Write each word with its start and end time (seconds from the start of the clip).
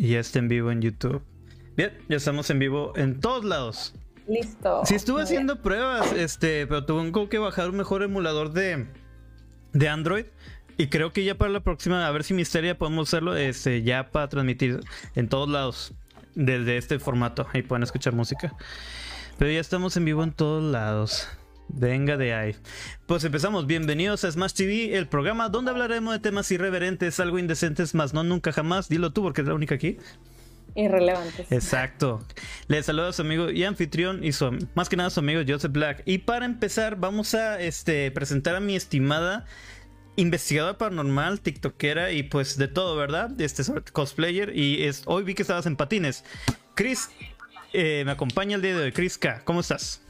Y 0.00 0.12
ya 0.12 0.20
está 0.20 0.38
en 0.38 0.48
vivo 0.48 0.70
en 0.70 0.80
YouTube. 0.80 1.22
Bien, 1.76 1.92
ya 2.08 2.16
estamos 2.16 2.48
en 2.48 2.58
vivo 2.58 2.94
en 2.96 3.20
todos 3.20 3.44
lados. 3.44 3.94
Listo. 4.26 4.80
Sí, 4.86 4.94
estuve 4.94 5.22
haciendo 5.22 5.60
pruebas, 5.60 6.14
este, 6.14 6.66
pero 6.66 6.86
tengo 6.86 7.28
que 7.28 7.36
bajar 7.36 7.68
un 7.68 7.76
mejor 7.76 8.02
emulador 8.02 8.54
de, 8.54 8.86
de 9.74 9.88
Android. 9.90 10.24
Y 10.78 10.86
creo 10.86 11.12
que 11.12 11.22
ya 11.22 11.36
para 11.36 11.50
la 11.52 11.60
próxima, 11.60 12.06
a 12.06 12.10
ver 12.12 12.24
si 12.24 12.32
Misteria 12.32 12.78
podemos 12.78 13.10
hacerlo, 13.10 13.36
este, 13.36 13.82
ya 13.82 14.10
para 14.10 14.30
transmitir 14.30 14.80
en 15.16 15.28
todos 15.28 15.50
lados, 15.50 15.92
desde 16.34 16.78
este 16.78 16.98
formato. 16.98 17.46
Ahí 17.52 17.60
pueden 17.60 17.82
escuchar 17.82 18.14
música. 18.14 18.54
Pero 19.36 19.50
ya 19.50 19.60
estamos 19.60 19.98
en 19.98 20.06
vivo 20.06 20.22
en 20.22 20.32
todos 20.32 20.62
lados. 20.62 21.28
Venga 21.74 22.16
de 22.16 22.34
ahí. 22.34 22.56
Pues 23.06 23.24
empezamos. 23.24 23.66
Bienvenidos 23.66 24.24
a 24.24 24.32
Smash 24.32 24.52
TV, 24.52 24.96
el 24.96 25.06
programa 25.06 25.48
donde 25.48 25.70
hablaremos 25.70 26.12
de 26.12 26.18
temas 26.18 26.50
irreverentes, 26.50 27.20
algo 27.20 27.38
indecentes, 27.38 27.94
más 27.94 28.12
no 28.12 28.24
nunca 28.24 28.52
jamás. 28.52 28.88
Dilo 28.88 29.12
tú 29.12 29.22
porque 29.22 29.42
es 29.42 29.46
la 29.46 29.54
única 29.54 29.76
aquí. 29.76 29.98
Irrelevantes. 30.74 31.50
Exacto. 31.50 32.24
Les 32.68 32.86
saludo 32.86 33.08
a 33.08 33.12
su 33.12 33.22
amigo 33.22 33.50
y 33.50 33.64
anfitrión 33.64 34.24
y 34.24 34.32
su, 34.32 34.50
más 34.74 34.88
que 34.88 34.96
nada 34.96 35.10
su 35.10 35.20
amigo 35.20 35.42
Joseph 35.46 35.72
Black. 35.72 36.02
Y 36.06 36.18
para 36.18 36.44
empezar, 36.44 36.96
vamos 36.96 37.34
a 37.34 37.60
este, 37.60 38.10
presentar 38.10 38.56
a 38.56 38.60
mi 38.60 38.76
estimada 38.76 39.46
investigadora 40.16 40.76
paranormal, 40.76 41.40
tiktokera 41.40 42.12
y 42.12 42.24
pues 42.24 42.58
de 42.58 42.68
todo, 42.68 42.96
¿verdad? 42.96 43.40
Este 43.40 43.62
cosplayer. 43.92 44.56
Y 44.56 44.84
es, 44.84 45.02
hoy 45.06 45.24
vi 45.24 45.34
que 45.34 45.42
estabas 45.42 45.66
en 45.66 45.76
patines. 45.76 46.24
Chris 46.74 47.10
eh, 47.72 48.02
me 48.04 48.12
acompaña 48.12 48.56
el 48.56 48.62
día 48.62 48.76
de 48.76 48.84
hoy. 48.84 48.92
Chris 48.92 49.18
K, 49.18 49.42
¿cómo 49.44 49.60
estás? 49.60 50.02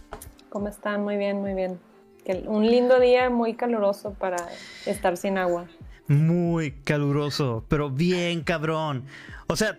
¿Cómo 0.50 0.66
están? 0.68 1.04
Muy 1.04 1.16
bien, 1.16 1.40
muy 1.40 1.54
bien. 1.54 1.78
Un 2.46 2.66
lindo 2.66 3.00
día 3.00 3.30
muy 3.30 3.54
caluroso 3.54 4.14
para 4.14 4.36
estar 4.84 5.16
sin 5.16 5.38
agua. 5.38 5.66
Muy 6.08 6.72
caluroso, 6.72 7.64
pero 7.68 7.88
bien 7.88 8.42
cabrón. 8.42 9.04
O 9.46 9.54
sea, 9.54 9.78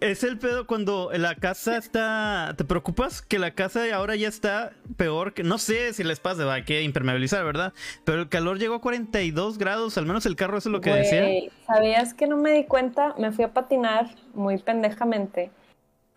es, 0.00 0.24
el 0.24 0.38
pedo 0.38 0.68
cuando 0.68 1.10
la 1.12 1.34
casa 1.34 1.76
está. 1.76 2.54
¿Te 2.56 2.64
preocupas 2.64 3.22
que 3.22 3.40
la 3.40 3.52
casa 3.52 3.82
ahora 3.92 4.14
ya 4.14 4.28
está 4.28 4.72
peor? 4.96 5.34
que 5.34 5.42
No 5.42 5.58
sé 5.58 5.92
si 5.94 6.04
les 6.04 6.20
pasa, 6.20 6.44
va, 6.44 6.62
que 6.62 6.82
impermeabilizar, 6.82 7.44
¿verdad? 7.44 7.72
Pero 8.04 8.20
el 8.22 8.28
calor 8.28 8.60
llegó 8.60 8.76
a 8.76 8.80
42 8.80 9.58
grados, 9.58 9.98
al 9.98 10.06
menos 10.06 10.26
el 10.26 10.36
carro, 10.36 10.58
eso 10.58 10.68
es 10.68 10.72
lo 10.72 10.80
que 10.80 10.90
decía. 10.90 11.50
¿Sabías 11.66 12.14
que 12.14 12.28
no 12.28 12.36
me 12.36 12.52
di 12.52 12.64
cuenta? 12.64 13.16
Me 13.18 13.32
fui 13.32 13.44
a 13.44 13.52
patinar 13.52 14.10
muy 14.34 14.58
pendejamente. 14.58 15.50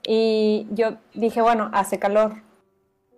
Y 0.05 0.67
yo 0.69 0.97
dije, 1.15 1.41
bueno, 1.41 1.71
hace 1.73 1.97
calor 1.97 2.50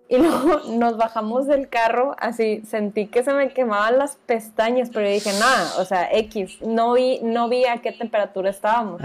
y 0.08 0.18
luego 0.18 0.60
nos 0.70 0.96
bajamos 0.96 1.46
del 1.46 1.68
carro, 1.68 2.14
así 2.18 2.62
sentí 2.66 3.06
que 3.06 3.22
se 3.22 3.32
me 3.32 3.52
quemaban 3.52 3.98
las 3.98 4.16
pestañas, 4.16 4.90
pero 4.92 5.08
dije, 5.08 5.32
nada, 5.38 5.72
o 5.78 5.84
sea, 5.84 6.08
X, 6.12 6.60
no 6.62 6.92
vi, 6.92 7.20
no 7.22 7.48
vi 7.48 7.64
a 7.66 7.78
qué 7.78 7.92
temperatura 7.92 8.50
estábamos. 8.50 9.00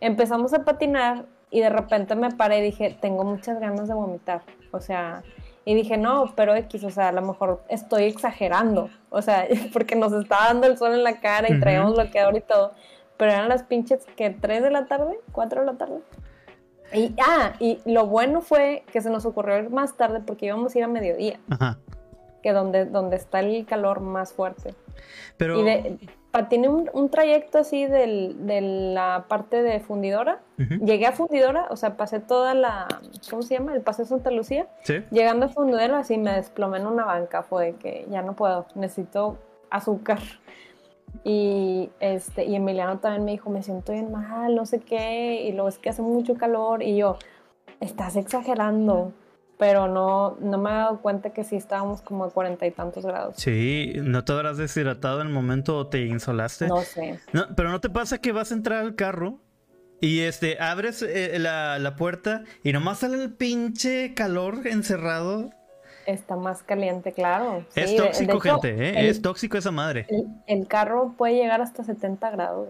Empezamos 0.00 0.52
a 0.54 0.64
patinar 0.64 1.24
y 1.50 1.60
de 1.60 1.70
repente 1.70 2.14
me 2.14 2.30
paré 2.30 2.58
y 2.58 2.62
dije, 2.62 2.96
tengo 3.00 3.24
muchas 3.24 3.58
ganas 3.58 3.88
de 3.88 3.94
vomitar. 3.94 4.42
O 4.70 4.80
sea, 4.80 5.22
y 5.64 5.74
dije, 5.74 5.96
no, 5.96 6.32
pero 6.34 6.54
X, 6.54 6.84
o 6.84 6.90
sea, 6.90 7.08
a 7.08 7.12
lo 7.12 7.22
mejor 7.22 7.62
estoy 7.68 8.04
exagerando. 8.04 8.90
O 9.10 9.22
sea, 9.22 9.46
porque 9.72 9.96
nos 9.96 10.12
estaba 10.12 10.46
dando 10.46 10.66
el 10.66 10.78
sol 10.78 10.94
en 10.94 11.04
la 11.04 11.20
cara 11.20 11.48
y 11.50 11.60
traíamos 11.60 11.94
bloqueador 11.94 12.36
y 12.36 12.40
todo. 12.40 12.72
Pero 13.16 13.32
eran 13.32 13.48
las 13.48 13.64
pinches 13.64 14.06
que 14.16 14.30
3 14.30 14.62
de 14.62 14.70
la 14.70 14.86
tarde, 14.86 15.18
4 15.32 15.60
de 15.60 15.66
la 15.66 15.74
tarde. 15.74 16.00
Y, 16.92 17.14
ah, 17.20 17.52
y 17.58 17.80
lo 17.84 18.06
bueno 18.06 18.40
fue 18.40 18.84
que 18.92 19.00
se 19.00 19.10
nos 19.10 19.26
ocurrió 19.26 19.58
ir 19.58 19.70
más 19.70 19.96
tarde 19.96 20.20
porque 20.24 20.46
íbamos 20.46 20.74
a 20.74 20.78
ir 20.78 20.84
a 20.84 20.88
mediodía. 20.88 21.38
Ajá. 21.50 21.78
Que 22.42 22.52
donde, 22.52 22.86
donde 22.86 23.16
está 23.16 23.40
el 23.40 23.66
calor 23.66 24.00
más 24.00 24.32
fuerte. 24.32 24.74
Pero... 25.36 25.60
Y 25.60 26.08
tiene 26.48 26.68
un, 26.68 27.08
trayecto 27.10 27.58
así 27.58 27.86
de 27.86 28.60
la 28.94 29.24
parte 29.28 29.62
de 29.62 29.80
fundidora. 29.80 30.40
Llegué 30.56 31.06
a 31.06 31.12
fundidora, 31.12 31.66
o 31.70 31.76
sea, 31.76 31.96
pasé 31.96 32.20
toda 32.20 32.54
la, 32.54 32.86
¿cómo 33.30 33.42
se 33.42 33.54
llama? 33.54 33.74
El 33.74 33.80
paseo 33.80 34.04
Santa 34.04 34.30
Lucía. 34.30 34.68
¿Sí? 34.82 35.02
Llegando 35.10 35.46
a 35.46 35.48
fundidora, 35.48 35.98
así 35.98 36.18
me 36.18 36.32
desplomé 36.32 36.78
en 36.78 36.86
una 36.86 37.04
banca. 37.04 37.42
Fue 37.42 37.74
que 37.80 38.06
ya 38.10 38.22
no 38.22 38.34
puedo, 38.34 38.66
necesito 38.74 39.38
azúcar. 39.70 40.20
Y, 41.24 41.90
este, 42.00 42.44
y 42.44 42.54
Emiliano 42.54 42.98
también 42.98 43.24
me 43.24 43.32
dijo, 43.32 43.50
me 43.50 43.62
siento 43.62 43.92
bien 43.92 44.10
mal, 44.10 44.54
no 44.54 44.66
sé 44.66 44.80
qué, 44.80 45.42
y 45.42 45.52
luego 45.52 45.68
es 45.68 45.78
que 45.78 45.90
hace 45.90 46.02
mucho 46.02 46.34
calor, 46.34 46.82
y 46.82 46.96
yo, 46.96 47.18
estás 47.80 48.16
exagerando, 48.16 49.12
pero 49.58 49.88
no, 49.88 50.36
no 50.40 50.58
me 50.58 50.70
he 50.70 50.74
dado 50.74 51.00
cuenta 51.00 51.30
que 51.30 51.44
sí 51.44 51.56
estábamos 51.56 52.00
como 52.00 52.24
a 52.24 52.30
cuarenta 52.30 52.66
y 52.66 52.70
tantos 52.70 53.04
grados. 53.04 53.36
Sí, 53.36 53.92
¿no 53.96 54.24
te 54.24 54.32
habrás 54.32 54.56
deshidratado 54.56 55.20
en 55.20 55.28
el 55.28 55.32
momento 55.32 55.76
o 55.76 55.86
te 55.88 56.06
insolaste? 56.06 56.68
No 56.68 56.80
sé. 56.80 57.18
pero 57.56 57.70
¿no 57.70 57.80
te 57.80 57.90
pasa 57.90 58.18
que 58.18 58.32
vas 58.32 58.52
a 58.52 58.54
entrar 58.54 58.80
al 58.80 58.94
carro 58.94 59.40
y 60.00 60.20
este, 60.20 60.60
abres 60.60 61.02
eh, 61.02 61.38
la, 61.38 61.78
la 61.80 61.96
puerta 61.96 62.44
y 62.62 62.72
nomás 62.72 63.00
sale 63.00 63.20
el 63.20 63.34
pinche 63.34 64.14
calor 64.14 64.66
encerrado 64.66 65.50
está 66.08 66.36
más 66.36 66.62
caliente, 66.62 67.12
claro. 67.12 67.64
Es 67.74 67.94
tóxico, 67.94 68.40
gente, 68.40 68.70
¿eh? 68.70 69.08
es 69.08 69.20
tóxico 69.20 69.58
esa 69.58 69.70
madre. 69.70 70.06
El, 70.46 70.66
carro 70.66 71.14
puede 71.16 71.34
llegar 71.34 71.60
hasta 71.60 71.84
70 71.84 72.30
grados. 72.30 72.68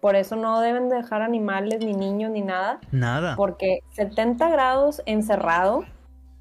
Por 0.00 0.16
eso 0.16 0.36
no 0.36 0.60
deben 0.60 0.88
dejar 0.88 1.22
animales, 1.22 1.80
ni 1.80 1.92
niños, 1.92 2.30
ni 2.30 2.40
nada. 2.40 2.78
Nada. 2.90 3.36
Porque 3.36 3.80
70 3.92 4.48
grados 4.48 5.02
encerrado, 5.04 5.84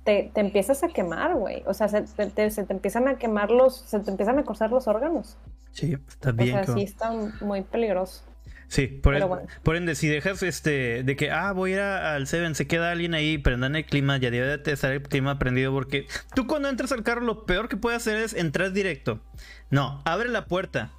te, 0.04 0.32
te 0.34 0.42
empiezas 0.42 0.84
a 0.84 0.88
quemar, 0.88 1.36
güey. 1.36 1.64
O 1.66 1.74
sea, 1.74 1.90
se 1.90 2.04
te, 2.04 2.52
se 2.52 2.64
te, 2.64 2.74
empiezan 2.74 3.08
a 3.08 3.18
quemar 3.18 3.52
los, 3.52 3.82
se 3.82 4.00
te 4.00 4.12
empiezan 4.12 4.40
a 4.40 4.44
cocer 4.44 4.70
los 4.70 4.88
órganos. 4.88 5.38
Sí, 5.72 5.98
está 6.08 6.32
bien. 6.32 6.60
O 6.60 6.64
sea, 6.64 6.74
sí 6.76 6.84
está 6.84 7.12
muy 7.42 7.62
peligroso. 7.64 8.24
Sí, 8.69 8.85
por, 8.85 9.47
por, 9.63 9.75
ende, 9.75 9.96
si 9.96 10.07
dejas 10.07 10.44
este 10.44 11.03
de 11.03 11.16
que, 11.16 11.31
ah, 11.31 11.53
voy 11.53 11.72
a 11.72 11.74
ir 11.74 11.80
al 11.81 12.28
Seven, 12.28 12.53
se 12.53 12.68
queda 12.68 12.91
alguien 12.91 13.16
ahí, 13.16 13.40
prendan 13.40 13.75
el 13.75 13.84
clima, 13.84 14.18
ya 14.18 14.30
debe 14.30 14.59
de 14.59 14.72
estar 14.72 14.91
el 14.91 15.02
clima 15.02 15.40
prendido, 15.40 15.74
porque 15.74 16.06
tú 16.35 16.46
cuando 16.46 16.69
entras 16.69 16.91
al 16.91 17.02
carro 17.02 17.22
lo 17.22 17.47
peor 17.47 17.68
que 17.68 17.78
puedes 17.78 17.97
hacer 17.97 18.18
es 18.18 18.35
entrar 18.35 18.72
directo. 18.72 19.22
No, 19.72 20.03
abre 20.06 20.30
la 20.30 20.46
puerta, 20.46 20.91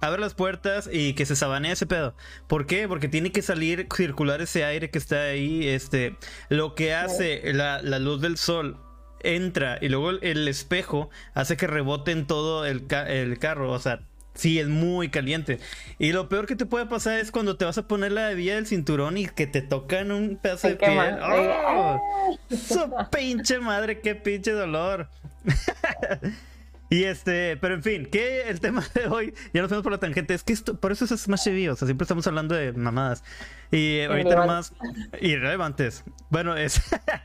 abre 0.00 0.20
las 0.20 0.34
puertas 0.34 0.90
y 0.92 1.14
que 1.14 1.24
se 1.24 1.36
sabanee 1.36 1.70
ese 1.70 1.86
pedo. 1.86 2.16
¿Por 2.48 2.66
qué? 2.66 2.88
Porque 2.88 3.08
tiene 3.08 3.30
que 3.30 3.40
salir, 3.40 3.86
circular 3.94 4.40
ese 4.40 4.64
aire 4.64 4.90
que 4.90 4.98
está 4.98 5.22
ahí, 5.22 5.68
este, 5.68 6.16
lo 6.48 6.74
que 6.74 6.92
hace 6.92 7.52
la, 7.52 7.80
luz 8.00 8.20
del 8.20 8.36
sol 8.36 8.80
entra 9.20 9.78
y 9.80 9.88
luego 9.88 10.10
el, 10.10 10.48
espejo 10.48 11.08
hace 11.34 11.56
que 11.56 11.68
rebote 11.68 12.10
en 12.10 12.26
todo 12.26 12.66
el, 12.66 12.84
el 13.06 13.38
carro, 13.38 13.70
o 13.70 13.78
sea, 13.78 14.08
Sí, 14.34 14.58
es 14.58 14.68
muy 14.68 15.10
caliente. 15.10 15.58
Y 15.98 16.12
lo 16.12 16.28
peor 16.28 16.46
que 16.46 16.56
te 16.56 16.66
puede 16.66 16.86
pasar 16.86 17.18
es 17.18 17.30
cuando 17.30 17.56
te 17.56 17.64
vas 17.64 17.76
a 17.78 17.86
poner 17.86 18.12
la 18.12 18.30
hebilla 18.30 18.54
del 18.54 18.66
cinturón 18.66 19.18
y 19.18 19.26
que 19.26 19.46
te 19.46 19.60
tocan 19.60 20.10
un 20.10 20.36
pedazo 20.36 20.68
de 20.68 20.76
piel. 20.76 21.18
¡Oh! 21.22 22.38
¡Su 22.50 22.90
pinche 23.10 23.58
madre! 23.58 24.00
¡Qué 24.00 24.14
pinche 24.14 24.52
dolor! 24.52 25.08
y 26.90 27.04
este, 27.04 27.58
pero 27.58 27.74
en 27.74 27.82
fin, 27.82 28.06
que 28.06 28.48
el 28.48 28.60
tema 28.60 28.84
de 28.94 29.06
hoy, 29.06 29.34
ya 29.52 29.60
nos 29.60 29.70
vemos 29.70 29.82
por 29.82 29.92
la 29.92 29.98
tangente, 29.98 30.32
es 30.32 30.42
que 30.42 30.54
esto, 30.54 30.80
por 30.80 30.92
eso 30.92 31.04
es 31.04 31.10
Smash 31.10 31.44
TV, 31.44 31.70
o 31.70 31.76
sea, 31.76 31.86
siempre 31.86 32.04
estamos 32.04 32.26
hablando 32.26 32.54
de 32.54 32.72
mamadas. 32.72 33.22
Y 33.70 34.00
ahorita 34.00 34.34
nomás, 34.34 34.72
irrelevantes. 35.20 36.04
Bueno, 36.30 36.56
es 36.56 36.80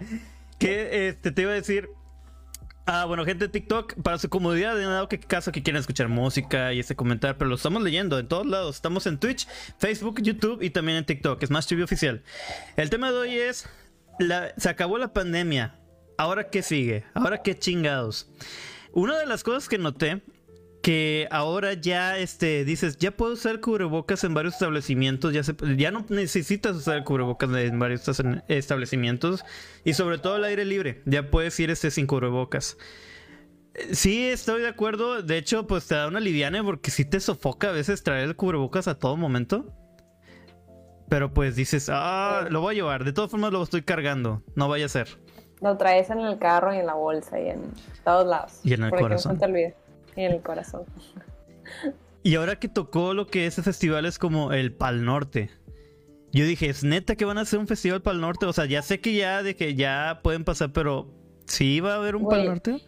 que 0.60 1.08
este, 1.08 1.32
te 1.32 1.42
iba 1.42 1.52
a 1.52 1.56
decir, 1.56 1.90
Ah, 2.90 3.04
bueno, 3.04 3.26
gente 3.26 3.48
de 3.48 3.50
TikTok, 3.50 3.96
para 4.02 4.18
su 4.18 4.30
comodidad, 4.30 4.74
de 4.74 4.86
dado 4.86 5.10
que 5.10 5.20
caso 5.20 5.52
que 5.52 5.62
quieran 5.62 5.82
escuchar 5.82 6.08
música 6.08 6.72
y 6.72 6.80
este 6.80 6.96
comentar, 6.96 7.38
pero 7.38 7.50
lo 7.50 7.56
estamos 7.56 7.84
leyendo 7.84 8.18
en 8.18 8.30
todos 8.30 8.46
lados. 8.46 8.78
Estamos 8.78 9.06
en 9.08 9.20
Twitch, 9.20 9.46
Facebook, 9.78 10.22
YouTube 10.22 10.62
y 10.62 10.70
también 10.70 10.98
en 10.98 11.06
TikTok. 11.06 11.44
Es 11.44 11.50
más 11.50 11.68
TV 11.68 11.84
oficial. 11.84 12.24
El 12.78 12.90
tema 12.90 13.12
de 13.12 13.18
hoy 13.18 13.36
es: 13.36 13.68
la, 14.20 14.54
se 14.56 14.70
acabó 14.70 14.98
la 14.98 15.12
pandemia. 15.12 15.82
¿Ahora 16.18 16.50
qué 16.50 16.64
sigue? 16.64 17.04
¿Ahora 17.14 17.44
qué 17.44 17.60
chingados? 17.60 18.30
Una 18.94 19.18
de 19.18 19.26
las 19.26 19.44
cosas 19.44 19.68
que 19.68 19.78
noté 19.78 20.24
que 20.88 21.28
ahora 21.32 21.74
ya 21.74 22.18
este 22.18 22.64
dices, 22.64 22.98
ya 22.98 23.12
puedo 23.12 23.34
usar 23.34 23.60
cubrebocas 23.60 24.24
en 24.24 24.34
varios 24.34 24.54
establecimientos, 24.54 25.34
ya, 25.34 25.42
ya 25.76 25.92
no 25.92 26.06
necesitas 26.08 26.78
usar 26.78 27.04
cubrebocas 27.04 27.50
en 27.50 27.78
varios 27.78 28.10
establecimientos 28.48 29.44
y 29.84 29.96
sobre 29.96 30.18
todo 30.18 30.38
el 30.38 30.46
aire 30.46 30.64
libre, 30.64 31.02
ya 31.06 31.30
puedes 31.30 31.60
ir 31.60 31.72
este 31.72 31.92
sin 31.92 32.08
cubrebocas. 32.08 32.78
Sí, 33.92 34.30
estoy 34.30 34.62
de 34.62 34.70
acuerdo. 34.70 35.22
De 35.22 35.38
hecho, 35.38 35.68
pues 35.68 35.86
te 35.88 35.96
da 35.96 36.08
una 36.08 36.22
liviana 36.22 36.64
porque 36.64 36.90
sí 36.90 37.04
te 37.04 37.20
sofoca 37.20 37.68
a 37.68 37.74
veces 37.74 38.02
traer 38.02 38.24
el 38.24 38.38
cubrebocas 38.38 38.88
a 38.88 38.98
todo 38.98 39.18
momento. 39.18 39.66
Pero 41.10 41.34
pues 41.34 41.58
dices, 41.58 41.90
ah, 41.92 42.48
lo 42.50 42.62
voy 42.62 42.76
a 42.76 42.78
llevar. 42.78 43.04
De 43.04 43.12
todas 43.12 43.30
formas 43.30 43.52
lo 43.52 43.62
estoy 43.62 43.82
cargando. 43.82 44.42
No 44.56 44.70
vaya 44.70 44.86
a 44.86 44.90
ser. 44.90 45.10
Lo 45.60 45.76
traes 45.76 46.10
en 46.12 46.20
el 46.20 46.40
carro 46.40 46.74
y 46.74 46.78
en 46.78 46.86
la 46.86 46.94
bolsa 46.94 47.42
y 47.42 47.50
en 47.50 47.74
todos 48.06 48.26
lados. 48.26 48.62
Y 48.64 48.74
en 48.74 48.84
el 48.84 48.92
corazón. 48.92 49.34
No 49.34 49.40
te 49.40 49.46
olvides 49.46 49.87
en 50.18 50.34
el 50.34 50.42
corazón. 50.42 50.84
Y 52.24 52.36
ahora 52.36 52.58
que 52.58 52.68
tocó 52.68 53.14
lo 53.14 53.28
que 53.28 53.46
es 53.46 53.56
festivales 53.56 54.20
como 54.20 54.52
el 54.52 54.74
Pal 54.74 55.06
Norte. 55.06 55.50
Yo 56.34 56.46
dije, 56.46 56.70
¿es 56.70 56.84
neta 56.84 57.16
que 57.16 57.26
van 57.26 57.38
a 57.38 57.42
hacer 57.42 57.60
un 57.60 57.68
festival 57.68 58.02
Pal 58.02 58.20
Norte? 58.20 58.46
O 58.46 58.54
sea, 58.54 58.66
ya 58.66 58.82
sé 58.82 59.00
que 59.00 59.16
ya 59.16 59.44
de 59.44 59.56
que 59.56 59.76
ya 59.76 60.20
pueden 60.24 60.44
pasar, 60.44 60.74
pero 60.74 61.08
¿sí 61.46 61.80
va 61.80 61.94
a 61.94 61.96
haber 61.96 62.16
un 62.16 62.28
Pal 62.28 62.46
Norte? 62.46 62.82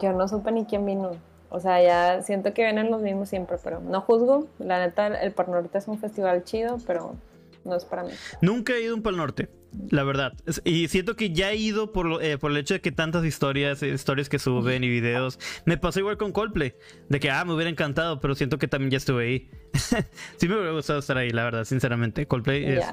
Yo 0.00 0.12
no 0.12 0.28
supe 0.28 0.52
ni 0.52 0.66
quién 0.66 0.84
vino. 0.84 1.16
O 1.48 1.60
sea, 1.60 1.82
ya 1.82 2.22
siento 2.22 2.54
que 2.54 2.62
vienen 2.62 2.90
los 2.90 3.02
mismos 3.02 3.28
siempre, 3.28 3.56
pero 3.62 3.80
no 3.80 4.00
juzgo. 4.02 4.46
La 4.58 4.78
neta, 4.78 5.06
el 5.06 5.32
Pal 5.32 5.50
Norte 5.50 5.78
es 5.78 5.88
un 5.88 5.98
festival 5.98 6.44
chido, 6.44 6.78
pero 6.86 7.16
no 7.64 7.76
es 7.76 7.84
para 7.84 8.04
mí. 8.04 8.10
Nunca 8.40 8.74
he 8.74 8.82
ido 8.82 8.92
a 8.92 8.96
un 8.96 9.02
Pal 9.02 9.16
Norte, 9.16 9.48
la 9.90 10.04
verdad. 10.04 10.34
Y 10.64 10.88
siento 10.88 11.16
que 11.16 11.30
ya 11.30 11.50
he 11.50 11.56
ido 11.56 11.92
por, 11.92 12.22
eh, 12.22 12.38
por 12.38 12.50
el 12.50 12.56
hecho 12.56 12.74
de 12.74 12.80
que 12.80 12.92
tantas 12.92 13.24
historias, 13.24 13.82
historias 13.82 14.28
que 14.28 14.38
suben 14.38 14.84
y 14.84 14.88
videos. 14.88 15.38
Me 15.64 15.76
pasó 15.76 16.00
igual 16.00 16.16
con 16.16 16.32
Coldplay, 16.32 16.74
de 17.08 17.20
que, 17.20 17.30
ah, 17.30 17.44
me 17.44 17.54
hubiera 17.54 17.70
encantado, 17.70 18.20
pero 18.20 18.34
siento 18.34 18.58
que 18.58 18.68
también 18.68 18.90
ya 18.90 18.98
estuve 18.98 19.24
ahí. 19.24 19.50
sí 20.36 20.48
me 20.48 20.54
hubiera 20.54 20.72
gustado 20.72 20.98
estar 20.98 21.16
ahí, 21.16 21.30
la 21.30 21.44
verdad, 21.44 21.64
sinceramente. 21.64 22.26
Coldplay 22.26 22.64
es... 22.64 22.84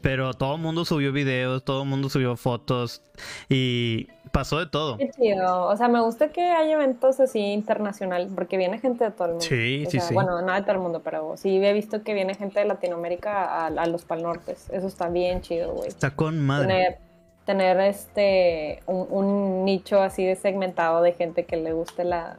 Pero 0.00 0.34
todo 0.34 0.56
el 0.56 0.60
mundo 0.60 0.84
subió 0.84 1.12
videos, 1.12 1.64
todo 1.64 1.82
el 1.82 1.88
mundo 1.88 2.08
subió 2.08 2.36
fotos 2.36 3.02
y 3.48 4.08
pasó 4.28 4.58
de 4.58 4.66
todo. 4.66 4.96
Qué 4.96 5.10
chido. 5.10 5.66
O 5.66 5.76
sea, 5.76 5.88
me 5.88 6.00
gusta 6.00 6.28
que 6.28 6.42
haya 6.42 6.74
eventos 6.74 7.20
así 7.20 7.40
internacionales, 7.40 8.30
porque 8.34 8.56
viene 8.56 8.78
gente 8.78 9.04
de 9.04 9.10
todo 9.10 9.26
el 9.26 9.30
mundo. 9.32 9.46
Sí, 9.46 9.86
sí, 9.90 10.00
sí. 10.00 10.14
Bueno, 10.14 10.40
no 10.42 10.52
de 10.52 10.60
todo 10.62 10.72
el 10.72 10.78
mundo, 10.78 11.00
pero 11.02 11.36
sí 11.36 11.64
he 11.64 11.72
visto 11.72 12.02
que 12.02 12.14
viene 12.14 12.34
gente 12.34 12.60
de 12.60 12.66
Latinoamérica 12.66 13.66
a, 13.66 13.86
los 13.86 14.04
Pal 14.04 14.22
Nortes. 14.22 14.68
Eso 14.70 14.86
está 14.86 15.08
bien 15.08 15.40
chido, 15.40 15.72
güey. 15.72 15.88
Está 15.88 16.10
con 16.18 16.44
madre. 16.44 16.98
Tener, 17.44 17.80
este 17.80 18.82
un, 18.86 19.64
nicho 19.64 20.02
así 20.02 20.26
de 20.26 20.34
segmentado 20.34 21.00
de 21.00 21.12
gente 21.12 21.46
que 21.46 21.56
le 21.56 21.72
guste 21.72 22.04
la 22.04 22.36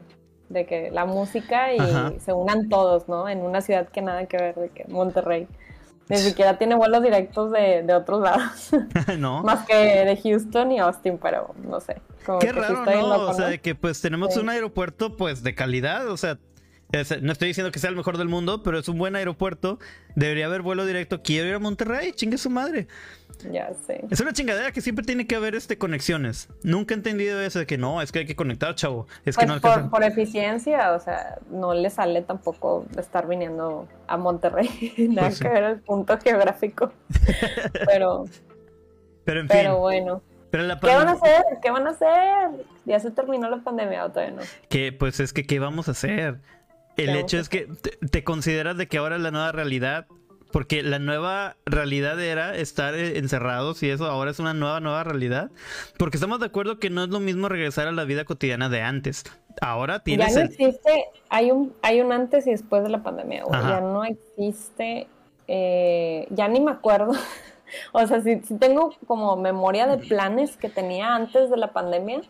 de 0.49 0.65
que 0.65 0.91
la 0.91 1.05
música 1.05 1.73
y 1.73 1.79
se 2.19 2.33
unan 2.33 2.69
todos, 2.69 3.07
¿no? 3.07 3.29
En 3.29 3.39
una 3.39 3.61
ciudad 3.61 3.87
que 3.87 4.01
nada 4.01 4.25
que 4.25 4.37
ver 4.37 4.55
de 4.55 4.69
que 4.69 4.85
Monterrey. 4.87 5.47
Ni 6.09 6.17
siquiera 6.17 6.57
tiene 6.57 6.75
vuelos 6.75 7.03
directos 7.03 7.51
de, 7.51 7.83
de 7.83 7.93
otros 7.93 8.21
lados. 8.21 8.71
no. 9.17 9.43
Más 9.45 9.65
que 9.65 9.75
de 9.75 10.17
Houston 10.17 10.71
y 10.73 10.79
Austin, 10.79 11.17
pero 11.17 11.55
no 11.63 11.79
sé. 11.79 12.01
Qué 12.39 12.51
raro, 12.51 12.83
¿no? 12.85 13.29
O 13.29 13.33
sea, 13.33 13.47
de 13.47 13.61
que 13.61 13.75
pues 13.75 14.01
tenemos 14.01 14.35
un 14.35 14.49
aeropuerto 14.49 15.15
pues 15.15 15.41
de 15.41 15.55
calidad, 15.55 16.09
o 16.09 16.17
sea, 16.17 16.37
no 16.91 17.31
estoy 17.31 17.49
diciendo 17.49 17.71
que 17.71 17.79
sea 17.79 17.91
el 17.91 17.95
mejor 17.95 18.17
del 18.17 18.29
mundo, 18.29 18.63
pero 18.63 18.79
es 18.79 18.87
un 18.89 18.97
buen 18.97 19.15
aeropuerto. 19.15 19.77
Debería 20.15 20.47
haber 20.47 20.63
vuelo 20.63 20.85
directo. 20.85 21.21
Quiero 21.21 21.47
ir 21.47 21.53
a 21.53 21.59
Monterrey, 21.59 22.13
chingue 22.13 22.37
su 22.37 22.49
madre. 22.49 22.87
Ya 23.51 23.71
sé. 23.85 24.03
Es 24.09 24.19
una 24.19 24.33
chingadera 24.33 24.71
que 24.71 24.81
siempre 24.81 25.05
tiene 25.05 25.27
que 25.27 25.35
haber 25.35 25.53
este 25.53 25.77
conexiones. 25.77 26.49
Nunca 26.63 26.95
he 26.95 26.97
entendido 26.97 27.39
eso 27.41 27.59
de 27.59 27.67
que 27.67 27.77
no, 27.77 28.01
es 28.01 28.11
que 28.11 28.19
hay 28.19 28.25
que 28.25 28.35
conectar, 28.35 28.73
chavo. 28.73 29.07
Es 29.23 29.37
que 29.37 29.45
pues 29.45 29.61
no 29.61 29.61
por, 29.61 29.89
por, 29.91 30.03
eficiencia, 30.03 30.93
o 30.93 30.99
sea, 30.99 31.37
no 31.51 31.73
le 31.73 31.89
sale 31.91 32.23
tampoco 32.23 32.85
estar 32.97 33.27
viniendo 33.27 33.87
a 34.07 34.17
Monterrey. 34.17 34.93
Nada 35.09 35.27
pues 35.27 35.39
que 35.39 35.47
ver 35.47 35.63
el 35.63 35.79
punto 35.81 36.17
geográfico. 36.17 36.91
pero. 37.85 38.25
Pero 39.25 39.39
en 39.41 39.47
fin. 39.47 39.57
Pero 39.57 39.77
bueno. 39.77 40.23
¿Qué 40.51 40.57
van 40.57 41.07
a 41.07 41.11
hacer? 41.11 41.43
¿Qué 41.61 41.69
van 41.69 41.85
a 41.85 41.91
hacer? 41.91 42.65
Ya 42.85 42.99
se 42.99 43.11
terminó 43.11 43.47
la 43.49 43.57
pandemia, 43.57 44.05
o 44.05 44.09
todavía 44.09 44.35
no. 44.35 44.41
Que, 44.67 44.91
pues 44.91 45.19
es 45.19 45.31
que, 45.31 45.43
¿qué 45.45 45.59
vamos 45.59 45.87
a 45.87 45.91
hacer? 45.91 46.39
El 47.03 47.15
hecho 47.15 47.37
es 47.37 47.49
que 47.49 47.67
te, 47.81 47.91
te, 48.07 48.23
consideras 48.23 48.77
de 48.77 48.87
que 48.87 48.97
ahora 48.97 49.15
es 49.15 49.21
la 49.21 49.31
nueva 49.31 49.51
realidad 49.51 50.07
porque 50.51 50.81
la 50.81 50.99
nueva 50.99 51.57
realidad 51.65 52.19
era 52.19 52.55
estar 52.55 52.95
eh, 52.95 53.17
encerrados 53.17 53.83
y 53.83 53.89
eso 53.89 54.05
ahora 54.05 54.31
es 54.31 54.39
una 54.39 54.53
nueva, 54.53 54.79
nueva 54.79 55.03
realidad. 55.03 55.51
Porque 55.97 56.17
estamos 56.17 56.39
de 56.39 56.47
acuerdo 56.47 56.79
que 56.79 56.89
no 56.89 57.03
es 57.03 57.09
lo 57.09 57.19
mismo 57.19 57.49
regresar 57.49 57.87
a 57.87 57.91
la 57.91 58.03
vida 58.03 58.25
cotidiana 58.25 58.69
de 58.69 58.81
antes. 58.81 59.23
Ahora 59.61 59.99
tienes. 59.99 60.33
Ya 60.33 60.39
no 60.39 60.49
existe, 60.49 61.05
hay 61.29 61.51
un, 61.51 61.73
hay 61.81 62.01
un 62.01 62.11
antes 62.11 62.47
y 62.47 62.51
después 62.51 62.83
de 62.83 62.89
la 62.89 63.03
pandemia, 63.03 63.43
Ya 63.51 63.81
no 63.81 64.03
existe, 64.03 65.07
eh, 65.47 66.27
ya 66.31 66.47
ni 66.47 66.59
me 66.61 66.71
acuerdo. 66.71 67.11
o 67.91 68.07
sea, 68.07 68.21
sí, 68.21 68.41
tengo 68.59 68.95
como 69.05 69.35
memoria 69.35 69.85
de 69.85 69.97
planes 69.97 70.57
que 70.57 70.69
tenía 70.69 71.13
antes 71.13 71.51
de 71.51 71.57
la 71.57 71.73
pandemia 71.73 72.21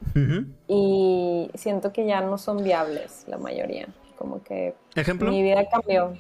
y 0.68 1.50
siento 1.54 1.94
que 1.94 2.06
ya 2.06 2.20
no 2.22 2.38
son 2.38 2.64
viables 2.64 3.24
la 3.28 3.38
mayoría. 3.38 3.88
Como 4.20 4.44
que 4.44 4.76
¿Ejemplo? 4.96 5.32
mi 5.32 5.42
vida 5.42 5.66
cambió. 5.70 6.14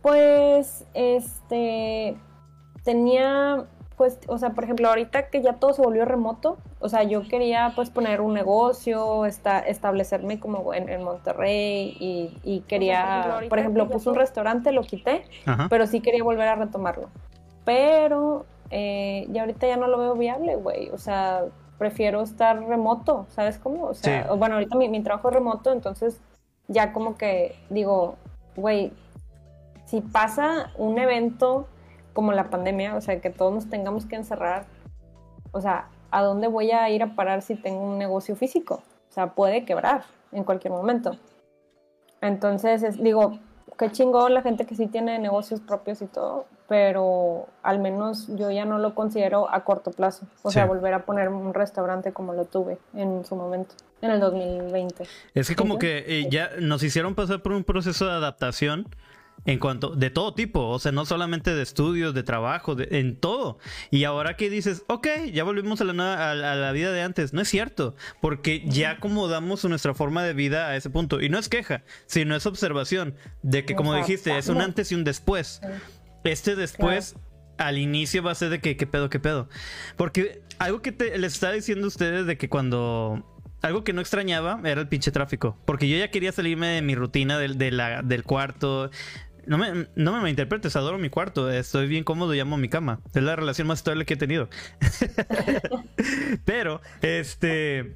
Pues, 0.00 0.86
este, 0.94 2.16
tenía, 2.84 3.66
pues, 3.98 4.18
o 4.28 4.38
sea, 4.38 4.50
por 4.50 4.64
ejemplo, 4.64 4.88
ahorita 4.88 5.28
que 5.28 5.42
ya 5.42 5.54
todo 5.54 5.74
se 5.74 5.82
volvió 5.82 6.06
remoto, 6.06 6.56
o 6.80 6.88
sea, 6.88 7.02
yo 7.02 7.28
quería, 7.28 7.72
pues, 7.76 7.90
poner 7.90 8.22
un 8.22 8.32
negocio, 8.32 9.26
esta, 9.26 9.58
establecerme 9.58 10.40
como 10.40 10.72
en, 10.72 11.02
Monterrey 11.02 11.96
y, 12.42 12.60
quería, 12.66 13.40
por 13.50 13.58
ejemplo, 13.58 13.90
puse 13.90 14.08
un 14.08 14.14
restaurante, 14.14 14.72
lo 14.72 14.82
quité, 14.82 15.24
pero 15.68 15.86
sí 15.86 16.00
quería 16.00 16.24
volver 16.24 16.48
a 16.48 16.54
retomarlo. 16.54 17.10
Pero 17.66 18.46
eh, 18.70 19.26
ya 19.30 19.42
ahorita 19.42 19.66
ya 19.66 19.76
no 19.76 19.86
lo 19.86 19.98
veo 19.98 20.14
viable, 20.14 20.56
güey, 20.56 20.88
o 20.90 20.98
sea, 20.98 21.44
prefiero 21.76 22.22
estar 22.22 22.58
remoto, 22.62 23.26
¿sabes 23.30 23.58
cómo? 23.58 23.84
O 23.84 23.94
sea, 23.94 24.32
bueno, 24.32 24.54
ahorita 24.54 24.76
mi, 24.76 24.88
mi 24.88 25.02
trabajo 25.02 25.28
es 25.28 25.34
remoto, 25.34 25.72
entonces 25.72 26.20
ya 26.68 26.92
como 26.92 27.16
que 27.16 27.56
digo, 27.70 28.16
güey, 28.56 28.92
si 29.84 30.00
pasa 30.00 30.72
un 30.76 30.98
evento 30.98 31.68
como 32.12 32.32
la 32.32 32.50
pandemia, 32.50 32.96
o 32.96 33.00
sea, 33.00 33.20
que 33.20 33.30
todos 33.30 33.52
nos 33.52 33.68
tengamos 33.68 34.06
que 34.06 34.16
encerrar, 34.16 34.66
o 35.52 35.60
sea, 35.60 35.88
¿a 36.10 36.22
dónde 36.22 36.48
voy 36.48 36.70
a 36.70 36.88
ir 36.90 37.02
a 37.02 37.14
parar 37.14 37.42
si 37.42 37.54
tengo 37.54 37.80
un 37.80 37.98
negocio 37.98 38.36
físico? 38.36 38.82
O 39.10 39.12
sea, 39.12 39.34
puede 39.34 39.64
quebrar 39.64 40.04
en 40.32 40.44
cualquier 40.44 40.72
momento. 40.72 41.16
Entonces, 42.20 43.02
digo, 43.02 43.38
qué 43.78 43.90
chingón 43.90 44.34
la 44.34 44.42
gente 44.42 44.66
que 44.66 44.74
sí 44.74 44.86
tiene 44.86 45.18
negocios 45.18 45.60
propios 45.60 46.02
y 46.02 46.06
todo, 46.06 46.46
pero 46.68 47.48
al 47.62 47.78
menos 47.78 48.26
yo 48.36 48.50
ya 48.50 48.64
no 48.64 48.78
lo 48.78 48.94
considero 48.94 49.52
a 49.52 49.64
corto 49.64 49.92
plazo. 49.92 50.26
O 50.42 50.50
sea, 50.50 50.66
volver 50.66 50.94
a 50.94 51.04
poner 51.04 51.28
un 51.28 51.54
restaurante 51.54 52.12
como 52.12 52.32
lo 52.32 52.44
tuve 52.44 52.78
en 52.94 53.24
su 53.24 53.36
momento, 53.36 53.74
en 54.02 54.10
el 54.10 54.20
2020. 54.20 55.04
Es 55.34 55.48
que 55.48 55.56
como 55.56 55.78
que 55.78 56.04
eh, 56.06 56.28
ya 56.30 56.50
nos 56.60 56.82
hicieron 56.82 57.14
pasar 57.14 57.42
por 57.42 57.52
un 57.52 57.64
proceso 57.64 58.06
de 58.06 58.12
adaptación 58.12 58.88
en 59.44 59.60
cuanto, 59.60 59.94
de 59.94 60.10
todo 60.10 60.34
tipo, 60.34 60.68
o 60.68 60.78
sea, 60.78 60.92
no 60.92 61.06
solamente 61.06 61.54
de 61.54 61.62
estudios, 61.62 62.14
de 62.14 62.22
trabajo, 62.22 62.74
de, 62.74 62.88
en 62.98 63.16
todo. 63.16 63.58
Y 63.90 64.04
ahora 64.04 64.36
que 64.36 64.50
dices, 64.50 64.82
ok, 64.88 65.06
ya 65.32 65.44
volvimos 65.44 65.80
a 65.80 65.84
la, 65.84 66.30
a, 66.30 66.34
la 66.34 66.72
vida 66.72 66.92
de 66.92 67.02
antes, 67.02 67.32
no 67.32 67.40
es 67.40 67.48
cierto, 67.48 67.94
porque 68.20 68.64
ya 68.66 68.92
acomodamos 68.92 69.64
nuestra 69.64 69.94
forma 69.94 70.24
de 70.24 70.32
vida 70.32 70.68
a 70.68 70.76
ese 70.76 70.90
punto. 70.90 71.20
Y 71.20 71.28
no 71.28 71.38
es 71.38 71.48
queja, 71.48 71.84
sino 72.06 72.34
es 72.34 72.44
observación 72.46 73.14
de 73.42 73.64
que, 73.64 73.76
como 73.76 73.94
dijiste, 73.94 74.36
es 74.36 74.48
un 74.48 74.60
antes 74.60 74.90
y 74.90 74.96
un 74.96 75.04
después. 75.04 75.60
Este 76.26 76.56
después, 76.56 77.16
al 77.58 77.78
inicio 77.78 78.22
va 78.22 78.32
a 78.32 78.34
ser 78.34 78.50
de 78.50 78.60
que, 78.60 78.76
¿qué 78.76 78.86
pedo, 78.86 79.08
qué 79.10 79.20
pedo? 79.20 79.48
Porque 79.96 80.42
algo 80.58 80.82
que 80.82 80.92
te, 80.92 81.18
les 81.18 81.34
estaba 81.34 81.52
diciendo 81.52 81.84
a 81.84 81.88
ustedes 81.88 82.26
de 82.26 82.36
que 82.36 82.48
cuando 82.48 83.24
algo 83.62 83.84
que 83.84 83.92
no 83.92 84.00
extrañaba 84.00 84.60
era 84.64 84.80
el 84.80 84.88
pinche 84.88 85.10
tráfico. 85.10 85.58
Porque 85.64 85.88
yo 85.88 85.96
ya 85.96 86.10
quería 86.10 86.32
salirme 86.32 86.68
de 86.68 86.82
mi 86.82 86.94
rutina 86.94 87.38
del, 87.38 87.58
del 87.58 88.22
cuarto, 88.24 88.90
no 89.46 89.58
me, 89.58 89.86
no 89.94 90.20
me 90.20 90.30
interpretes, 90.30 90.76
adoro 90.76 90.98
mi 90.98 91.08
cuarto, 91.08 91.50
estoy 91.50 91.86
bien 91.86 92.04
cómodo 92.04 92.34
y 92.34 92.40
amo 92.40 92.56
mi 92.56 92.68
cama. 92.68 93.00
Es 93.14 93.22
la 93.22 93.36
relación 93.36 93.68
más 93.68 93.78
estable 93.78 94.04
que 94.04 94.14
he 94.14 94.16
tenido. 94.16 94.48
Pero, 96.44 96.80
este. 97.02 97.94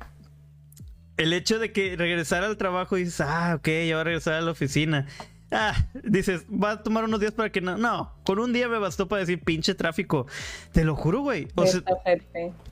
El 1.17 1.35
hecho 1.35 1.59
de 1.59 1.71
que 1.71 1.97
regresar 1.97 2.45
al 2.45 2.57
trabajo 2.57 2.97
y 2.97 3.05
dices, 3.05 3.21
ah, 3.21 3.57
ok, 3.59 3.67
ya 3.67 3.97
voy 3.97 4.01
a 4.01 4.05
regresar 4.05 4.35
a 4.35 4.41
la 4.41 4.53
oficina. 4.53 5.07
Ah, 5.53 5.75
dices, 6.05 6.45
va 6.49 6.73
a 6.73 6.83
tomar 6.83 7.05
unos 7.05 7.21
días 7.21 7.33
para 7.33 7.51
que 7.51 7.61
no. 7.61 7.77
No, 7.77 8.13
con 8.25 8.39
un 8.39 8.53
día 8.53 8.69
me 8.69 8.79
bastó 8.79 9.09
para 9.09 9.21
decir 9.21 9.41
pinche 9.43 9.75
tráfico. 9.75 10.27
Te 10.73 10.85
lo 10.85 10.95
juro, 10.95 11.21
güey. 11.21 11.49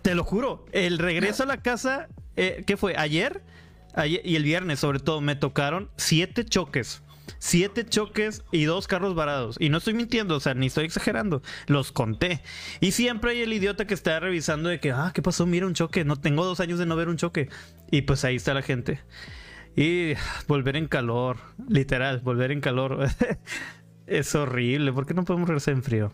te 0.02 0.14
lo 0.14 0.24
juro. 0.24 0.64
El 0.72 0.98
regreso 0.98 1.42
a 1.42 1.46
la 1.46 1.60
casa, 1.62 2.08
eh, 2.36 2.62
¿qué 2.66 2.76
fue? 2.76 2.96
¿Ayer? 2.96 3.42
Ayer 3.94 4.20
y 4.24 4.36
el 4.36 4.44
viernes, 4.44 4.78
sobre 4.78 5.00
todo, 5.00 5.20
me 5.20 5.34
tocaron 5.34 5.90
siete 5.96 6.44
choques 6.44 7.02
siete 7.38 7.84
choques 7.84 8.42
y 8.50 8.64
dos 8.64 8.86
carros 8.86 9.14
varados. 9.14 9.56
Y 9.58 9.68
no 9.68 9.78
estoy 9.78 9.94
mintiendo, 9.94 10.36
o 10.36 10.40
sea, 10.40 10.54
ni 10.54 10.66
estoy 10.66 10.86
exagerando. 10.86 11.42
Los 11.66 11.92
conté. 11.92 12.42
Y 12.80 12.92
siempre 12.92 13.32
hay 13.32 13.42
el 13.42 13.52
idiota 13.52 13.86
que 13.86 13.94
está 13.94 14.18
revisando 14.20 14.68
de 14.68 14.80
que, 14.80 14.92
ah, 14.92 15.12
¿qué 15.14 15.22
pasó? 15.22 15.46
Mira 15.46 15.66
un 15.66 15.74
choque. 15.74 16.04
No 16.04 16.16
tengo 16.16 16.44
dos 16.44 16.60
años 16.60 16.78
de 16.78 16.86
no 16.86 16.96
ver 16.96 17.08
un 17.08 17.16
choque. 17.16 17.48
Y 17.90 18.02
pues 18.02 18.24
ahí 18.24 18.36
está 18.36 18.54
la 18.54 18.62
gente. 18.62 19.00
Y 19.78 20.14
volver 20.48 20.74
en 20.74 20.88
calor, 20.88 21.36
literal, 21.68 22.18
volver 22.18 22.50
en 22.50 22.60
calor. 22.60 23.06
es 24.08 24.34
horrible. 24.34 24.92
¿Por 24.92 25.06
qué 25.06 25.14
no 25.14 25.24
podemos 25.24 25.48
regresar 25.48 25.74
en 25.74 25.84
frío? 25.84 26.10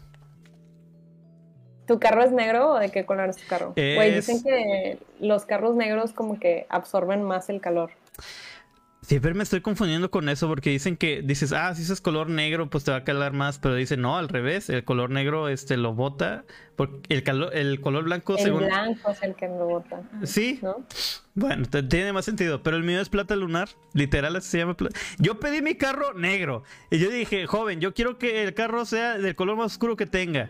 ¿Tu 1.86 1.98
carro 1.98 2.22
es 2.22 2.30
negro 2.30 2.72
o 2.72 2.78
de 2.78 2.90
qué 2.90 3.06
color 3.06 3.30
es 3.30 3.38
tu 3.38 3.46
carro? 3.46 3.72
Güey, 3.74 4.16
dicen 4.16 4.42
que 4.42 4.98
los 5.18 5.46
carros 5.46 5.76
negros 5.76 6.12
como 6.12 6.38
que 6.38 6.66
absorben 6.68 7.22
más 7.22 7.48
el 7.48 7.62
calor. 7.62 7.92
Siempre 9.06 9.34
me 9.34 9.42
estoy 9.42 9.60
confundiendo 9.60 10.10
con 10.10 10.30
eso 10.30 10.48
porque 10.48 10.70
dicen 10.70 10.96
que 10.96 11.20
dices, 11.22 11.52
ah, 11.52 11.74
si 11.74 11.82
es 11.82 12.00
color 12.00 12.30
negro, 12.30 12.70
pues 12.70 12.84
te 12.84 12.90
va 12.90 12.98
a 12.98 13.04
calar 13.04 13.34
más, 13.34 13.58
pero 13.58 13.74
dicen, 13.74 14.00
no, 14.00 14.16
al 14.16 14.30
revés, 14.30 14.70
el 14.70 14.82
color 14.82 15.10
negro 15.10 15.48
este 15.50 15.76
lo 15.76 15.92
bota, 15.92 16.44
porque 16.74 17.00
el, 17.10 17.22
el 17.52 17.80
color 17.82 18.04
blanco 18.04 18.38
el 18.38 18.52
blanco 18.52 19.10
es 19.10 19.22
el 19.22 19.34
que 19.34 19.46
lo 19.46 19.66
bota. 19.66 20.00
Sí. 20.22 20.58
Bueno, 21.34 21.66
tiene 21.66 22.14
más 22.14 22.24
sentido, 22.24 22.62
pero 22.62 22.78
el 22.78 22.82
mío 22.82 22.98
es 22.98 23.10
plata 23.10 23.36
lunar, 23.36 23.68
literal 23.92 24.36
así 24.36 24.48
se 24.48 24.58
llama. 24.58 24.74
Yo 25.18 25.38
pedí 25.38 25.60
mi 25.60 25.74
carro 25.74 26.14
negro 26.14 26.62
y 26.90 26.98
yo 26.98 27.10
dije, 27.10 27.46
joven, 27.46 27.80
yo 27.80 27.92
quiero 27.92 28.16
que 28.16 28.42
el 28.42 28.54
carro 28.54 28.86
sea 28.86 29.18
del 29.18 29.36
color 29.36 29.58
más 29.58 29.72
oscuro 29.72 29.96
que 29.96 30.06
tenga. 30.06 30.48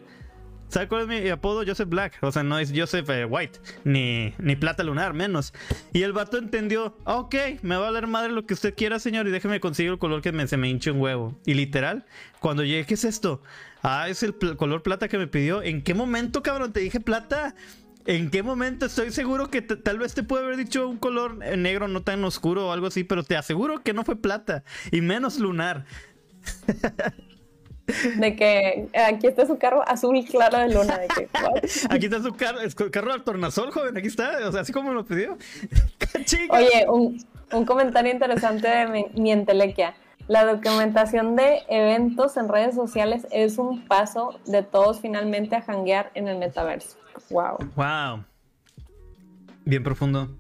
¿Sabes 0.75 0.89
cuál 0.89 1.03
es 1.03 1.07
mi 1.07 1.29
apodo? 1.29 1.63
Joseph 1.65 1.89
Black. 1.89 2.19
O 2.21 2.33
sea, 2.33 2.43
no 2.43 2.59
es 2.59 2.73
Joseph 2.75 3.09
eh, 3.11 3.25
White, 3.25 3.61
ni, 3.85 4.35
ni 4.39 4.57
Plata 4.57 4.83
Lunar, 4.83 5.15
menos. 5.15 5.55
Y 5.93 6.03
el 6.03 6.13
vato 6.13 6.37
entendió, 6.37 6.99
ok, 7.05 7.33
me 7.63 7.77
va 7.77 7.87
a 7.87 7.93
dar 7.93 8.09
madre 8.09 8.33
lo 8.33 8.45
que 8.45 8.55
usted 8.55 8.75
quiera, 8.75 8.99
señor, 8.99 9.29
y 9.29 9.31
déjeme 9.31 9.61
conseguir 9.61 9.93
el 9.93 10.01
color 10.01 10.21
que 10.21 10.33
me, 10.33 10.49
se 10.49 10.57
me 10.57 10.69
hinche 10.69 10.91
un 10.91 11.01
huevo. 11.01 11.39
Y 11.47 11.55
literal, 11.55 12.07
cuando 12.41 12.65
llegué, 12.65 12.87
¿qué 12.87 12.95
es 12.95 13.05
esto? 13.05 13.41
Ah, 13.85 14.09
es 14.09 14.25
el 14.25 14.35
color 14.35 14.83
plata 14.83 15.07
que 15.07 15.17
me 15.17 15.29
pidió. 15.29 15.63
¿En 15.63 15.81
qué 15.81 15.95
momento, 15.95 16.43
cabrón, 16.43 16.73
te 16.73 16.81
dije 16.81 16.99
plata? 16.99 17.55
¿En 18.05 18.33
qué 18.33 18.43
momento? 18.43 18.87
Estoy 18.87 19.13
seguro 19.13 19.51
que 19.51 19.63
tal 19.63 20.01
vez 20.01 20.15
te 20.15 20.25
puede 20.25 20.43
haber 20.43 20.57
dicho 20.57 20.89
un 20.89 20.97
color 20.97 21.37
negro 21.57 21.87
no 21.87 22.03
tan 22.03 22.25
oscuro 22.25 22.67
o 22.67 22.73
algo 22.73 22.89
así, 22.89 23.05
pero 23.05 23.23
te 23.23 23.37
aseguro 23.37 23.85
que 23.85 23.93
no 23.93 24.03
fue 24.03 24.17
plata 24.17 24.65
y 24.91 25.03
menos 25.03 25.39
lunar. 25.39 25.85
De 27.87 28.35
que 28.35 28.89
aquí 28.95 29.27
está 29.27 29.47
su 29.47 29.59
carro 29.59 29.87
azul 29.87 30.25
claro 30.25 30.59
de 30.59 30.73
luna. 30.73 30.99
De 30.99 31.09
que, 31.09 31.29
aquí 31.91 32.07
está 32.07 32.23
su 32.23 32.35
carro, 32.35 32.61
es 32.61 32.75
carro 32.75 33.13
al 33.13 33.23
tornasol, 33.23 33.71
joven. 33.73 33.97
Aquí 33.97 34.07
está, 34.07 34.49
o 34.49 34.53
sea, 34.53 34.63
así 34.63 34.73
como 34.73 34.93
lo 34.93 35.05
pidió. 35.05 35.37
Oye, 36.51 36.87
un, 36.89 37.23
un, 37.53 37.65
comentario 37.67 38.11
interesante 38.13 38.69
de 38.69 38.87
mi, 38.87 39.07
mi 39.15 39.33
entelequia. 39.33 39.95
La 40.29 40.47
documentación 40.47 41.37
de 41.37 41.63
eventos 41.69 42.39
en 42.39 42.49
redes 42.49 42.75
sociales 42.75 43.27
es 43.31 43.59
un 43.59 43.87
paso 43.87 44.39
de 44.47 44.63
todos 44.63 45.01
finalmente 45.01 45.55
a 45.55 45.65
hanguear 45.67 46.11
en 46.15 46.29
el 46.29 46.39
metaverso. 46.39 46.97
Wow. 47.29 47.59
Wow. 47.77 48.25
Bien 49.67 49.83
profundo. 49.83 50.31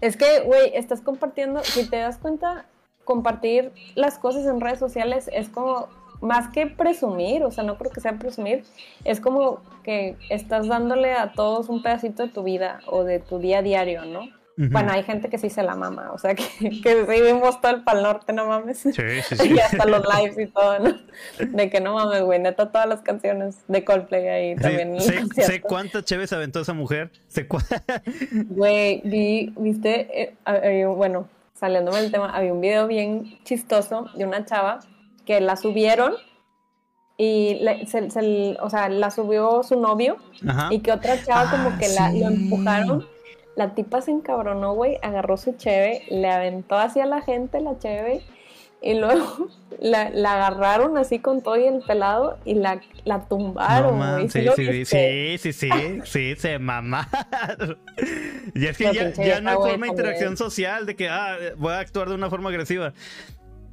Es 0.00 0.16
que, 0.16 0.40
güey, 0.40 0.74
estás 0.74 1.02
compartiendo, 1.02 1.62
si 1.62 1.88
te 1.88 1.96
das 1.96 2.16
cuenta, 2.18 2.66
compartir 3.04 3.72
las 3.94 4.18
cosas 4.18 4.46
en 4.46 4.60
redes 4.60 4.78
sociales 4.78 5.30
es 5.32 5.48
como 5.48 5.88
más 6.24 6.48
que 6.48 6.66
presumir, 6.66 7.44
o 7.44 7.50
sea, 7.50 7.64
no 7.64 7.76
creo 7.76 7.90
que 7.90 8.00
sea 8.00 8.18
presumir, 8.18 8.64
es 9.04 9.20
como 9.20 9.60
que 9.82 10.16
estás 10.30 10.66
dándole 10.66 11.12
a 11.12 11.32
todos 11.32 11.68
un 11.68 11.82
pedacito 11.82 12.24
de 12.24 12.28
tu 12.30 12.42
vida 12.42 12.80
o 12.86 13.04
de 13.04 13.20
tu 13.20 13.38
día 13.38 13.58
a 13.58 13.62
diario, 13.62 14.04
¿no? 14.04 14.28
Bueno, 14.56 14.92
hay 14.92 15.02
gente 15.02 15.28
que 15.28 15.36
sí 15.36 15.50
se 15.50 15.64
la 15.64 15.74
mama, 15.74 16.12
o 16.12 16.18
sea, 16.18 16.36
que, 16.36 16.44
que 16.82 17.02
vivimos 17.02 17.60
todo 17.60 17.74
el 17.74 17.82
Pal 17.82 18.04
Norte, 18.04 18.32
no 18.32 18.46
mames. 18.46 18.78
Sí, 18.78 18.92
sí, 18.92 19.36
sí. 19.36 19.54
y 19.54 19.58
hasta 19.58 19.84
los 19.84 20.04
lives 20.14 20.38
y 20.38 20.46
todo, 20.46 20.78
¿no? 20.78 20.94
De 21.40 21.70
que 21.70 21.80
no 21.80 21.94
mames, 21.94 22.22
güey, 22.22 22.38
neta, 22.38 22.70
todas 22.70 22.88
las 22.88 23.00
canciones 23.00 23.56
de 23.66 23.84
Coldplay 23.84 24.28
ahí 24.28 24.56
también. 24.56 25.00
Sé, 25.00 25.24
sé 25.42 25.60
cuántas 25.60 26.04
chéves 26.04 26.32
aventó 26.32 26.60
esa 26.60 26.72
mujer. 26.72 27.10
Sé 27.26 27.48
Güey, 28.32 29.02
vi, 29.04 29.52
viste, 29.56 30.22
eh, 30.22 30.34
eh, 30.46 30.84
bueno, 30.86 31.28
saliéndome 31.54 32.00
del 32.02 32.12
tema, 32.12 32.30
había 32.30 32.52
un 32.52 32.60
video 32.60 32.86
bien 32.86 33.38
chistoso 33.42 34.08
de 34.14 34.24
una 34.24 34.44
chava 34.44 34.78
que 35.24 35.40
la 35.40 35.56
subieron 35.56 36.14
y 37.16 37.60
se, 37.86 38.56
o 38.60 38.70
sea, 38.70 38.88
la 38.88 39.10
subió 39.10 39.62
su 39.62 39.78
novio 39.80 40.16
y 40.70 40.80
que 40.80 40.92
otra 40.92 41.22
chava 41.22 41.50
como 41.50 41.68
ah, 41.70 41.78
que 41.78 41.88
la, 41.88 42.12
lo 42.12 42.26
empujaron. 42.26 43.06
La 43.56 43.74
tipa 43.74 44.00
se 44.00 44.10
encabronó, 44.10 44.74
güey, 44.74 44.98
agarró 45.00 45.36
su 45.36 45.52
cheve, 45.52 46.02
le 46.10 46.28
aventó 46.28 46.76
hacia 46.76 47.06
la 47.06 47.22
gente 47.22 47.60
la 47.60 47.78
cheve 47.78 48.22
y 48.84 48.94
luego 48.94 49.48
la, 49.80 50.02
agarraron 50.02 50.98
así 50.98 51.20
con 51.20 51.40
todo 51.40 51.56
y 51.56 51.64
el 51.64 51.80
pelado 51.80 52.38
y 52.44 52.54
la, 52.54 52.80
la 53.04 53.26
tumbaron, 53.26 53.96
güey. 53.96 54.28
sí, 54.28 54.46
sí, 54.54 54.84
sí, 54.84 55.38
sí, 55.38 55.52
sí, 55.52 55.70
sí, 56.04 56.34
se 56.36 56.58
mamaron. 56.58 57.78
y 58.54 58.66
es 58.66 58.76
que 58.76 58.92
ya, 58.92 59.10
ya, 59.10 59.40
no 59.40 59.50
hay 59.50 59.56
forma 59.56 59.86
de 59.86 59.92
interacción 59.92 60.36
social 60.36 60.84
de 60.84 60.96
que, 60.96 61.08
ah, 61.08 61.36
voy 61.56 61.72
a 61.72 61.78
actuar 61.78 62.08
de 62.08 62.16
una 62.16 62.28
forma 62.28 62.50
agresiva. 62.50 62.92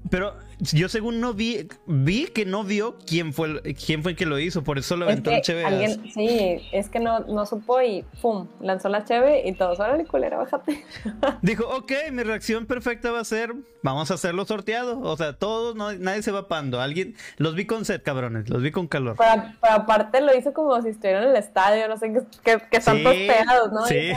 Pero 0.10 0.36
yo 0.60 0.90
según 0.90 1.20
no 1.22 1.34
vi, 1.34 1.68
vi 1.86 2.26
que 2.28 2.46
no 2.46 2.64
vio 2.64 2.98
quién 3.06 3.34
fue 3.34 3.62
quién 3.74 4.04
fue 4.04 4.12
el 4.12 4.18
que 4.18 4.26
lo 4.26 4.40
hizo, 4.40 4.64
por 4.64 4.78
eso 4.78 4.96
lo 4.96 5.06
aventó 5.06 5.32
el 5.32 5.42
cheve. 5.42 6.00
sí, 6.14 6.62
es 6.72 6.90
que 6.90 7.00
no, 7.00 7.20
no 7.22 7.46
supo 7.46 7.82
y 7.82 8.04
¡pum! 8.22 8.48
lanzó 8.60 8.90
la 8.90 9.04
cheve 9.04 9.48
y 9.48 9.54
todos, 9.54 9.80
órale 9.80 10.06
culera, 10.06 10.38
bájate. 10.38 10.84
Dijo, 11.42 11.68
ok, 11.68 11.92
mi 12.12 12.24
reacción 12.24 12.66
perfecta 12.66 13.12
va 13.12 13.20
a 13.20 13.26
ser, 13.26 13.54
vamos 13.84 14.12
a 14.12 14.16
hacerlo 14.16 14.46
sorteado. 14.46 15.00
O 15.02 15.18
sea, 15.18 15.34
todos, 15.34 15.76
no, 15.76 15.94
nadie 15.94 16.22
se 16.22 16.32
va 16.32 16.48
pando. 16.48 16.82
Alguien, 16.82 17.16
los 17.38 17.56
vi 17.56 17.66
con 17.66 17.86
sed, 17.86 18.02
cabrones, 18.04 18.50
los 18.50 18.62
vi 18.62 18.72
con 18.72 18.88
calor. 18.88 19.16
Pero, 19.18 19.44
aparte 19.62 20.22
lo 20.22 20.36
hizo 20.36 20.54
como 20.54 20.82
si 20.82 20.90
estuviera 20.90 21.24
en 21.24 21.30
el 21.30 21.36
estadio, 21.36 21.88
no 21.88 21.98
sé, 21.98 22.12
que, 22.44 22.60
que, 22.70 22.78
están 22.78 22.98
sí, 22.98 23.04
pegados, 23.04 23.72
¿no? 23.72 23.86
Sí. 23.86 24.12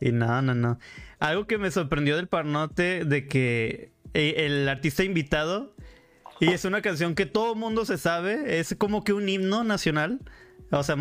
Y, 0.00 0.08
y 0.08 0.12
no, 0.12 0.42
no, 0.42 0.54
no. 0.54 0.78
Algo 1.22 1.46
que 1.46 1.56
me 1.56 1.70
sorprendió 1.70 2.16
del 2.16 2.26
parnote 2.26 3.04
de 3.04 3.28
que 3.28 3.92
eh, 4.12 4.34
el 4.38 4.68
artista 4.68 5.04
invitado, 5.04 5.72
y 6.40 6.48
es 6.48 6.64
una 6.64 6.82
canción 6.82 7.14
que 7.14 7.26
todo 7.26 7.54
mundo 7.54 7.84
se 7.84 7.96
sabe, 7.96 8.58
es 8.58 8.74
como 8.76 9.04
que 9.04 9.12
un 9.12 9.28
himno 9.28 9.62
nacional. 9.62 10.18
O 10.72 10.82
sea, 10.82 10.96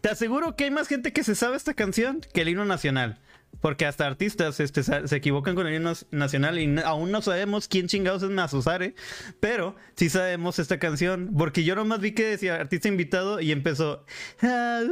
te 0.00 0.10
aseguro 0.10 0.54
que 0.54 0.62
hay 0.62 0.70
más 0.70 0.86
gente 0.86 1.12
que 1.12 1.24
se 1.24 1.34
sabe 1.34 1.56
esta 1.56 1.74
canción 1.74 2.20
que 2.32 2.42
el 2.42 2.50
himno 2.50 2.64
nacional. 2.64 3.18
Porque 3.60 3.84
hasta 3.84 4.06
artistas 4.06 4.60
este, 4.60 4.84
se 4.84 5.16
equivocan 5.16 5.56
con 5.56 5.66
el 5.66 5.74
himno 5.74 5.92
nacional 6.12 6.60
y 6.60 6.78
aún 6.84 7.10
no 7.10 7.20
sabemos 7.20 7.66
quién 7.66 7.88
chingados 7.88 8.22
es 8.22 8.30
Mazuzare. 8.30 8.94
Pero 9.40 9.74
sí 9.96 10.08
sabemos 10.08 10.60
esta 10.60 10.78
canción. 10.78 11.34
Porque 11.36 11.64
yo 11.64 11.74
nomás 11.74 11.98
vi 11.98 12.12
que 12.12 12.26
decía 12.26 12.54
artista 12.54 12.86
invitado 12.86 13.40
y 13.40 13.50
empezó. 13.50 14.04
Ah, 14.40 14.82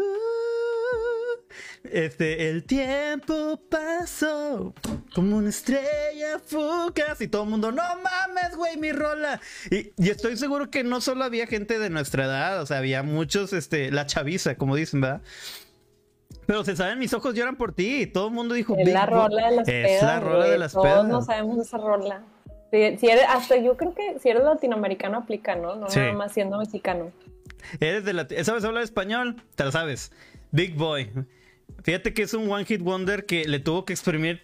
este, 1.85 2.51
el 2.51 2.65
tiempo 2.65 3.61
pasó 3.69 4.75
como 5.15 5.37
una 5.37 5.51
estrella 5.51 6.39
fugaz 6.45 7.21
y 7.21 7.29
todo 7.29 7.45
el 7.45 7.51
mundo, 7.51 7.73
no 7.73 7.83
mames, 7.83 8.57
güey, 8.57 8.77
mi 8.77 8.93
rola. 8.93 9.41
Y, 9.71 9.93
estoy 10.09 10.37
seguro 10.37 10.71
que 10.71 10.85
no 10.85 11.01
solo 11.01 11.25
había 11.25 11.47
gente 11.47 11.79
de 11.79 11.91
nuestra 11.91 12.25
edad, 12.25 12.63
o 12.63 12.67
sea, 12.67 12.79
había 12.79 13.03
muchos, 13.03 13.53
este, 13.53 13.91
la 13.91 14.07
chaviza, 14.07 14.57
como 14.57 14.77
dicen, 14.77 15.01
¿verdad? 15.01 15.23
Pero 16.47 16.65
se 16.65 16.77
saben, 16.77 16.99
mis 16.99 17.15
ojos 17.15 17.35
lloran 17.35 17.57
por 17.57 17.73
ti. 17.73 18.03
Y 18.03 18.07
todo 18.07 18.29
el 18.29 18.35
mundo 18.35 18.55
dijo, 18.55 18.77
es 18.77 18.93
la 18.93 19.07
rola 19.07 19.49
de 19.49 19.57
las 19.57 19.67
pedas. 19.67 19.91
Es 19.91 20.03
la 20.03 20.21
rola 20.21 20.47
de 20.47 20.59
las 20.59 20.73
Todos 20.73 21.07
no 21.07 21.23
sabemos 21.23 21.59
esa 21.59 21.79
rola. 21.79 22.25
Si, 22.71 22.79
eres, 22.79 23.25
hasta 23.29 23.59
yo 23.59 23.77
creo 23.77 23.95
que 23.95 24.19
si 24.19 24.31
eres 24.31 24.45
latinoamericano 24.45 25.19
aplica, 25.19 25.55
¿no? 25.55 25.77
No 25.77 25.87
nada 25.89 26.13
más 26.15 26.33
siendo 26.33 26.59
mexicano. 26.59 27.13
Eres 27.81 28.05
de 28.05 28.45
¿Sabes 28.45 28.65
hablar 28.65 28.83
español? 28.83 29.43
Te 29.55 29.65
lo 29.65 29.73
sabes. 29.73 30.11
Big 30.53 30.75
Boy. 30.75 31.11
Fíjate 31.83 32.15
que 32.15 32.23
es 32.23 32.35
un 32.35 32.51
One 32.51 32.65
Hit 32.65 32.81
Wonder 32.81 33.27
que 33.27 33.45
le 33.47 33.59
tuvo 33.59 33.85
que 33.85 33.93
exprimir 33.93 34.43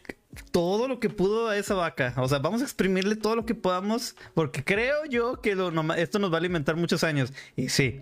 todo 0.50 0.88
lo 0.88 1.00
que 1.00 1.11
pudo 1.11 1.49
a 1.49 1.57
esa 1.57 1.75
vaca. 1.75 2.14
O 2.16 2.28
sea, 2.28 2.38
vamos 2.38 2.61
a 2.61 2.64
exprimirle 2.64 3.16
todo 3.16 3.37
lo 3.37 3.47
que 3.47 3.54
podamos 3.54 4.16
porque 4.35 4.64
creo 4.64 5.04
yo 5.07 5.40
que 5.40 5.52
esto 5.97 6.18
nos 6.18 6.33
va 6.33 6.37
a 6.37 6.38
alimentar 6.38 6.76
muchos 6.76 7.04
años. 7.04 7.33
Y 7.57 7.68
sí, 7.68 8.00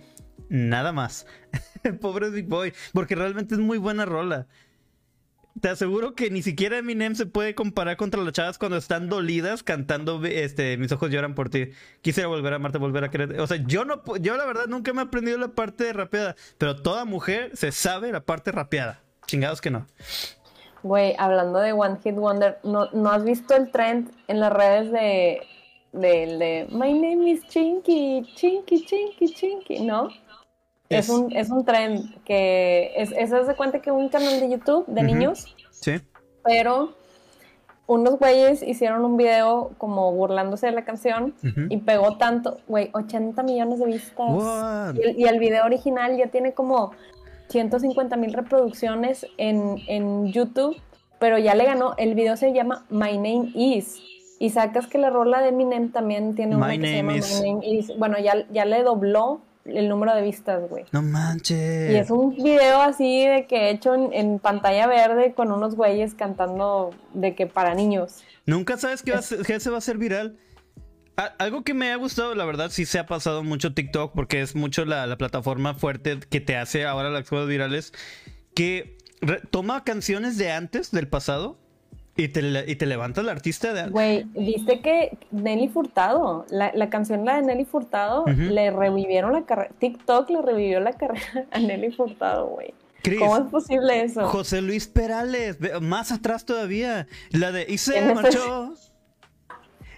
nada 0.48 0.92
más. 0.92 1.26
Pobre 2.00 2.30
Big 2.30 2.46
Boy, 2.46 2.72
porque 2.92 3.14
realmente 3.14 3.54
es 3.54 3.60
muy 3.60 3.78
buena 3.78 4.04
rola. 4.04 4.46
Te 5.60 5.70
aseguro 5.70 6.14
que 6.14 6.30
ni 6.30 6.42
siquiera 6.42 6.76
Eminem 6.76 7.14
se 7.14 7.24
puede 7.24 7.54
comparar 7.54 7.96
contra 7.96 8.22
las 8.22 8.34
chavas 8.34 8.58
cuando 8.58 8.76
están 8.76 9.08
dolidas 9.08 9.62
cantando 9.62 10.22
este 10.26 10.76
Mis 10.76 10.92
ojos 10.92 11.10
lloran 11.10 11.34
por 11.34 11.48
ti. 11.48 11.70
Quisiera 12.02 12.28
volver 12.28 12.52
a 12.52 12.56
amarte, 12.56 12.76
volver 12.76 13.04
a 13.04 13.10
querer. 13.10 13.40
O 13.40 13.46
sea, 13.46 13.56
yo 13.66 13.86
no 13.86 14.02
yo 14.20 14.36
la 14.36 14.44
verdad 14.44 14.66
nunca 14.66 14.92
me 14.92 15.00
he 15.00 15.04
aprendido 15.04 15.38
la 15.38 15.48
parte 15.48 15.90
rapeada, 15.94 16.36
pero 16.58 16.76
toda 16.76 17.06
mujer 17.06 17.52
se 17.54 17.72
sabe 17.72 18.12
la 18.12 18.24
parte 18.24 18.52
rapeada. 18.52 19.05
Chingados 19.26 19.60
que 19.60 19.70
no. 19.70 19.86
Güey, 20.82 21.14
hablando 21.18 21.58
de 21.58 21.72
One 21.72 21.98
Hit 22.02 22.14
Wonder, 22.14 22.58
¿no, 22.62 22.90
¿no 22.92 23.10
has 23.10 23.24
visto 23.24 23.56
el 23.56 23.70
trend 23.70 24.10
en 24.28 24.40
las 24.40 24.52
redes 24.52 24.92
de, 24.92 25.42
de, 25.92 26.66
My 26.70 26.92
name 26.92 27.30
is 27.30 27.46
Chinky, 27.48 28.22
Chinky, 28.34 28.84
Chinky, 28.84 29.34
Chinky, 29.34 29.80
¿no? 29.80 30.08
Es, 30.88 31.08
un, 31.08 31.34
es 31.34 31.50
un 31.50 31.64
trend 31.64 32.22
que 32.24 32.92
es, 32.96 33.10
es 33.10 33.30
de 33.30 33.56
cuenta 33.56 33.80
que 33.80 33.90
un 33.90 34.08
canal 34.08 34.38
de 34.38 34.48
YouTube 34.48 34.86
de 34.86 35.02
niños. 35.02 35.56
Sí. 35.72 36.00
Pero 36.44 36.94
unos 37.88 38.18
güeyes 38.18 38.62
hicieron 38.62 39.04
un 39.04 39.16
video 39.16 39.72
como 39.78 40.12
burlándose 40.12 40.66
de 40.66 40.72
la 40.72 40.84
canción 40.84 41.34
y 41.68 41.78
pegó 41.78 42.16
tanto, 42.18 42.58
güey, 42.68 42.90
80 42.92 43.42
millones 43.42 43.78
de 43.80 43.86
vistas. 43.86 44.94
Y 44.94 45.02
el, 45.02 45.18
y 45.18 45.24
el, 45.24 45.38
video 45.38 45.64
original 45.64 46.16
ya 46.16 46.28
tiene 46.28 46.52
como 46.52 46.92
150 47.48 48.16
mil 48.16 48.32
reproducciones 48.32 49.26
en, 49.38 49.76
en, 49.86 50.32
YouTube, 50.32 50.76
pero 51.18 51.38
ya 51.38 51.54
le 51.54 51.64
ganó. 51.64 51.94
El 51.96 52.14
video 52.14 52.36
se 52.36 52.52
llama 52.52 52.84
My 52.90 53.16
Name 53.16 53.52
Is. 53.54 54.00
Y 54.38 54.50
sacas 54.50 54.86
que 54.86 54.98
la 54.98 55.10
rola 55.10 55.40
de 55.40 55.48
Eminem 55.48 55.90
también 55.90 56.34
tiene 56.34 56.56
una 56.56 56.70
que 56.76 56.86
se 56.86 56.96
llama 56.96 57.12
My 57.14 57.20
Name 57.20 57.66
Is. 57.66 57.96
Bueno, 57.98 58.18
ya, 58.18 58.46
ya 58.50 58.64
le 58.64 58.82
dobló 58.82 59.40
el 59.64 59.88
número 59.88 60.14
de 60.14 60.22
vistas, 60.22 60.68
güey. 60.68 60.84
No 60.92 61.02
manches. 61.02 61.90
Y 61.90 61.96
es 61.96 62.10
un 62.10 62.34
video 62.36 62.80
así 62.80 63.26
de 63.26 63.46
que 63.46 63.70
hecho 63.70 63.94
en, 63.94 64.38
pantalla 64.38 64.86
verde 64.86 65.34
con 65.34 65.50
unos 65.52 65.74
güeyes 65.74 66.14
cantando 66.14 66.90
de 67.14 67.34
que 67.34 67.46
para 67.46 67.74
niños. 67.74 68.22
Nunca 68.44 68.76
sabes 68.76 69.02
que, 69.02 69.12
que 69.46 69.60
se 69.60 69.70
va 69.70 69.76
a 69.76 69.78
hacer 69.78 69.98
viral 69.98 70.36
algo 71.16 71.62
que 71.62 71.74
me 71.74 71.90
ha 71.92 71.96
gustado, 71.96 72.34
la 72.34 72.44
verdad, 72.44 72.70
sí 72.70 72.84
se 72.84 72.98
ha 72.98 73.06
pasado 73.06 73.42
mucho 73.42 73.72
TikTok 73.74 74.12
porque 74.14 74.42
es 74.42 74.54
mucho 74.54 74.84
la, 74.84 75.16
plataforma 75.16 75.74
fuerte 75.74 76.18
que 76.30 76.40
te 76.40 76.56
hace 76.56 76.84
ahora 76.84 77.10
las 77.10 77.28
cosas 77.28 77.48
virales. 77.48 77.92
Que 78.54 78.96
toma 79.50 79.84
canciones 79.84 80.38
de 80.38 80.52
antes, 80.52 80.90
del 80.90 81.08
pasado, 81.08 81.58
y 82.16 82.28
te, 82.28 82.64
y 82.66 82.76
te 82.76 82.86
levanta 82.86 83.20
el 83.20 83.28
artista 83.28 83.72
de 83.72 83.80
antes. 83.80 83.92
Güey, 83.92 84.24
viste 84.34 84.80
que 84.80 85.18
Nelly 85.30 85.68
Furtado, 85.68 86.46
la, 86.50 86.90
canción 86.90 87.24
la 87.24 87.36
de 87.36 87.42
Nelly 87.42 87.64
Furtado, 87.64 88.24
le 88.26 88.70
revivieron 88.70 89.32
la 89.32 89.44
carrera. 89.44 89.70
TikTok 89.78 90.30
le 90.30 90.42
revivió 90.42 90.80
la 90.80 90.92
carrera 90.92 91.46
a 91.50 91.58
Nelly 91.58 91.92
Furtado, 91.92 92.46
güey. 92.46 92.74
¿Cómo 93.18 93.36
es 93.36 93.44
posible 93.44 94.02
eso? 94.02 94.26
José 94.28 94.62
Luis 94.62 94.88
Perales, 94.88 95.58
más 95.80 96.10
atrás 96.10 96.44
todavía. 96.44 97.06
La 97.30 97.52
de 97.52 97.64
Y 97.68 97.78
se 97.78 98.00
marchó. 98.14 98.74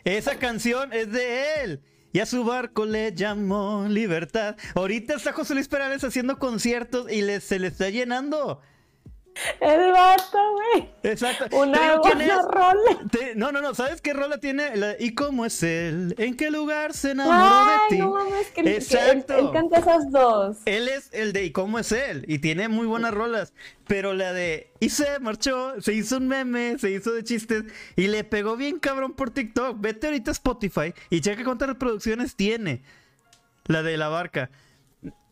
Esa 0.05 0.39
canción 0.39 0.93
es 0.93 1.11
de 1.11 1.63
él. 1.63 1.81
y 2.13 2.21
a 2.21 2.27
su 2.27 2.45
barco 2.45 2.87
le 2.87 3.15
llamó 3.15 3.87
libertad. 3.89 4.57
Ahorita 4.75 5.15
está 5.15 5.33
José 5.33 5.55
Luis 5.55 5.69
Perales 5.69 6.03
haciendo 6.05 6.39
conciertos 6.39 7.11
y 7.13 7.23
le, 7.23 7.41
se 7.41 7.59
le 7.59 7.69
está 7.69 7.91
llenando. 7.91 8.61
El 9.61 9.93
vato, 9.93 10.39
güey. 10.53 10.89
Exacto. 11.03 11.57
Una 11.57 11.97
buena 11.99 12.43
rola. 12.43 13.01
no, 13.37 13.53
no, 13.53 13.61
no. 13.61 13.75
¿Sabes 13.75 14.01
qué 14.01 14.13
rola 14.13 14.39
tiene? 14.39 14.73
¿Y 14.99 15.15
cómo 15.15 15.45
es 15.45 15.63
él? 15.63 16.15
¿En 16.19 16.37
qué 16.37 16.51
lugar 16.51 16.95
se 16.95 17.13
enamoró 17.13 17.67
de 17.67 17.79
ti? 17.89 17.99
No 17.99 18.11
mames, 18.11 18.49
que, 18.49 18.61
Exacto. 18.61 19.37
él, 19.37 19.51
canta 19.53 19.79
esas 19.79 20.11
dos. 20.11 20.59
Él 20.65 20.89
es 20.89 21.09
el 21.13 21.33
de 21.33 21.45
¿Y 21.45 21.53
cómo 21.53 21.79
es 21.79 21.93
él? 21.93 22.25
Y 22.29 22.39
tiene 22.39 22.69
muy 22.69 22.87
buenas 22.87 23.13
rolas. 23.15 23.53
Pero 23.87 24.13
la 24.13 24.33
de 24.33 24.71
Y 24.81 24.91
se 24.91 25.19
marchó, 25.21 25.81
se 25.81 25.95
hizo 25.95 26.19
un 26.19 26.29
meme, 26.29 26.79
se 26.79 26.91
hizo 26.91 27.13
de 27.13 27.25
chistes 27.25 27.65
y 27.97 28.09
le 28.09 28.25
pegó 28.25 28.57
bien 28.57 28.79
cabrón 28.79 29.15
por 29.15 29.31
TikTok. 29.31 29.81
Vete 29.81 30.09
ahorita 30.09 30.31
a 30.31 30.33
Spotify 30.33 30.93
y 31.11 31.21
checa 31.21 31.45
cuántas 31.45 31.69
reproducciones 31.69 32.37
tiene. 32.37 32.83
La 33.67 33.83
de 33.83 33.97
la 33.97 34.09
barca. 34.09 34.51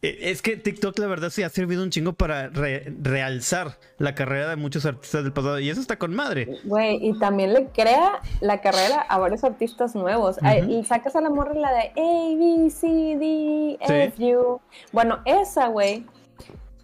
Eh, 0.03 0.31
es 0.31 0.43
que 0.43 0.57
TikTok, 0.57 0.99
la 0.99 1.07
verdad, 1.07 1.31
sí 1.31 1.43
ha 1.43 1.49
servido 1.49 1.83
un 1.83 1.91
chingo 1.91 2.13
para 2.13 2.49
realzar 2.49 3.79
la 3.99 4.15
carrera 4.15 4.51
de 4.51 4.57
muchos 4.57 4.87
artistas 4.87 5.25
del 5.25 5.33
pasado. 5.33 5.59
Y 5.59 5.71
eso 5.71 5.81
está 5.81 5.99
con 5.99 6.15
madre. 6.15 6.59
Güey, 6.65 6.99
y 7.01 7.19
también 7.19 7.53
le 7.53 7.67
crea 7.67 8.21
la 8.41 8.61
carrera 8.61 9.01
a 9.01 9.19
varios 9.19 9.43
artistas 9.45 9.95
nuevos. 9.95 10.37
y 10.69 10.85
sacas 10.85 11.17
a 11.17 11.21
la 11.21 11.31
morra 11.31 11.55
la 11.55 11.73
de 11.73 11.89
A, 11.97 12.65
B, 12.65 12.71
C, 12.71 12.87
D, 12.87 13.79
F, 13.81 14.37
U. 14.37 14.61
Bueno, 14.93 15.21
esa, 15.25 15.69
güey, 15.69 16.05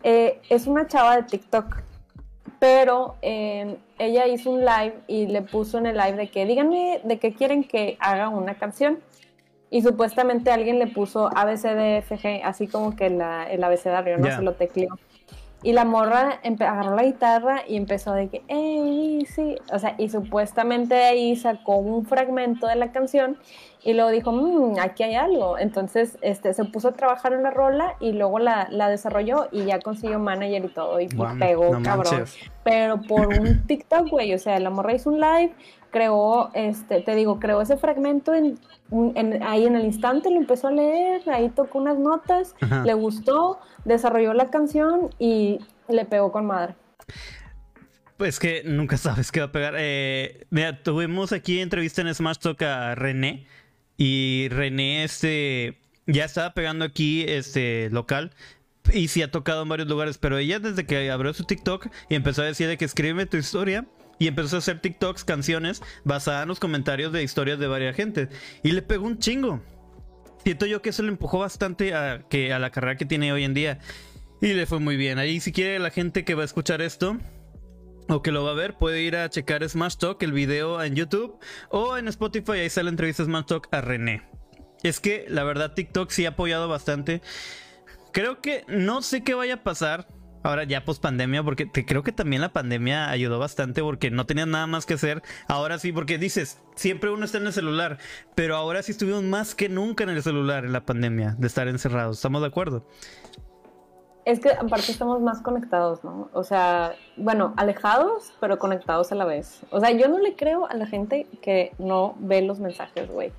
eh, 0.03 0.41
es 0.49 0.67
una 0.67 0.87
chava 0.87 1.17
de 1.17 1.23
TikTok. 1.25 1.83
Pero 2.59 3.17
ella 3.21 4.27
hizo 4.29 4.51
un 4.51 4.61
live 4.61 4.95
y 5.09 5.27
le 5.27 5.43
puso 5.43 5.79
en 5.79 5.87
el 5.87 5.97
live 5.97 6.13
de 6.13 6.31
que 6.31 6.47
díganme 6.47 7.01
de 7.03 7.19
qué 7.19 7.35
quieren 7.35 7.65
que 7.65 7.97
haga 7.99 8.29
una 8.29 8.55
canción. 8.55 9.01
Y 9.73 9.81
supuestamente 9.81 10.53
alguien 10.53 10.79
le 10.79 10.87
puso 10.87 11.31
ABCDFG, 11.35 12.45
así 12.45 12.67
como 12.69 12.95
que 12.95 13.09
la, 13.09 13.51
el 13.51 13.65
abecedario, 13.65 14.19
no 14.19 14.31
se 14.31 14.43
lo 14.43 14.53
tecleó. 14.53 14.99
Y 15.63 15.73
la 15.73 15.87
morra 15.87 16.41
agarró 16.61 16.95
la 16.95 17.05
guitarra 17.05 17.63
y 17.67 17.79
empezó 17.79 18.13
de 18.13 18.29
que, 18.29 18.43
ey, 18.49 19.25
sí, 19.25 19.57
o 19.73 19.79
sea, 19.79 19.95
y 19.97 20.11
supuestamente 20.11 20.95
de 20.95 21.05
ahí 21.05 21.37
sacó 21.37 21.77
un 21.77 22.05
fragmento 22.05 22.67
de 22.67 22.77
la 22.77 22.93
canción 22.93 23.39
y 23.85 23.95
luego 23.95 24.11
dijo, 24.11 24.33
mmm, 24.33 24.79
aquí 24.81 25.03
hay 25.03 25.15
algo. 25.15 25.59
Entonces, 25.59 26.17
este, 26.23 26.55
se 26.55 26.65
puso 26.65 26.89
a 26.89 26.93
trabajar 26.93 27.33
en 27.33 27.43
la 27.43 27.51
rola 27.51 27.97
y 27.99 28.13
luego 28.13 28.39
la, 28.39 28.69
la 28.71 28.89
desarrolló 28.89 29.49
y 29.51 29.65
ya 29.65 29.81
consiguió 29.81 30.19
manager 30.19 30.65
y 30.65 30.69
todo 30.69 31.01
y 31.01 31.09
pegó, 31.39 31.83
cabrón. 31.83 32.25
Pero 32.63 33.03
por 33.03 33.29
un 33.29 33.63
TikTok, 33.67 34.09
güey, 34.09 34.35
o 34.35 34.39
sea, 34.39 34.59
la 34.61 34.71
morra 34.71 34.95
hizo 34.95 35.11
un 35.11 35.21
live, 35.21 35.53
creó, 35.91 36.51
este, 36.55 37.01
te 37.01 37.15
digo, 37.17 37.41
creó 37.41 37.61
ese 37.61 37.77
fragmento 37.77 38.33
en, 38.35 38.59
ahí 39.43 39.67
en 39.67 39.75
el 39.75 39.85
instante, 39.85 40.31
lo 40.31 40.37
empezó 40.37 40.69
a 40.69 40.73
leer, 40.73 41.29
ahí 41.29 41.49
tocó 41.49 41.79
unas 41.79 41.99
notas, 41.99 42.55
le 42.85 42.95
gustó, 42.95 43.59
desarrolló 43.85 44.33
la 44.33 44.49
canción 44.51 45.11
y 45.19 45.59
le 45.89 46.05
pegó 46.05 46.31
con 46.31 46.47
madre. 46.47 46.77
Pues 48.17 48.39
que 48.39 48.63
nunca 48.65 48.97
sabes 48.97 49.33
qué 49.33 49.41
va 49.41 49.47
a 49.47 49.53
pegar. 49.53 49.75
Eh, 49.77 50.47
mira, 50.51 50.81
tuvimos 50.85 51.33
aquí 51.33 51.59
entrevista 51.61 52.03
en 52.03 52.15
Smash 52.15 52.39
Talk 52.39 52.63
a 52.63 52.95
René 52.95 53.47
y 54.05 54.49
René 54.49 55.05
este 55.05 55.79
ya 56.09 56.25
estaba 56.25 56.55
pegando 56.55 56.85
aquí 56.85 57.25
este 57.29 57.89
local 57.93 58.33
y 58.93 59.07
sí 59.07 59.23
ha 59.23 59.31
tocado 59.31 59.63
en 59.63 59.69
varios 59.69 59.89
lugares, 59.89 60.19
pero 60.19 60.39
ella 60.39 60.59
desde 60.59 60.87
que 60.87 61.09
abrió 61.09 61.33
su 61.33 61.45
TikTok 61.45 61.87
y 62.09 62.17
empezó 62.17 62.43
a 62.43 62.47
decir 62.47 62.67
de 62.67 62.77
que 62.77 62.85
escribe 62.85 63.27
tu 63.27 63.37
historia, 63.37 63.87
y 64.19 64.27
empezó 64.27 64.57
a 64.57 64.59
hacer 64.59 64.81
TikToks, 64.81 65.23
canciones, 65.25 65.83
basadas 66.05 66.43
en 66.43 66.49
los 66.49 66.61
comentarios 66.61 67.13
de 67.13 67.23
historias 67.23 67.59
de 67.59 67.67
varias 67.67 67.97
gente. 67.97 68.29
Y 68.63 68.73
le 68.73 68.83
pegó 68.83 69.07
un 69.07 69.19
chingo. 69.19 69.61
Siento 70.45 70.67
yo 70.67 70.83
que 70.83 70.91
eso 70.91 71.03
le 71.03 71.09
empujó 71.09 71.41
bastante 71.41 71.95
a, 71.95 72.23
que, 72.29 72.53
a 72.53 72.59
la 72.61 72.71
carrera 72.71 72.97
que 72.97 73.05
tiene 73.05 73.33
hoy 73.33 73.43
en 73.43 73.55
día. 73.55 73.79
Y 74.41 74.53
le 74.53 74.67
fue 74.67 74.79
muy 74.79 74.97
bien. 74.97 75.19
Ahí 75.19 75.41
si 75.41 75.51
quiere 75.51 75.79
la 75.81 75.91
gente 75.91 76.25
que 76.25 76.35
va 76.35 76.43
a 76.43 76.45
escuchar 76.45 76.83
esto, 76.83 77.19
o 78.13 78.23
que 78.23 78.31
lo 78.31 78.45
va 78.45 78.51
a 78.51 78.55
ver, 78.55 78.75
puede 78.75 79.03
ir 79.03 79.17
a 79.17 79.29
checar 79.31 79.69
Smash 79.69 79.97
Talk, 79.97 80.23
el 80.23 80.33
video 80.33 80.83
en 80.83 80.95
YouTube, 80.95 81.39
o 81.71 81.97
en 81.97 82.09
Spotify, 82.09 82.53
ahí 82.53 82.71
sale 82.71 82.85
la 82.85 82.91
entrevista 82.91 83.25
Smash 83.25 83.47
Talk 83.47 83.69
a 83.71 83.81
René. 83.81 84.23
Es 84.83 85.01
que 85.01 85.25
la 85.29 85.45
verdad 85.45 85.75
TikTok 85.75 86.11
sí 86.11 86.27
ha 86.27 86.31
apoyado 86.31 86.69
bastante. 86.69 87.23
Creo 88.13 88.41
que 88.41 88.65
no 88.69 89.03
sé 89.03 89.23
qué 89.23 89.35
vaya 89.35 89.55
a 89.55 89.63
pasar 89.63 90.09
Ahora 90.45 90.65
ya 90.65 90.85
post 90.85 91.01
pandemia, 91.01 91.43
porque 91.45 91.67
te, 91.67 91.87
creo 91.87 92.03
que 92.03 92.11
también 92.11 92.43
la 92.43 92.53
pandemia 92.53 93.11
ayudó 93.11 93.39
bastante 93.39 93.81
porque 93.81 94.11
no 94.11 94.27
tenías 94.27 94.49
nada 94.49 94.67
más 94.67 94.87
que 94.87 94.95
hacer. 94.95 95.23
Ahora 95.47 95.79
sí, 95.79 95.93
porque 95.93 96.19
dices, 96.19 96.59
siempre 96.75 97.11
uno 97.11 97.25
está 97.25 97.39
en 97.39 97.47
el 97.47 97.53
celular, 97.53 97.99
pero 98.35 98.57
ahora 98.57 98.83
sí 98.83 98.91
estuvimos 98.91 99.23
más 99.23 99.55
que 99.55 99.69
nunca 99.69 100.03
en 100.03 100.11
el 100.11 100.23
celular 100.23 100.65
en 100.65 100.73
la 100.73 100.85
pandemia, 100.85 101.37
de 101.39 101.47
estar 101.47 101.69
encerrados. 101.69 102.17
¿Estamos 102.17 102.41
de 102.41 102.49
acuerdo? 102.49 102.89
Es 104.25 104.39
que 104.39 104.51
aparte 104.51 104.93
estamos 104.93 105.21
más 105.21 105.41
conectados, 105.41 106.05
¿no? 106.05 106.29
O 106.33 106.45
sea, 106.45 106.95
bueno, 107.17 107.55
alejados, 107.57 108.33
pero 108.41 108.59
conectados 108.59 109.11
a 109.11 109.17
la 109.17 109.25
vez. 109.25 109.61
O 109.71 109.81
sea, 109.81 109.91
yo 109.91 110.09
no 110.09 110.19
le 110.19 110.37
creo 110.37 110.67
a 110.67 110.75
la 110.75 110.87
gente 110.87 111.27
que 111.41 111.73
no 111.79 112.15
ve 112.19 112.43
los 112.43 112.61
mensajes, 112.61 113.11
güey. 113.11 113.33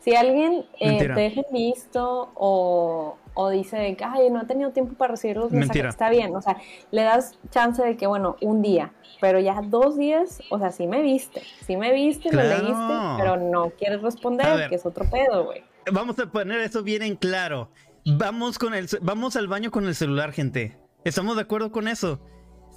Si 0.00 0.14
alguien 0.14 0.64
eh, 0.80 0.98
te 0.98 1.12
deja 1.12 1.42
visto 1.52 2.30
o, 2.34 3.16
o 3.34 3.50
dice 3.50 3.94
que, 3.96 4.04
ay, 4.04 4.30
no 4.30 4.42
he 4.42 4.46
tenido 4.46 4.70
tiempo 4.72 4.94
para 4.94 5.12
recibir 5.12 5.36
los 5.36 5.52
mensajes, 5.52 5.84
está 5.84 6.10
bien, 6.10 6.34
o 6.34 6.40
sea, 6.40 6.56
le 6.90 7.02
das 7.02 7.38
chance 7.50 7.82
de 7.84 7.96
que, 7.96 8.06
bueno, 8.06 8.36
un 8.40 8.62
día, 8.62 8.92
pero 9.20 9.38
ya 9.38 9.60
dos 9.62 9.96
días, 9.96 10.40
o 10.50 10.58
sea, 10.58 10.72
sí 10.72 10.86
me 10.86 11.02
viste, 11.02 11.42
sí 11.66 11.76
me 11.76 11.92
viste, 11.92 12.32
lo 12.32 12.42
leíste, 12.42 12.94
pero 13.18 13.36
no 13.36 13.70
quieres 13.70 14.02
responder, 14.02 14.68
que 14.68 14.74
es 14.74 14.86
otro 14.86 15.08
pedo, 15.08 15.44
güey. 15.44 15.62
Vamos 15.92 16.18
a 16.18 16.26
poner 16.26 16.60
eso 16.60 16.82
bien 16.82 17.02
en 17.02 17.16
claro. 17.16 17.68
Vamos 18.16 18.58
con 18.58 18.72
el, 18.72 18.88
vamos 19.02 19.36
al 19.36 19.48
baño 19.48 19.70
con 19.70 19.86
el 19.86 19.94
celular, 19.94 20.32
gente. 20.32 20.78
¿Estamos 21.04 21.36
de 21.36 21.42
acuerdo 21.42 21.70
con 21.70 21.88
eso? 21.88 22.24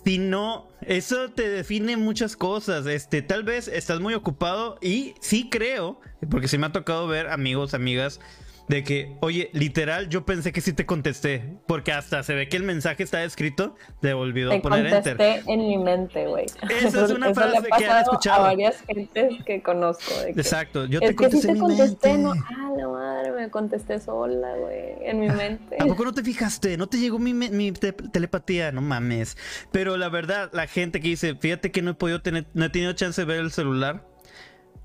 Si 0.04 0.18
no, 0.18 0.68
eso 0.82 1.30
te 1.32 1.48
define 1.48 1.96
muchas 1.96 2.36
cosas. 2.36 2.86
Este, 2.86 3.22
tal 3.22 3.44
vez 3.44 3.70
estás 3.70 4.02
muy 4.02 4.14
ocupado 4.14 4.78
y 4.82 5.14
sí 5.22 5.50
creo, 5.50 6.02
porque 6.30 6.50
se 6.50 6.58
me 6.58 6.66
ha 6.66 6.74
tocado 6.74 7.08
ver 7.08 7.30
amigos, 7.30 7.74
amigas, 7.74 8.20
de 8.68 8.84
que, 8.84 9.18
oye, 9.22 9.50
literal, 9.54 10.10
yo 10.10 10.26
pensé 10.26 10.52
que 10.52 10.62
sí 10.62 10.74
te 10.74 10.86
contesté, 10.86 11.58
porque 11.68 11.92
hasta 11.92 12.24
se 12.24 12.34
ve 12.34 12.48
que 12.48 12.58
el 12.58 12.64
mensaje 12.64 13.04
está 13.04 13.24
escrito, 13.24 13.76
te 14.02 14.14
olvidó 14.14 14.60
poner 14.62 14.86
enter. 14.86 15.18
contesté 15.18 15.52
en 15.52 15.60
mi 15.60 15.78
mente, 15.78 16.26
güey. 16.28 16.46
Esa 16.46 17.06
es 17.06 17.12
una 17.12 17.34
frase 17.34 17.68
que 17.78 17.86
han 17.86 18.02
escuchado. 18.02 18.46
A 18.46 18.48
varias 18.48 18.82
gentes 18.88 19.44
que 19.46 19.62
conozco. 19.62 20.14
Exacto, 20.28 20.86
yo 20.86 21.00
te 21.00 21.16
contesté 21.16 21.48
que 21.48 21.54
sí 21.54 21.60
te 21.60 21.60
contesté, 21.60 22.18
no, 22.18 22.32
ah, 22.32 22.72
la 22.78 22.88
madre, 22.88 23.32
me 23.32 23.50
contesté 23.50 24.00
sola, 24.00 24.56
güey, 24.56 24.96
en 25.02 25.20
mi 25.20 25.30
mente. 25.30 25.78
¿A 25.80 25.86
poco 25.86 26.06
no 26.06 26.14
te 26.14 26.24
fijaste? 26.24 26.78
¿No 26.78 26.88
te 26.88 26.98
llegó 26.98 27.20
mi, 27.20 27.34
mi 27.34 27.72
telepatía? 27.72 28.72
No 28.72 28.82
mames. 28.82 29.38
Pero 29.72 29.98
la 29.98 30.10
verdad, 30.10 30.50
la 30.54 30.68
gente 30.68 31.02
que 31.02 31.10
dice, 31.10 31.36
fíjate 31.36 31.72
que 31.72 31.82
no 31.82 31.92
he 31.92 31.96
podido 31.96 32.22
tener, 32.22 32.48
no 32.54 32.66
he 32.66 32.70
tenido 32.70 32.94
chance 32.94 33.22
de 33.22 33.26
ver 33.26 33.40
el 33.40 33.52
celular, 33.52 34.06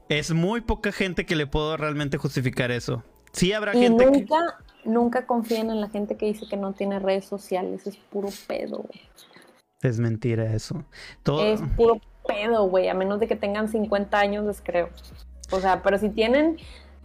es 0.09 0.33
muy 0.33 0.61
poca 0.61 0.93
gente 0.93 1.27
que 1.27 1.37
le 1.37 1.47
puedo 1.47 1.77
realmente 1.77 2.17
justificar 2.17 2.71
eso. 2.71 3.05
Sí 3.37 3.53
habrá 3.53 3.72
gente 3.72 4.07
nunca, 4.07 4.59
Nunca 4.85 5.27
confíen 5.27 5.70
en 5.70 5.81
la 5.81 5.88
gente 5.88 6.16
que 6.16 6.27
dice 6.27 6.46
que 6.49 6.57
no 6.57 6.72
tiene 6.72 6.99
redes 6.99 7.27
sociales, 7.27 7.87
es 7.87 7.96
puro 7.96 8.29
pedo. 8.46 8.87
Es 9.83 9.99
mentira 9.99 10.53
eso. 10.55 10.85
Es 11.42 11.61
puro 11.77 12.01
pedo, 12.27 12.68
güey, 12.68 12.88
a 12.88 12.94
menos 12.94 13.20
de 13.20 13.29
que 13.29 13.37
tengan 13.37 13.68
50 13.68 14.18
años, 14.18 14.46
les 14.46 14.61
creo. 14.61 14.88
O 15.51 15.61
sea, 15.61 15.83
pero 15.83 15.99
si 15.99 16.09
tienen 16.09 16.57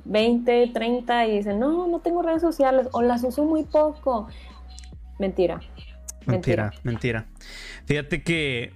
20, 0.06 0.72
30 0.74 1.28
y 1.28 1.38
dicen, 1.38 1.60
no, 1.60 1.88
no 1.88 2.00
tengo 2.00 2.22
redes 2.22 2.42
sociales 2.42 2.88
o 2.92 3.02
las 3.02 3.24
uso 3.24 3.44
muy 3.44 3.64
poco. 3.64 4.30
Mentira. 5.20 5.60
Mentira, 6.26 6.72
mentira. 6.84 7.26
Fíjate 7.86 8.24
que, 8.24 8.74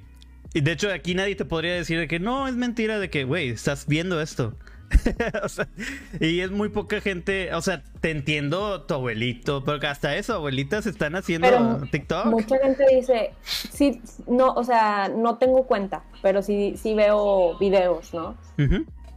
de 0.53 0.71
hecho, 0.71 0.91
aquí 0.91 1.15
nadie 1.15 1.35
te 1.35 1.45
podría 1.45 1.75
decir 1.75 1.99
de 1.99 2.07
que 2.07 2.19
no, 2.19 2.47
es 2.47 2.55
mentira 2.55 2.99
de 2.99 3.09
que, 3.09 3.23
güey, 3.23 3.49
estás 3.49 3.87
viendo 3.87 4.19
esto. 4.19 4.55
y 6.19 6.39
es 6.39 6.51
muy 6.51 6.69
poca 6.69 7.01
gente, 7.01 7.53
o 7.53 7.61
sea, 7.61 7.83
te 8.01 8.11
entiendo 8.11 8.83
tu 8.83 8.93
abuelito, 8.93 9.63
porque 9.63 9.87
hasta 9.87 10.15
eso, 10.15 10.35
abuelitas 10.35 10.85
están 10.85 11.15
haciendo 11.15 11.81
TikTok. 11.91 12.25
Mucha 12.27 12.57
gente 12.59 12.85
dice, 12.93 13.33
sí, 13.43 14.01
no, 14.27 14.53
o 14.53 14.63
sea, 14.63 15.09
no 15.09 15.37
tengo 15.37 15.65
cuenta, 15.65 16.03
pero 16.21 16.41
sí, 16.41 16.75
sí 16.81 16.93
veo 16.93 17.57
videos, 17.57 18.13
¿no? 18.13 18.35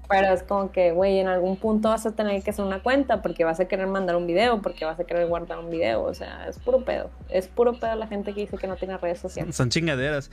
Pero 0.08 0.32
es 0.32 0.42
como 0.42 0.72
que, 0.72 0.92
güey, 0.92 1.18
en 1.18 1.28
algún 1.28 1.56
punto 1.56 1.90
vas 1.90 2.06
a 2.06 2.12
tener 2.12 2.42
que 2.42 2.50
hacer 2.50 2.64
una 2.64 2.82
cuenta 2.82 3.20
porque 3.20 3.44
vas 3.44 3.60
a 3.60 3.66
querer 3.66 3.86
mandar 3.88 4.16
un 4.16 4.26
video, 4.26 4.62
porque 4.62 4.86
vas 4.86 4.98
a 4.98 5.04
querer 5.04 5.26
guardar 5.26 5.58
un 5.58 5.70
video. 5.70 6.02
O 6.02 6.14
sea, 6.14 6.48
es 6.48 6.58
puro 6.58 6.82
pedo. 6.82 7.10
Es 7.28 7.46
puro 7.46 7.78
pedo 7.78 7.94
la 7.94 8.06
gente 8.06 8.32
que 8.32 8.40
dice 8.40 8.56
que 8.56 8.66
no 8.66 8.76
tiene 8.76 8.96
redes 8.96 9.18
sociales. 9.18 9.54
Son 9.54 9.68
chingaderas. 9.68 10.30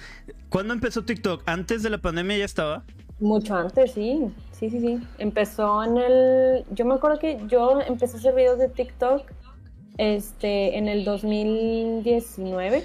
¿Cuándo 0.48 0.74
empezó 0.74 1.04
TikTok? 1.04 1.44
¿Antes 1.46 1.84
de 1.84 1.90
la 1.90 1.98
pandemia 1.98 2.38
ya 2.38 2.46
estaba? 2.46 2.86
Mucho 3.20 3.56
antes, 3.56 3.94
sí. 3.94 4.26
Sí, 4.52 4.70
sí, 4.70 4.80
sí. 4.80 5.00
Empezó 5.18 5.84
en 5.84 5.98
el. 5.98 6.66
Yo 6.72 6.86
me 6.86 6.96
acuerdo 6.96 7.20
que 7.20 7.40
yo 7.48 7.80
empecé 7.82 8.18
a 8.18 8.20
hacer 8.20 8.36
videos 8.36 8.60
de 8.60 8.70
TikTok 8.70 9.24
este, 9.98 10.78
en 10.78 10.88
el 10.88 11.06
2019. 11.06 12.84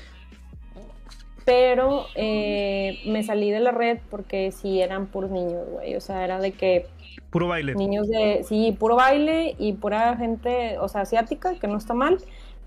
pero 1.45 2.07
eh, 2.14 3.01
me 3.07 3.25
salí 3.25 3.51
de 3.51 3.61
la 3.61 3.73
red 3.73 3.99
porque 4.09 4.53
sí 4.53 4.81
eran 4.81 5.07
puros 5.07 5.31
niños, 5.31 5.69
güey. 5.69 5.97
O 5.97 6.01
sea, 6.01 6.25
era 6.25 6.38
de 6.38 6.53
que. 6.53 6.87
Puro 7.31 7.49
baile. 7.49 7.75
Niños 7.75 8.09
de. 8.09 8.45
Sí, 8.45 8.77
puro 8.79 8.97
baile 8.97 9.57
y 9.59 9.73
pura 9.73 10.16
gente, 10.16 10.79
o 10.79 10.88
sea, 10.88 11.03
asiática, 11.03 11.55
que 11.59 11.66
no 11.66 11.77
está 11.77 11.95
mal. 11.95 12.19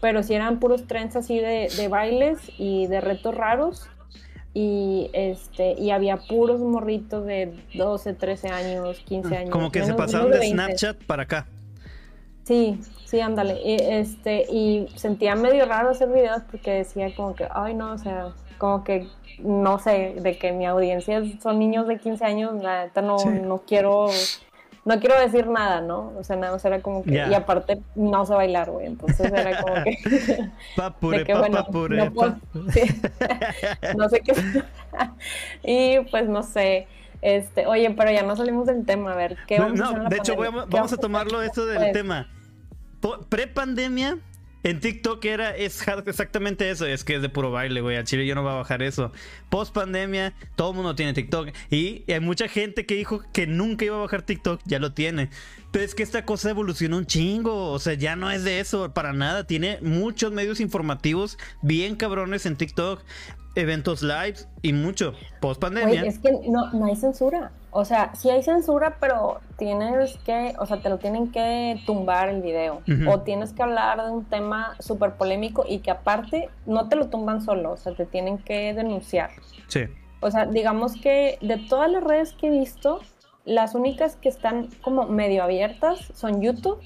Pero 0.02 0.22
sí 0.22 0.34
eran 0.34 0.60
puros 0.60 0.86
trends 0.86 1.16
así 1.16 1.40
de, 1.40 1.70
de 1.78 1.88
bailes 1.88 2.40
y 2.58 2.88
de 2.88 3.00
retos 3.00 3.34
raros. 3.34 3.90
Y 4.54 5.10
este 5.14 5.74
y 5.74 5.90
había 5.90 6.18
puros 6.18 6.60
morritos 6.60 7.26
de 7.26 7.54
12, 7.74 8.14
13 8.14 8.50
años, 8.50 9.00
15 9.00 9.38
años. 9.38 9.50
Como 9.50 9.72
que 9.72 9.84
se 9.84 9.94
pasaron 9.96 10.32
de, 10.32 10.48
Snapchat 10.48 11.04
para 11.06 11.24
acá. 11.24 11.48
Sí, 12.44 12.80
sí, 13.06 13.20
ándale. 13.20 13.60
Y, 13.64 13.78
este, 13.82 14.46
y 14.52 14.88
sentía 14.96 15.36
medio 15.36 15.66
raro 15.66 15.90
hacer 15.90 16.10
videos 16.10 16.44
porque 16.52 16.72
decía 16.72 17.16
como 17.16 17.34
que, 17.34 17.48
ay 17.52 17.74
no, 17.74 17.94
o 17.94 17.98
sea, 17.98 18.34
como 18.60 18.84
que 18.84 19.08
no 19.40 19.80
sé, 19.80 20.16
de 20.20 20.38
que 20.38 20.52
mi 20.52 20.66
audiencia 20.66 21.24
son 21.42 21.60
niños 21.60 21.88
de 21.88 21.98
15 21.98 22.24
años, 22.24 22.62
la 22.62 22.86
neta 22.86 23.02
no, 23.02 23.18
no 23.26 23.64
quiero 23.66 24.08
no 24.86 25.00
quiero 25.00 25.20
decir 25.20 25.48
nada, 25.48 25.82
¿no? 25.82 26.12
O 26.18 26.24
sea, 26.24 26.36
nada 26.36 26.54
más 26.54 26.66
era 26.66 26.82
como 26.82 27.04
que, 27.04 27.14
y 27.14 27.34
aparte 27.34 27.82
no 27.96 28.26
sé 28.26 28.34
bailar, 28.34 28.70
güey, 28.70 28.88
entonces 28.88 29.32
era 29.32 29.62
como 29.62 29.76
que, 29.84 30.50
papure, 30.76 31.20
de 31.20 31.24
que 31.24 31.34
bueno, 31.34 31.66
no, 31.72 32.42
no 33.98 34.10
sé 34.10 34.22
qué, 34.22 34.34
y 35.64 36.00
pues 36.10 36.28
no 36.28 36.44
sé, 36.44 36.88
este, 37.22 37.66
oye, 37.66 37.90
pero 37.92 38.12
ya 38.12 38.24
no 38.24 38.36
salimos 38.36 38.68
del 38.68 38.86
tema, 38.86 39.14
a 39.14 39.16
ver, 39.16 39.38
¿qué 39.48 39.60
vamos 39.60 39.80
a 39.80 39.86
hacer 39.86 40.04
la 40.04 40.10
De 40.10 40.18
hecho, 40.18 40.36
vamos, 40.36 40.92
a 40.92 40.98
tomarlo 40.98 41.42
esto 41.42 41.66
del 41.66 41.94
tema, 41.94 42.28
pre-pandemia, 43.30 44.18
en 44.64 44.80
TikTok 44.80 45.24
era 45.26 45.56
es 45.56 45.86
exactamente 46.06 46.70
eso, 46.70 46.86
es 46.86 47.04
que 47.04 47.16
es 47.16 47.22
de 47.22 47.30
puro 47.30 47.52
baile, 47.52 47.82
güey. 47.82 47.98
A 47.98 48.04
Chile 48.04 48.26
yo 48.26 48.34
no 48.34 48.44
voy 48.44 48.52
a 48.52 48.56
bajar 48.56 48.82
eso. 48.82 49.12
Post 49.50 49.74
pandemia, 49.74 50.34
todo 50.56 50.72
el 50.72 50.76
mundo 50.78 50.96
tiene 50.96 51.14
TikTok. 51.14 51.50
Y 51.70 52.10
hay 52.12 52.20
mucha 52.22 52.48
gente 52.48 52.86
que 52.86 52.96
dijo 52.96 53.22
que 53.34 53.46
nunca 53.46 53.86
iba 53.86 53.98
a 53.98 54.00
bajar 54.00 54.22
TikTok, 54.22 54.62
ya 54.66 54.80
lo 54.80 54.94
tiene. 54.94 55.30
Pero 55.72 55.84
es 55.84 55.96
que 55.96 56.04
esta 56.04 56.24
cosa 56.24 56.50
evolucionó 56.50 56.98
un 56.98 57.06
chingo. 57.06 57.72
O 57.72 57.80
sea, 57.80 57.96
ya 57.96 58.16
no 58.16 58.32
es 58.32 58.44
de 58.44 58.60
eso, 58.60 58.94
para 58.94 59.12
nada. 59.12 59.46
Tiene 59.46 59.80
muchos 59.82 60.32
medios 60.32 60.60
informativos 60.60 61.38
bien 61.62 61.96
cabrones 61.96 62.46
en 62.46 62.56
TikTok 62.56 63.04
eventos 63.56 64.02
live 64.02 64.36
y 64.64 64.74
mucho 64.74 65.14
post 65.40 65.62
pandemia. 65.62 66.04
es 66.06 66.20
que 66.20 66.32
no 66.32 66.86
hay 66.86 66.96
censura. 66.96 67.52
O 67.76 67.86
sea, 67.86 68.14
sí 68.14 68.30
hay 68.30 68.44
censura, 68.44 68.98
pero 69.00 69.40
tienes 69.58 70.18
que, 70.20 70.54
o 70.60 70.66
sea, 70.68 70.82
te 70.82 70.90
lo 70.90 71.00
tienen 71.00 71.32
que 71.32 71.82
tumbar 71.88 72.30
el 72.30 72.42
video. 72.44 72.82
O 73.10 73.22
tienes 73.22 73.52
que 73.52 73.64
hablar 73.64 74.04
de 74.06 74.12
un 74.12 74.26
tema 74.26 74.76
súper 74.80 75.14
polémico 75.16 75.66
y 75.68 75.80
que 75.80 75.90
aparte 75.90 76.50
no 76.68 76.88
te 76.88 76.96
lo 76.96 77.10
tumban 77.10 77.42
solo, 77.42 77.72
o 77.72 77.78
sea, 77.78 77.96
te 77.96 78.06
tienen 78.06 78.38
que 78.38 78.76
denunciar. 78.76 79.32
Sí. 79.68 79.86
O 80.20 80.30
sea, 80.30 80.46
digamos 80.46 81.02
que 81.02 81.40
de 81.42 81.58
todas 81.58 81.92
las 81.92 82.04
redes 82.04 82.34
que 82.34 82.48
he 82.48 82.52
visto, 82.52 83.02
las 83.44 83.74
únicas 83.74 84.18
que 84.18 84.30
están 84.30 84.70
como 84.84 85.08
medio 85.08 85.44
abiertas 85.44 86.12
son 86.14 86.42
YouTube 86.42 86.80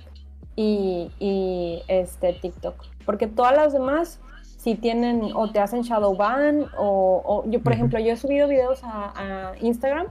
y, 0.56 1.12
y 1.20 1.84
este 1.90 2.32
TikTok. 2.32 2.82
Porque 3.06 3.28
todas 3.28 3.56
las 3.56 3.74
demás 3.74 4.22
si 4.58 4.76
tienen 4.76 5.32
o 5.34 5.50
te 5.52 5.60
hacen 5.60 5.82
shadow 5.82 6.16
ban 6.16 6.66
o, 6.78 7.44
yo, 7.48 7.62
por 7.62 7.74
ejemplo, 7.74 8.00
yo 8.00 8.14
he 8.14 8.18
subido 8.18 8.48
videos 8.48 8.82
a, 8.84 9.54
Instagram 9.62 10.08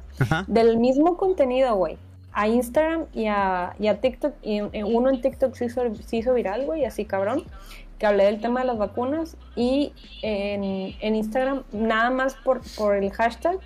del 0.46 0.78
mismo 0.78 1.16
contenido, 1.16 1.76
güey. 1.76 1.98
A 2.32 2.48
Instagram 2.48 3.06
y 3.14 3.26
a, 3.26 3.74
y 3.78 3.86
a 3.86 4.00
TikTok, 4.00 4.34
y 4.42 4.60
uno 4.60 5.08
en 5.08 5.20
TikTok 5.20 5.54
se 5.54 5.66
hizo, 5.66 5.82
se 5.94 6.16
hizo 6.16 6.34
viral, 6.34 6.66
güey, 6.66 6.84
así 6.84 7.04
cabrón, 7.04 7.44
que 7.98 8.06
hablé 8.06 8.24
del 8.24 8.40
tema 8.40 8.60
de 8.60 8.66
las 8.66 8.78
vacunas 8.78 9.36
y 9.54 9.92
en, 10.22 10.94
en 11.00 11.16
Instagram, 11.16 11.62
nada 11.72 12.10
más 12.10 12.34
por, 12.34 12.60
por 12.76 12.94
el 12.94 13.10
hashtag, 13.10 13.58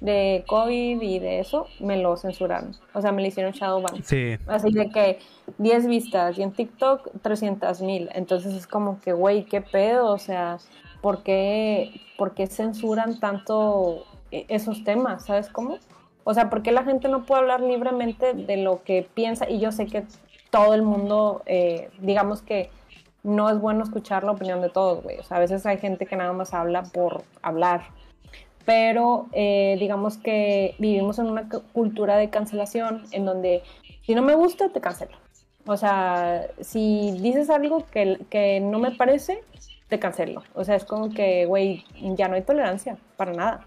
de 0.00 0.44
COVID 0.46 1.02
y 1.02 1.18
de 1.18 1.40
eso, 1.40 1.66
me 1.78 1.96
lo 1.98 2.16
censuraron. 2.16 2.76
O 2.94 3.00
sea, 3.00 3.12
me 3.12 3.20
lo 3.22 3.28
hicieron 3.28 3.52
shadowban. 3.52 4.02
Sí. 4.02 4.36
Así 4.46 4.72
de 4.72 4.88
que 4.90 5.18
10 5.58 5.86
vistas 5.86 6.38
y 6.38 6.42
en 6.42 6.52
TikTok 6.52 7.10
300 7.22 7.82
mil. 7.82 8.08
Entonces 8.14 8.54
es 8.54 8.66
como 8.66 9.00
que, 9.00 9.12
güey, 9.12 9.44
¿qué 9.44 9.60
pedo? 9.60 10.06
O 10.06 10.18
sea, 10.18 10.58
¿por 11.02 11.22
qué, 11.22 12.00
¿por 12.16 12.34
qué 12.34 12.46
censuran 12.46 13.20
tanto 13.20 14.04
e, 14.30 14.46
esos 14.48 14.84
temas? 14.84 15.26
¿Sabes 15.26 15.48
cómo? 15.48 15.78
O 16.24 16.34
sea, 16.34 16.48
¿por 16.48 16.62
qué 16.62 16.72
la 16.72 16.84
gente 16.84 17.08
no 17.08 17.24
puede 17.26 17.42
hablar 17.42 17.60
libremente 17.60 18.32
de 18.32 18.56
lo 18.56 18.82
que 18.82 19.06
piensa? 19.14 19.48
Y 19.48 19.58
yo 19.58 19.72
sé 19.72 19.86
que 19.86 20.04
todo 20.50 20.74
el 20.74 20.82
mundo, 20.82 21.42
eh, 21.46 21.90
digamos 22.00 22.42
que 22.42 22.70
no 23.22 23.50
es 23.50 23.60
bueno 23.60 23.84
escuchar 23.84 24.24
la 24.24 24.32
opinión 24.32 24.60
de 24.62 24.70
todos, 24.70 25.02
güey. 25.02 25.18
O 25.18 25.22
sea, 25.22 25.36
a 25.36 25.40
veces 25.40 25.66
hay 25.66 25.78
gente 25.78 26.06
que 26.06 26.16
nada 26.16 26.32
más 26.32 26.54
habla 26.54 26.82
por 26.84 27.22
hablar 27.42 27.82
pero 28.64 29.28
eh, 29.32 29.76
digamos 29.78 30.16
que 30.18 30.74
vivimos 30.78 31.18
en 31.18 31.26
una 31.26 31.48
cultura 31.48 32.16
de 32.16 32.30
cancelación 32.30 33.04
en 33.12 33.24
donde 33.24 33.62
si 34.02 34.14
no 34.14 34.22
me 34.22 34.34
gusta, 34.34 34.70
te 34.70 34.80
cancelo. 34.80 35.16
O 35.66 35.76
sea, 35.76 36.48
si 36.60 37.12
dices 37.20 37.50
algo 37.50 37.86
que, 37.86 38.18
que 38.30 38.60
no 38.60 38.78
me 38.78 38.92
parece, 38.92 39.40
te 39.88 39.98
cancelo. 39.98 40.42
O 40.54 40.64
sea, 40.64 40.76
es 40.76 40.84
como 40.84 41.10
que, 41.10 41.46
güey, 41.46 41.84
ya 42.16 42.28
no 42.28 42.34
hay 42.34 42.42
tolerancia, 42.42 42.96
para 43.16 43.32
nada. 43.32 43.66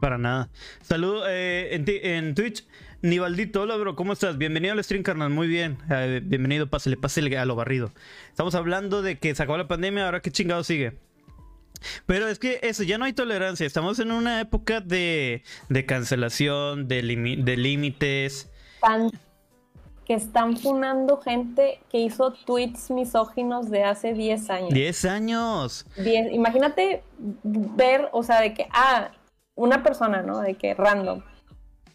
Para 0.00 0.18
nada. 0.18 0.48
Salud 0.82 1.22
eh, 1.28 1.70
en, 1.72 1.84
en, 1.86 2.34
Twitch. 2.34 2.66
Nivaldito, 3.02 3.62
hola 3.62 3.76
bro, 3.76 3.94
¿cómo 3.94 4.14
estás? 4.14 4.38
Bienvenido 4.38 4.72
al 4.72 4.82
stream, 4.82 5.02
carnal. 5.02 5.30
Muy 5.30 5.48
bien. 5.48 5.78
Eh, 5.90 6.20
bienvenido, 6.24 6.68
pásale, 6.68 6.96
pásale 6.96 7.36
a 7.36 7.44
lo 7.44 7.56
barrido. 7.56 7.92
Estamos 8.30 8.54
hablando 8.54 9.02
de 9.02 9.18
que 9.18 9.34
se 9.34 9.42
acabó 9.42 9.58
la 9.58 9.68
pandemia, 9.68 10.06
ahora 10.06 10.20
qué 10.20 10.30
chingado 10.30 10.64
sigue. 10.64 10.94
Pero 12.06 12.28
es 12.28 12.38
que 12.38 12.60
eso, 12.62 12.82
ya 12.82 12.98
no 12.98 13.04
hay 13.04 13.12
tolerancia. 13.12 13.66
Estamos 13.66 13.98
en 13.98 14.12
una 14.12 14.40
época 14.40 14.80
de, 14.80 15.42
de 15.68 15.86
cancelación, 15.86 16.88
de, 16.88 17.02
de 17.02 17.56
límites. 17.56 18.50
que 20.04 20.14
están 20.14 20.56
funando 20.56 21.18
gente 21.18 21.80
que 21.90 21.98
hizo 21.98 22.32
tweets 22.32 22.90
misóginos 22.90 23.70
de 23.70 23.84
hace 23.84 24.12
10 24.12 24.50
años. 24.50 24.70
10 24.70 25.04
años. 25.06 25.86
Imagínate 26.30 27.02
ver, 27.42 28.08
o 28.12 28.22
sea, 28.22 28.40
de 28.40 28.54
que, 28.54 28.68
ah, 28.72 29.10
una 29.56 29.82
persona, 29.82 30.22
¿no? 30.22 30.40
De 30.40 30.54
que 30.54 30.74
random. 30.74 31.22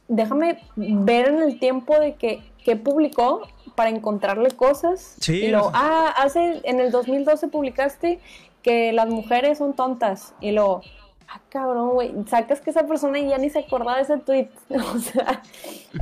Déjame 0.07 0.59
ver 0.75 1.29
en 1.29 1.41
el 1.41 1.57
tiempo 1.57 1.97
de 1.97 2.15
que, 2.15 2.43
que 2.65 2.75
publicó 2.75 3.47
para 3.75 3.89
encontrarle 3.89 4.51
cosas. 4.51 5.15
Sí. 5.21 5.45
Y 5.45 5.47
lo, 5.47 5.71
ah, 5.73 6.13
hace, 6.17 6.59
en 6.65 6.81
el 6.81 6.91
2012 6.91 7.47
publicaste 7.47 8.19
que 8.61 8.91
las 8.93 9.07
mujeres 9.07 9.57
son 9.57 9.73
tontas. 9.73 10.33
Y 10.39 10.51
luego, 10.51 10.81
ah, 11.27 11.39
cabrón, 11.49 11.91
güey, 11.91 12.13
sacas 12.27 12.61
que 12.61 12.69
esa 12.69 12.85
persona 12.85 13.19
ya 13.19 13.37
ni 13.37 13.49
se 13.49 13.59
acordaba 13.59 13.97
de 13.97 14.03
ese 14.03 14.17
tweet. 14.17 14.49
o 14.69 14.99
sea, 14.99 15.41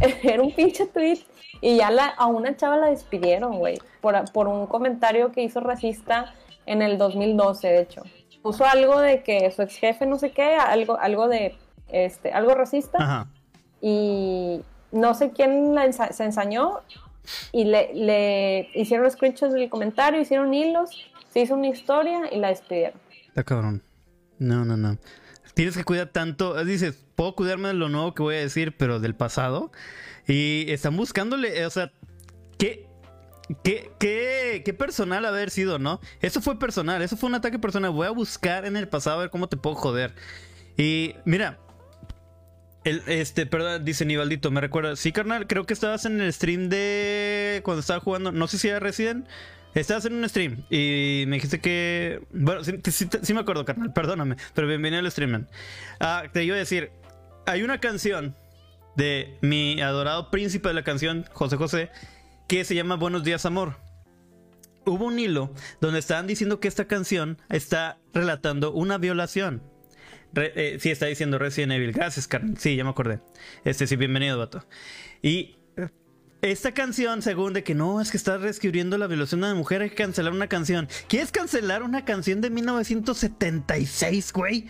era 0.23 0.41
un 0.41 0.53
pinche 0.53 0.85
tweet. 0.85 1.19
Y 1.61 1.77
ya 1.77 1.91
la, 1.91 2.05
a 2.05 2.27
una 2.27 2.55
chava 2.55 2.77
la 2.77 2.87
despidieron, 2.87 3.57
güey, 3.57 3.79
por, 4.01 4.31
por 4.31 4.47
un 4.47 4.67
comentario 4.67 5.31
que 5.31 5.43
hizo 5.43 5.59
racista 5.59 6.33
en 6.65 6.81
el 6.81 6.97
2012, 6.97 7.67
de 7.67 7.81
hecho. 7.81 8.03
Puso 8.41 8.65
algo 8.65 8.99
de 8.99 9.23
que 9.23 9.51
su 9.51 9.61
ex 9.63 9.75
jefe 9.75 10.05
no 10.05 10.17
sé 10.17 10.31
qué, 10.31 10.55
algo, 10.55 10.97
algo 10.97 11.27
de, 11.27 11.57
este, 11.89 12.31
algo 12.31 12.53
racista. 12.53 12.97
Ajá. 13.01 13.27
Y 13.81 14.61
no 14.91 15.13
sé 15.13 15.31
quién 15.31 15.75
la 15.75 15.91
se 15.91 16.23
ensañó 16.23 16.79
y 17.51 17.65
le, 17.65 17.93
le 17.93 18.69
hicieron 18.73 19.09
screenshots 19.09 19.53
del 19.53 19.69
comentario, 19.69 20.21
hicieron 20.21 20.53
hilos 20.53 20.91
se 21.31 21.41
hizo 21.41 21.55
una 21.55 21.67
historia 21.67 22.31
y 22.31 22.39
la 22.39 22.49
despidieron. 22.49 22.99
Está 23.27 23.43
cabrón. 23.43 23.83
No, 24.39 24.65
no, 24.65 24.77
no. 24.77 24.97
Tienes 25.53 25.75
que 25.75 25.83
cuidar 25.83 26.07
tanto. 26.07 26.63
Dices, 26.63 27.03
puedo 27.15 27.35
cuidarme 27.35 27.69
de 27.69 27.73
lo 27.73 27.89
nuevo 27.89 28.13
que 28.13 28.23
voy 28.23 28.35
a 28.35 28.39
decir, 28.39 28.75
pero 28.77 28.99
del 28.99 29.15
pasado. 29.15 29.71
Y 30.27 30.65
están 30.69 30.95
buscándole, 30.95 31.65
o 31.65 31.69
sea, 31.69 31.91
¿qué, 32.57 32.87
qué, 33.63 33.91
qué, 33.99 34.61
qué 34.63 34.73
personal 34.73 35.25
haber 35.25 35.49
sido, 35.49 35.79
no? 35.79 35.99
Eso 36.21 36.41
fue 36.41 36.59
personal, 36.59 37.01
eso 37.01 37.17
fue 37.17 37.29
un 37.29 37.35
ataque 37.35 37.59
personal. 37.59 37.91
Voy 37.91 38.07
a 38.07 38.11
buscar 38.11 38.65
en 38.65 38.77
el 38.77 38.87
pasado 38.87 39.17
a 39.17 39.21
ver 39.21 39.29
cómo 39.29 39.49
te 39.49 39.57
puedo 39.57 39.75
joder. 39.75 40.13
Y 40.77 41.15
mira, 41.25 41.59
este, 42.83 43.45
perdón, 43.45 43.83
dice 43.83 44.05
Nivaldito, 44.05 44.51
me 44.51 44.61
recuerda. 44.61 44.95
Sí, 44.95 45.11
carnal, 45.11 45.47
creo 45.47 45.65
que 45.65 45.73
estabas 45.73 46.05
en 46.05 46.21
el 46.21 46.31
stream 46.31 46.69
de 46.69 47.61
cuando 47.63 47.81
estaba 47.81 47.99
jugando, 47.99 48.31
no 48.31 48.47
sé 48.47 48.57
si 48.57 48.69
era 48.69 48.79
Resident. 48.79 49.27
Estabas 49.75 50.05
en 50.05 50.13
un 50.13 50.27
stream 50.27 50.63
y 50.69 51.25
me 51.27 51.35
dijiste 51.35 51.59
que. 51.59 52.21
Bueno, 52.31 52.63
sí, 52.63 53.33
me 53.33 53.39
acuerdo, 53.39 53.65
carnal, 53.65 53.93
perdóname, 53.93 54.35
pero 54.55 54.67
bienvenido 54.67 54.99
al 54.99 55.11
stream, 55.11 55.45
Ah, 55.99 56.23
te 56.33 56.43
iba 56.43 56.55
a 56.55 56.59
decir: 56.59 56.91
hay 57.45 57.61
una 57.61 57.79
canción 57.79 58.35
de 58.95 59.37
mi 59.41 59.79
adorado 59.79 60.31
príncipe 60.31 60.69
de 60.69 60.73
la 60.73 60.83
canción, 60.83 61.25
José 61.33 61.57
José, 61.57 61.89
que 62.47 62.63
se 62.63 62.73
llama 62.73 62.95
Buenos 62.95 63.23
Días, 63.23 63.45
Amor. 63.45 63.77
Hubo 64.85 65.05
un 65.05 65.19
hilo 65.19 65.53
donde 65.81 65.99
estaban 65.99 66.25
diciendo 66.25 66.59
que 66.59 66.67
esta 66.67 66.85
canción 66.85 67.37
está 67.49 67.99
relatando 68.11 68.71
una 68.71 68.97
violación. 68.97 69.61
Eh, 70.35 70.77
sí, 70.79 70.89
está 70.89 71.05
diciendo 71.05 71.37
Resident 71.37 71.73
Evil. 71.73 71.91
Gracias, 71.91 72.27
carnal. 72.27 72.57
Sí, 72.57 72.75
ya 72.75 72.83
me 72.83 72.89
acordé. 72.89 73.19
Este 73.65 73.85
sí, 73.85 73.95
bienvenido, 73.97 74.37
vato. 74.39 74.65
Y 75.21 75.58
esta 76.41 76.73
canción, 76.73 77.21
según 77.21 77.53
de 77.53 77.63
que 77.63 77.75
no, 77.75 77.99
es 77.99 78.11
que 78.11 78.17
estás 78.17 78.41
reescribiendo 78.41 78.97
la 78.97 79.07
violación 79.07 79.41
de 79.41 79.47
la 79.47 79.55
mujer, 79.55 79.81
hay 79.81 79.89
que 79.89 79.95
cancelar 79.95 80.31
una 80.31 80.47
canción. 80.47 80.87
¿Quieres 81.07 81.31
cancelar 81.31 81.83
una 81.83 82.05
canción 82.05 82.39
de 82.39 82.49
1976, 82.49 84.31
güey? 84.31 84.67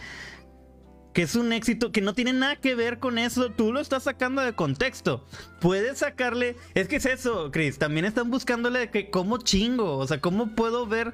Que 1.13 1.23
es 1.23 1.36
un 1.36 1.53
éxito 1.53 1.91
que 1.91 2.01
no 2.01 2.13
tiene 2.13 2.34
nada 2.34 2.55
que 2.55 2.75
ver 2.75 2.99
con 2.99 3.17
eso. 3.17 3.51
Tú 3.51 3.71
lo 3.71 3.79
estás 3.79 4.03
sacando 4.03 4.41
de 4.41 4.53
contexto. 4.53 5.25
Puedes 5.60 5.99
sacarle. 5.99 6.55
Es 6.73 6.88
que 6.88 6.95
es 6.97 7.05
eso, 7.05 7.51
Chris. 7.51 7.77
También 7.77 8.05
están 8.05 8.29
buscándole 8.32 8.79
de 8.79 8.89
que, 8.89 9.10
¿cómo 9.10 9.38
chingo? 9.38 9.97
O 9.97 10.08
sea, 10.08 10.21
¿cómo 10.21 10.55
puedo 10.55 10.88
ver 10.88 11.13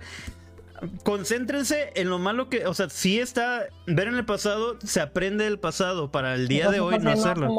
concéntrense 1.04 1.92
en 1.96 2.10
lo 2.10 2.20
malo 2.20 2.50
que, 2.50 2.66
o 2.66 2.74
sea, 2.74 2.90
si 2.90 3.20
está, 3.20 3.66
ver 3.86 4.08
en 4.08 4.16
el 4.16 4.26
pasado, 4.26 4.78
se 4.84 5.02
aprende 5.02 5.46
del 5.46 5.60
pasado 5.60 6.12
para 6.12 6.36
el 6.36 6.48
día 6.48 6.70
de 6.70 6.80
hoy 6.80 7.00
no 7.00 7.12
hacerlo. 7.12 7.50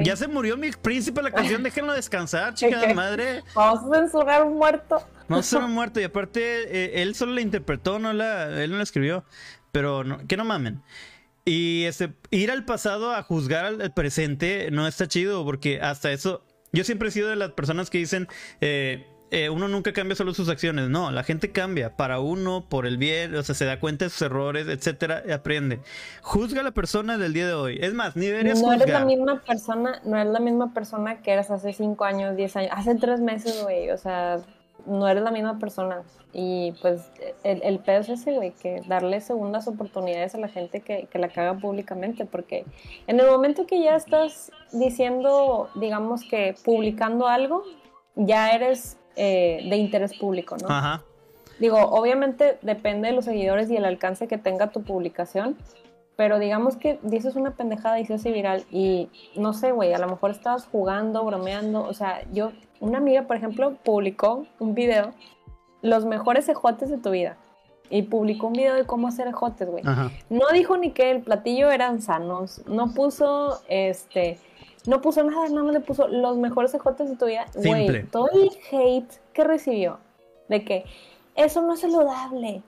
ya, 0.00 0.16
se 0.16 0.28
murió 0.28 0.56
mi 0.56 0.70
príncipe 0.70 1.22
la 1.22 1.30
canción, 1.30 1.62
déjenlo 1.62 1.92
descansar, 1.92 2.54
chica 2.54 2.80
de 2.80 2.94
madre. 2.94 3.42
Vamos 3.54 3.90
a 3.90 3.98
censurar 3.98 4.44
un 4.44 4.58
muerto. 4.58 5.02
Vamos 5.28 5.52
a 5.52 5.58
un 5.64 5.70
muerto 5.74 6.00
y 6.00 6.04
aparte 6.04 6.40
eh, 6.42 7.02
él 7.02 7.14
solo 7.14 7.32
la 7.32 7.40
interpretó, 7.40 7.98
no 7.98 8.12
la, 8.12 8.62
él 8.62 8.70
no 8.70 8.76
la 8.76 8.82
escribió, 8.82 9.24
pero 9.70 10.04
no, 10.04 10.26
que 10.26 10.36
no 10.36 10.44
mamen. 10.44 10.82
Y 11.44 11.84
este, 11.84 12.12
ir 12.30 12.50
al 12.50 12.64
pasado 12.64 13.14
a 13.14 13.22
juzgar 13.22 13.64
al 13.64 13.92
presente 13.92 14.68
no 14.70 14.86
está 14.86 15.08
chido 15.08 15.44
porque 15.44 15.80
hasta 15.80 16.12
eso, 16.12 16.44
yo 16.72 16.84
siempre 16.84 17.08
he 17.08 17.12
sido 17.12 17.28
de 17.28 17.36
las 17.36 17.52
personas 17.52 17.90
que 17.90 17.98
dicen, 17.98 18.28
eh, 18.60 19.06
eh, 19.32 19.48
uno 19.48 19.66
nunca 19.66 19.94
cambia 19.94 20.14
solo 20.14 20.34
sus 20.34 20.50
acciones, 20.50 20.90
no, 20.90 21.10
la 21.10 21.22
gente 21.22 21.52
cambia 21.52 21.96
para 21.96 22.20
uno, 22.20 22.66
por 22.68 22.84
el 22.84 22.98
bien, 22.98 23.34
o 23.34 23.42
sea, 23.42 23.54
se 23.54 23.64
da 23.64 23.80
cuenta 23.80 24.04
de 24.04 24.10
sus 24.10 24.20
errores, 24.20 24.68
etcétera, 24.68 25.22
y 25.26 25.32
aprende. 25.32 25.80
Juzga 26.20 26.60
a 26.60 26.64
la 26.64 26.72
persona 26.72 27.16
del 27.16 27.32
día 27.32 27.46
de 27.46 27.54
hoy. 27.54 27.78
Es 27.80 27.94
más, 27.94 28.14
ni 28.14 28.26
deberías 28.26 28.60
No 28.60 28.70
eres 28.74 28.90
la 28.90 29.06
misma 29.06 29.40
persona, 29.40 30.02
no 30.04 30.18
eres 30.18 30.30
la 30.30 30.38
misma 30.38 30.74
persona 30.74 31.22
que 31.22 31.32
eras 31.32 31.50
hace 31.50 31.72
cinco 31.72 32.04
años, 32.04 32.36
diez 32.36 32.54
años, 32.56 32.72
hace 32.74 32.94
tres 32.94 33.20
meses, 33.20 33.62
güey, 33.62 33.90
o 33.90 33.96
sea, 33.96 34.38
no 34.84 35.08
eres 35.08 35.22
la 35.22 35.30
misma 35.30 35.58
persona. 35.58 36.02
Y 36.34 36.72
pues 36.82 37.00
el, 37.42 37.62
el 37.62 37.78
pedo 37.78 38.00
es 38.00 38.10
ese, 38.10 38.32
güey, 38.32 38.50
que 38.50 38.82
darle 38.86 39.22
segundas 39.22 39.66
oportunidades 39.66 40.34
a 40.34 40.38
la 40.38 40.48
gente 40.48 40.80
que, 40.80 41.08
que 41.10 41.18
la 41.18 41.28
caga 41.28 41.54
públicamente, 41.54 42.26
porque 42.26 42.66
en 43.06 43.18
el 43.18 43.26
momento 43.26 43.66
que 43.66 43.82
ya 43.82 43.96
estás 43.96 44.52
diciendo, 44.72 45.70
digamos 45.74 46.22
que 46.28 46.54
publicando 46.66 47.28
algo, 47.28 47.64
ya 48.14 48.50
eres 48.50 48.98
eh, 49.16 49.66
de 49.68 49.76
interés 49.76 50.16
público, 50.16 50.56
¿no? 50.60 50.68
Ajá. 50.68 51.02
Digo, 51.58 51.78
obviamente 51.78 52.58
depende 52.62 53.08
de 53.08 53.14
los 53.14 53.24
seguidores 53.24 53.70
y 53.70 53.76
el 53.76 53.84
alcance 53.84 54.26
que 54.26 54.38
tenga 54.38 54.70
tu 54.70 54.82
publicación, 54.82 55.56
pero 56.16 56.38
digamos 56.38 56.76
que 56.76 56.98
dices 57.02 57.36
una 57.36 57.52
pendejada 57.52 58.00
y 58.00 58.06
se 58.06 58.14
hace 58.14 58.32
viral 58.32 58.64
y 58.70 59.10
no 59.36 59.52
sé, 59.52 59.72
güey, 59.72 59.92
a 59.92 59.98
lo 59.98 60.08
mejor 60.08 60.30
estabas 60.30 60.66
jugando, 60.66 61.24
bromeando, 61.24 61.84
o 61.84 61.94
sea, 61.94 62.22
yo, 62.32 62.52
una 62.80 62.98
amiga, 62.98 63.22
por 63.22 63.36
ejemplo, 63.36 63.76
publicó 63.84 64.46
un 64.58 64.74
video, 64.74 65.12
los 65.82 66.04
mejores 66.04 66.48
ejotes 66.48 66.90
de 66.90 66.98
tu 66.98 67.10
vida. 67.10 67.36
Y 67.90 68.02
publicó 68.02 68.46
un 68.46 68.54
video 68.54 68.74
de 68.74 68.86
cómo 68.86 69.06
hacer 69.06 69.28
ejotes, 69.28 69.68
güey. 69.68 69.84
No 70.30 70.46
dijo 70.52 70.78
ni 70.78 70.92
que 70.92 71.10
el 71.10 71.20
platillo 71.20 71.70
eran 71.70 72.00
sanos. 72.00 72.62
No 72.66 72.94
puso, 72.94 73.60
este, 73.68 74.38
no 74.86 75.00
puso 75.00 75.22
nada, 75.22 75.48
nada 75.48 75.62
más 75.62 75.74
le 75.74 75.80
puso 75.80 76.08
los 76.08 76.36
mejores 76.36 76.74
ejotes 76.74 77.08
de 77.08 77.16
tu 77.16 77.26
vida. 77.26 77.46
Güey, 77.54 78.04
todo 78.06 78.28
el 78.32 78.50
hate 78.70 79.12
que 79.32 79.44
recibió 79.44 79.98
de 80.48 80.64
que 80.64 80.84
eso 81.34 81.62
no 81.62 81.74
es 81.74 81.80
saludable. 81.80 82.62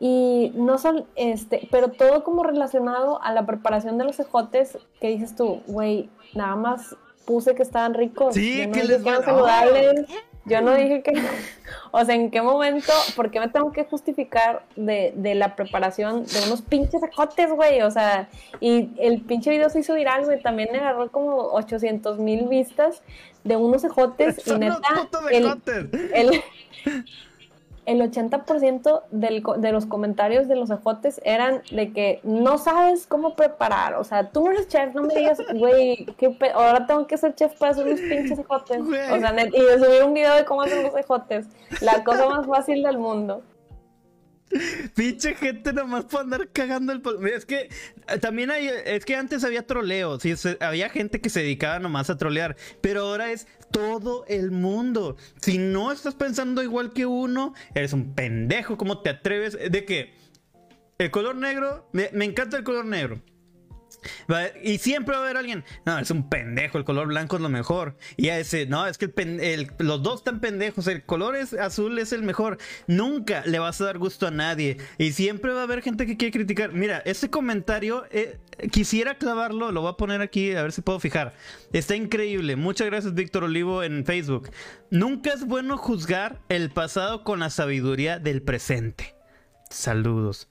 Y 0.00 0.52
no 0.54 0.78
son, 0.78 1.06
este, 1.16 1.66
pero 1.72 1.88
todo 1.88 2.22
como 2.22 2.44
relacionado 2.44 3.20
a 3.20 3.32
la 3.32 3.46
preparación 3.46 3.98
de 3.98 4.04
los 4.04 4.20
ejotes 4.20 4.78
que 5.00 5.08
dices 5.08 5.34
tú, 5.34 5.60
güey, 5.66 6.08
nada 6.34 6.54
más 6.54 6.96
puse 7.24 7.54
que 7.54 7.62
estaban 7.62 7.94
ricos. 7.94 8.34
Sí, 8.34 8.70
que 8.72 8.84
les 8.84 9.02
van 9.02 9.24
saludables. 9.24 10.06
Yo 10.48 10.60
no 10.60 10.74
dije 10.74 11.02
que, 11.02 11.12
o 11.90 12.04
sea, 12.04 12.14
¿en 12.14 12.30
qué 12.30 12.42
momento, 12.42 12.92
por 13.16 13.30
qué 13.30 13.40
me 13.40 13.48
tengo 13.48 13.72
que 13.72 13.84
justificar 13.84 14.64
de, 14.76 15.12
de 15.16 15.34
la 15.34 15.54
preparación 15.56 16.24
de 16.24 16.46
unos 16.46 16.62
pinches 16.62 17.02
ejotes, 17.02 17.50
güey? 17.50 17.82
O 17.82 17.90
sea, 17.90 18.28
y 18.60 18.90
el 18.98 19.20
pinche 19.22 19.50
video 19.50 19.68
se 19.70 19.80
hizo 19.80 19.94
viral, 19.94 20.24
güey, 20.24 20.40
también 20.42 20.74
agarró 20.74 21.10
como 21.10 21.36
800 21.52 22.18
mil 22.18 22.48
vistas 22.48 23.02
de 23.44 23.56
unos 23.56 23.84
ejotes 23.84 24.42
y 24.46 24.52
neta, 24.52 25.08
el, 25.30 25.62
el, 26.14 26.42
el 27.88 28.02
80% 28.02 29.02
del, 29.10 29.42
de 29.56 29.72
los 29.72 29.86
comentarios 29.86 30.46
de 30.46 30.56
los 30.56 30.70
ejotes 30.70 31.22
eran 31.24 31.62
de 31.70 31.90
que 31.94 32.20
no 32.22 32.58
sabes 32.58 33.06
cómo 33.06 33.34
preparar. 33.34 33.94
O 33.94 34.04
sea, 34.04 34.30
tú 34.30 34.44
no 34.44 34.50
eres 34.50 34.68
chef, 34.68 34.94
no 34.94 35.04
me 35.04 35.14
digas, 35.14 35.38
güey, 35.54 36.06
ahora 36.54 36.86
tengo 36.86 37.06
que 37.06 37.16
ser 37.16 37.34
chef 37.34 37.58
para 37.58 37.72
hacer 37.72 37.86
unos 37.86 38.00
pinches 38.00 38.38
ejotes. 38.38 38.82
O 38.82 39.18
sea, 39.18 39.34
y 39.42 39.60
de 39.60 39.78
subir 39.78 40.04
un 40.04 40.12
video 40.12 40.34
de 40.34 40.44
cómo 40.44 40.62
hacer 40.62 40.84
los 40.84 40.94
ejotes. 40.94 41.46
La 41.80 42.04
cosa 42.04 42.28
más 42.28 42.46
fácil 42.46 42.82
del 42.82 42.98
mundo. 42.98 43.42
Pinche 44.94 45.34
gente 45.34 45.72
nomás 45.72 46.06
por 46.06 46.20
andar 46.20 46.48
cagando 46.52 46.92
el 46.92 47.02
Es 47.34 47.44
que 47.44 47.68
también 48.20 48.50
hay. 48.50 48.68
Es 48.84 49.04
que 49.04 49.14
antes 49.14 49.44
había 49.44 49.66
troleo. 49.66 50.18
¿sí? 50.20 50.34
había 50.60 50.88
gente 50.88 51.20
que 51.20 51.28
se 51.28 51.40
dedicaba 51.40 51.78
nomás 51.78 52.08
a 52.10 52.16
trolear. 52.16 52.56
Pero 52.80 53.02
ahora 53.02 53.30
es 53.30 53.46
todo 53.70 54.24
el 54.28 54.50
mundo. 54.50 55.16
Si 55.40 55.58
no 55.58 55.92
estás 55.92 56.14
pensando 56.14 56.62
igual 56.62 56.92
que 56.92 57.06
uno, 57.06 57.54
eres 57.74 57.92
un 57.92 58.14
pendejo. 58.14 58.76
¿Cómo 58.76 59.00
te 59.00 59.10
atreves? 59.10 59.58
De 59.70 59.84
que 59.84 60.14
el 60.98 61.10
color 61.10 61.36
negro. 61.36 61.88
me 61.92 62.24
encanta 62.24 62.56
el 62.56 62.64
color 62.64 62.84
negro. 62.84 63.22
Y 64.62 64.78
siempre 64.78 65.14
va 65.14 65.20
a 65.20 65.24
haber 65.24 65.36
alguien, 65.36 65.64
no, 65.84 65.98
es 65.98 66.10
un 66.10 66.28
pendejo, 66.28 66.78
el 66.78 66.84
color 66.84 67.08
blanco 67.08 67.36
es 67.36 67.42
lo 67.42 67.48
mejor. 67.48 67.96
Y 68.16 68.28
a 68.28 68.38
ese, 68.38 68.66
no, 68.66 68.86
es 68.86 68.98
que 68.98 69.08
los 69.78 70.02
dos 70.02 70.20
están 70.20 70.40
pendejos, 70.40 70.86
el 70.86 71.04
color 71.04 71.36
es 71.36 71.52
azul 71.54 71.98
es 71.98 72.12
el 72.12 72.22
mejor. 72.22 72.58
Nunca 72.86 73.42
le 73.46 73.58
vas 73.58 73.80
a 73.80 73.86
dar 73.86 73.98
gusto 73.98 74.26
a 74.26 74.30
nadie. 74.30 74.78
Y 74.98 75.12
siempre 75.12 75.52
va 75.52 75.60
a 75.60 75.64
haber 75.64 75.82
gente 75.82 76.06
que 76.06 76.16
quiere 76.16 76.32
criticar. 76.32 76.72
Mira, 76.72 76.98
ese 77.04 77.30
comentario, 77.30 78.04
eh, 78.10 78.38
quisiera 78.70 79.16
clavarlo, 79.16 79.72
lo 79.72 79.82
voy 79.82 79.90
a 79.90 79.96
poner 79.96 80.20
aquí, 80.20 80.54
a 80.54 80.62
ver 80.62 80.72
si 80.72 80.82
puedo 80.82 81.00
fijar. 81.00 81.34
Está 81.72 81.96
increíble. 81.96 82.56
Muchas 82.56 82.86
gracias, 82.86 83.14
Víctor 83.14 83.44
Olivo, 83.44 83.82
en 83.82 84.04
Facebook. 84.04 84.50
Nunca 84.90 85.32
es 85.32 85.44
bueno 85.44 85.76
juzgar 85.76 86.40
el 86.48 86.70
pasado 86.70 87.24
con 87.24 87.40
la 87.40 87.50
sabiduría 87.50 88.18
del 88.18 88.42
presente. 88.42 89.14
Saludos. 89.70 90.48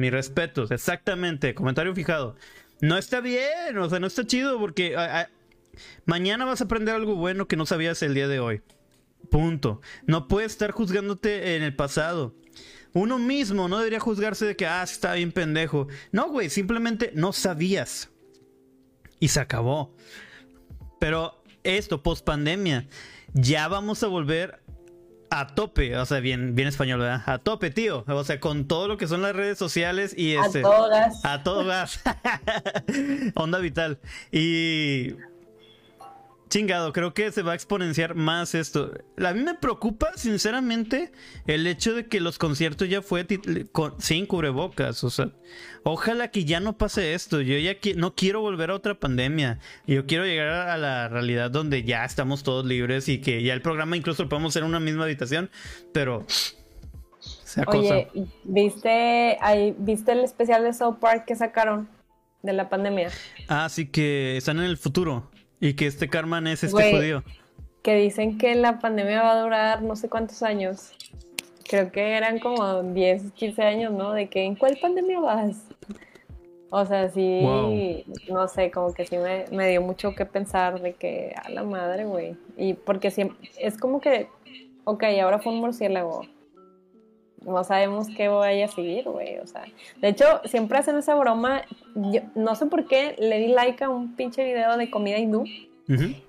Mis 0.00 0.10
respetos, 0.10 0.70
exactamente. 0.70 1.54
Comentario 1.54 1.94
fijado. 1.94 2.34
No 2.80 2.96
está 2.96 3.20
bien, 3.20 3.76
o 3.76 3.90
sea, 3.90 4.00
no 4.00 4.06
está 4.06 4.26
chido 4.26 4.58
porque 4.58 4.96
mañana 6.06 6.46
vas 6.46 6.62
a 6.62 6.64
aprender 6.64 6.94
algo 6.94 7.16
bueno 7.16 7.46
que 7.46 7.56
no 7.56 7.66
sabías 7.66 8.02
el 8.02 8.14
día 8.14 8.26
de 8.26 8.40
hoy. 8.40 8.62
Punto. 9.30 9.82
No 10.06 10.26
puedes 10.26 10.52
estar 10.52 10.70
juzgándote 10.70 11.54
en 11.56 11.62
el 11.62 11.76
pasado. 11.76 12.34
Uno 12.94 13.18
mismo 13.18 13.68
no 13.68 13.76
debería 13.76 14.00
juzgarse 14.00 14.46
de 14.46 14.56
que, 14.56 14.66
ah, 14.66 14.82
está 14.82 15.12
bien 15.12 15.32
pendejo. 15.32 15.86
No, 16.12 16.30
güey, 16.30 16.48
simplemente 16.48 17.12
no 17.14 17.34
sabías. 17.34 18.08
Y 19.18 19.28
se 19.28 19.40
acabó. 19.40 19.94
Pero 20.98 21.42
esto, 21.62 22.02
post 22.02 22.24
pandemia, 22.24 22.88
ya 23.34 23.68
vamos 23.68 24.02
a 24.02 24.06
volver 24.06 24.62
a 25.30 25.46
tope, 25.54 25.96
o 25.96 26.04
sea, 26.04 26.20
bien, 26.20 26.54
bien 26.56 26.68
español, 26.68 27.00
¿verdad? 27.00 27.22
A 27.26 27.38
tope, 27.38 27.70
tío. 27.70 28.04
O 28.06 28.24
sea, 28.24 28.40
con 28.40 28.66
todo 28.66 28.88
lo 28.88 28.96
que 28.96 29.06
son 29.06 29.22
las 29.22 29.34
redes 29.34 29.58
sociales 29.58 30.12
y 30.16 30.34
este. 30.34 30.60
A 30.60 30.62
todas. 30.62 31.24
A 31.24 31.42
todas. 31.44 32.00
Onda 33.34 33.58
vital. 33.58 34.00
Y 34.32 35.14
chingado, 36.50 36.92
creo 36.92 37.14
que 37.14 37.32
se 37.32 37.42
va 37.42 37.52
a 37.52 37.54
exponenciar 37.54 38.14
más 38.14 38.54
esto. 38.54 38.92
A 39.16 39.32
mí 39.32 39.40
me 39.40 39.54
preocupa, 39.54 40.10
sinceramente, 40.16 41.12
el 41.46 41.66
hecho 41.66 41.94
de 41.94 42.06
que 42.06 42.20
los 42.20 42.36
conciertos 42.38 42.88
ya 42.88 43.00
fue 43.00 43.26
sin 43.98 44.26
cubrebocas. 44.26 45.02
O 45.04 45.10
sea, 45.10 45.30
ojalá 45.84 46.28
que 46.28 46.44
ya 46.44 46.60
no 46.60 46.76
pase 46.76 47.14
esto. 47.14 47.40
Yo 47.40 47.56
ya 47.56 47.76
no 47.96 48.14
quiero 48.14 48.42
volver 48.42 48.70
a 48.70 48.74
otra 48.74 48.98
pandemia. 48.98 49.58
Yo 49.86 50.04
quiero 50.04 50.26
llegar 50.26 50.48
a 50.68 50.76
la 50.76 51.08
realidad 51.08 51.50
donde 51.50 51.84
ya 51.84 52.04
estamos 52.04 52.42
todos 52.42 52.66
libres 52.66 53.08
y 53.08 53.20
que 53.20 53.42
ya 53.42 53.54
el 53.54 53.62
programa 53.62 53.96
incluso 53.96 54.24
lo 54.24 54.28
podemos 54.28 54.52
hacer 54.52 54.64
en 54.64 54.68
una 54.68 54.80
misma 54.80 55.04
habitación, 55.04 55.50
pero... 55.94 56.26
Oye, 57.66 58.08
¿viste, 58.44 59.36
ahí, 59.40 59.74
¿viste 59.78 60.12
el 60.12 60.20
especial 60.20 60.62
de 60.62 60.72
South 60.72 60.98
Park 61.00 61.24
que 61.26 61.34
sacaron 61.34 61.88
de 62.42 62.52
la 62.52 62.68
pandemia? 62.68 63.10
Ah, 63.48 63.68
sí 63.68 63.86
que 63.86 64.36
están 64.36 64.58
en 64.58 64.64
el 64.64 64.76
futuro. 64.76 65.28
Y 65.60 65.74
que 65.74 65.86
este 65.86 66.08
Carman 66.08 66.46
es 66.46 66.64
este 66.64 66.92
judío. 66.92 67.22
Que 67.82 67.94
dicen 67.96 68.38
que 68.38 68.54
la 68.54 68.78
pandemia 68.78 69.22
va 69.22 69.32
a 69.32 69.42
durar 69.42 69.82
no 69.82 69.94
sé 69.94 70.08
cuántos 70.08 70.42
años. 70.42 70.92
Creo 71.68 71.92
que 71.92 72.16
eran 72.16 72.38
como 72.38 72.82
10, 72.82 73.32
15 73.32 73.62
años, 73.62 73.92
¿no? 73.92 74.12
De 74.12 74.28
que 74.28 74.42
en 74.42 74.56
cuál 74.56 74.78
pandemia 74.80 75.20
vas. 75.20 75.68
O 76.70 76.86
sea, 76.86 77.10
sí, 77.10 78.04
no 78.28 78.46
sé, 78.48 78.70
como 78.70 78.94
que 78.94 79.04
sí 79.04 79.18
me, 79.18 79.44
me, 79.50 79.68
dio 79.68 79.82
mucho 79.82 80.14
que 80.14 80.24
pensar 80.24 80.80
de 80.80 80.94
que 80.94 81.34
a 81.36 81.50
la 81.50 81.64
madre, 81.64 82.04
güey. 82.04 82.36
Y 82.56 82.74
porque 82.74 83.10
siempre, 83.10 83.50
es 83.58 83.76
como 83.76 84.00
que, 84.00 84.28
ok, 84.84 85.02
ahora 85.20 85.40
fue 85.40 85.52
un 85.52 85.60
murciélago. 85.60 86.22
No 87.42 87.64
sabemos 87.64 88.08
qué 88.16 88.28
voy 88.28 88.62
a 88.62 88.68
seguir, 88.68 89.04
güey. 89.04 89.38
O 89.38 89.46
sea, 89.46 89.64
de 90.00 90.08
hecho, 90.08 90.24
siempre 90.44 90.78
hacen 90.78 90.96
esa 90.96 91.14
broma. 91.14 91.62
Yo 91.94 92.20
no 92.34 92.54
sé 92.54 92.66
por 92.66 92.86
qué 92.86 93.16
le 93.18 93.38
di 93.38 93.48
like 93.48 93.82
a 93.84 93.88
un 93.88 94.14
pinche 94.16 94.44
video 94.44 94.76
de 94.76 94.90
comida 94.90 95.18
hindú. 95.18 95.44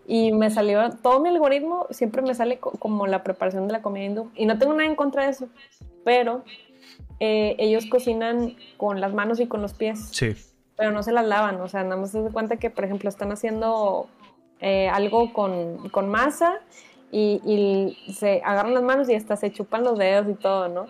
Y 0.07 0.31
me 0.31 0.49
salió, 0.49 0.89
todo 1.03 1.19
mi 1.19 1.29
algoritmo 1.29 1.85
siempre 1.91 2.23
me 2.23 2.33
sale 2.33 2.57
como 2.57 3.05
la 3.05 3.21
preparación 3.21 3.67
de 3.67 3.73
la 3.73 3.83
comida 3.83 4.05
hindú. 4.05 4.31
Y 4.35 4.47
no 4.47 4.57
tengo 4.57 4.73
nada 4.73 4.85
en 4.85 4.95
contra 4.95 5.25
de 5.25 5.31
eso. 5.31 5.49
Pero 6.03 6.43
eh, 7.19 7.55
ellos 7.59 7.85
cocinan 7.85 8.55
con 8.77 8.99
las 8.99 9.13
manos 9.13 9.39
y 9.39 9.45
con 9.45 9.61
los 9.61 9.73
pies. 9.73 10.09
Sí. 10.11 10.33
Pero 10.77 10.91
no 10.91 11.03
se 11.03 11.11
las 11.11 11.27
lavan. 11.27 11.61
O 11.61 11.67
sea, 11.67 11.83
nada 11.83 11.97
más 11.97 12.11
se 12.11 12.23
da 12.23 12.31
cuenta 12.31 12.57
que, 12.57 12.71
por 12.71 12.85
ejemplo, 12.85 13.07
están 13.07 13.31
haciendo 13.31 14.07
eh, 14.61 14.89
algo 14.89 15.31
con, 15.31 15.89
con 15.89 16.09
masa 16.09 16.59
y, 17.11 17.97
se 18.13 18.41
agarran 18.43 18.73
las 18.73 18.83
manos 18.83 19.09
y 19.09 19.15
hasta 19.15 19.35
se 19.35 19.51
chupan 19.51 19.83
los 19.83 19.97
dedos 19.97 20.27
y 20.29 20.33
todo, 20.33 20.69
¿no? 20.69 20.87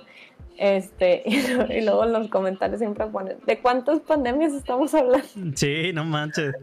Este, 0.57 1.23
y, 1.25 1.81
luego 1.81 2.05
los 2.05 2.27
comentarios 2.29 2.79
siempre 2.79 3.07
ponen, 3.07 3.38
¿de 3.45 3.60
cuántas 3.60 3.99
pandemias 4.01 4.53
estamos 4.53 4.93
hablando? 4.93 5.27
Sí, 5.55 5.91
no 5.93 6.05
manches. 6.05 6.53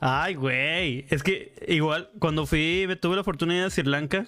Ay, 0.00 0.34
güey. 0.34 1.06
Es 1.10 1.24
que 1.24 1.52
igual 1.66 2.10
cuando 2.20 2.46
fui, 2.46 2.86
tuve 3.00 3.16
la 3.16 3.24
fortuna 3.24 3.54
de 3.54 3.60
ir 3.60 3.64
a 3.66 3.70
Sri 3.70 3.84
Lanka, 3.84 4.26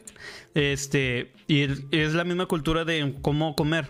este, 0.55 1.33
y 1.47 1.63
es 1.93 2.15
la 2.15 2.25
misma 2.25 2.47
cultura 2.47 2.85
de 2.85 3.15
cómo 3.23 3.55
comer. 3.55 3.89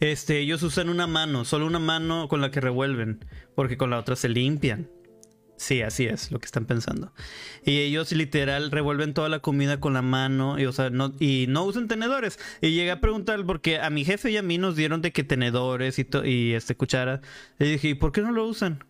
Este, 0.00 0.38
ellos 0.38 0.62
usan 0.62 0.88
una 0.88 1.06
mano, 1.06 1.44
solo 1.44 1.66
una 1.66 1.78
mano 1.78 2.28
con 2.28 2.40
la 2.40 2.50
que 2.50 2.60
revuelven, 2.60 3.24
porque 3.54 3.76
con 3.76 3.90
la 3.90 3.98
otra 3.98 4.16
se 4.16 4.28
limpian. 4.28 4.88
Sí, 5.58 5.82
así 5.82 6.06
es 6.06 6.30
lo 6.30 6.38
que 6.38 6.46
están 6.46 6.66
pensando. 6.66 7.12
Y 7.64 7.80
ellos 7.80 8.12
literal 8.12 8.70
revuelven 8.70 9.12
toda 9.12 9.28
la 9.28 9.40
comida 9.40 9.80
con 9.80 9.92
la 9.92 10.02
mano 10.02 10.56
y, 10.58 10.66
o 10.66 10.72
sea, 10.72 10.88
no, 10.90 11.12
y 11.18 11.46
no 11.48 11.64
usan 11.64 11.88
tenedores. 11.88 12.38
Y 12.62 12.70
llegué 12.70 12.92
a 12.92 13.00
preguntar, 13.00 13.44
porque 13.44 13.80
a 13.80 13.90
mi 13.90 14.04
jefe 14.04 14.30
y 14.30 14.36
a 14.36 14.42
mí 14.42 14.56
nos 14.56 14.76
dieron 14.76 15.02
de 15.02 15.12
que 15.12 15.24
tenedores 15.24 15.98
y, 15.98 16.06
y 16.24 16.54
este 16.54 16.76
cuchara. 16.76 17.22
Y 17.58 17.64
dije, 17.64 17.88
¿y 17.88 17.94
por 17.94 18.12
qué 18.12 18.22
no 18.22 18.30
lo 18.30 18.46
usan? 18.46 18.84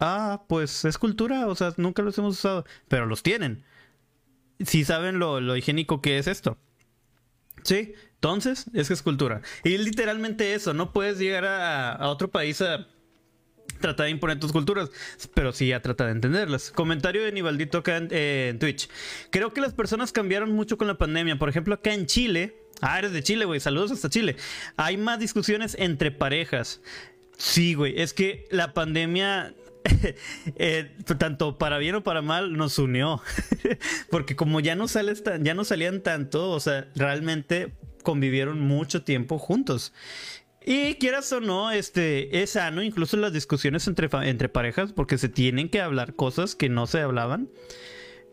Ah, 0.00 0.44
pues 0.48 0.84
es 0.84 0.98
cultura, 0.98 1.46
o 1.46 1.54
sea, 1.54 1.72
nunca 1.76 2.02
los 2.02 2.18
hemos 2.18 2.36
usado. 2.36 2.66
Pero 2.88 3.06
los 3.06 3.22
tienen. 3.22 3.64
Si 4.58 4.84
saben 4.84 5.20
lo, 5.20 5.40
lo 5.40 5.56
higiénico 5.56 6.02
que 6.02 6.18
es 6.18 6.26
esto. 6.26 6.58
Sí, 7.62 7.94
entonces 8.14 8.66
es 8.74 8.88
que 8.88 8.94
es 8.94 9.02
cultura. 9.02 9.40
Y 9.62 9.78
literalmente 9.78 10.54
eso, 10.54 10.74
no 10.74 10.92
puedes 10.92 11.18
llegar 11.20 11.44
a, 11.44 11.92
a 11.92 12.08
otro 12.08 12.28
país 12.28 12.60
a 12.60 12.88
trata 13.82 14.04
de 14.04 14.10
imponer 14.10 14.40
tus 14.40 14.52
culturas, 14.52 14.90
pero 15.34 15.52
sí 15.52 15.68
ya 15.68 15.82
trata 15.82 16.06
de 16.06 16.12
entenderlas. 16.12 16.70
Comentario 16.70 17.22
de 17.22 17.32
Nivaldito 17.32 17.78
acá 17.78 18.00
eh, 18.10 18.48
en, 18.50 18.58
Twitch. 18.58 18.88
Creo 19.28 19.52
que 19.52 19.60
las 19.60 19.74
personas 19.74 20.12
cambiaron 20.12 20.52
mucho 20.52 20.78
con 20.78 20.86
la 20.86 20.96
pandemia. 20.96 21.38
Por 21.38 21.50
ejemplo, 21.50 21.74
acá 21.74 21.92
en 21.92 22.06
Chile. 22.06 22.56
Ah, 22.80 22.98
eres 22.98 23.12
de 23.12 23.22
Chile, 23.22 23.44
güey. 23.44 23.60
Saludos 23.60 23.92
hasta 23.92 24.08
Chile. 24.08 24.36
Hay 24.76 24.96
más 24.96 25.18
discusiones 25.18 25.76
entre 25.78 26.10
parejas. 26.10 26.80
Sí, 27.36 27.74
güey. 27.74 28.00
Es 28.00 28.14
que 28.14 28.46
la 28.50 28.72
pandemia 28.72 29.54
eh, 30.56 30.90
tanto 31.18 31.58
para 31.58 31.78
bien 31.78 31.94
o 31.96 32.02
para 32.02 32.22
mal, 32.22 32.56
nos 32.56 32.78
unió. 32.78 33.20
Porque 34.10 34.36
como 34.36 34.60
ya 34.60 34.74
no, 34.74 34.88
sales 34.88 35.22
ya 35.40 35.54
no 35.54 35.64
salían 35.64 36.00
tanto, 36.00 36.50
o 36.50 36.60
sea, 36.60 36.88
realmente 36.94 37.72
convivieron 38.02 38.60
mucho 38.60 39.02
tiempo 39.02 39.38
juntos. 39.38 39.92
Y 40.64 40.94
quieras 40.94 41.32
o 41.32 41.40
no, 41.40 41.70
este, 41.70 42.42
es 42.42 42.50
sano 42.50 42.82
incluso 42.82 43.16
las 43.16 43.32
discusiones 43.32 43.86
entre, 43.88 44.08
entre 44.28 44.48
parejas 44.48 44.92
porque 44.92 45.18
se 45.18 45.28
tienen 45.28 45.68
que 45.68 45.80
hablar 45.80 46.14
cosas 46.14 46.54
que 46.54 46.68
no 46.68 46.86
se 46.86 47.00
hablaban. 47.00 47.48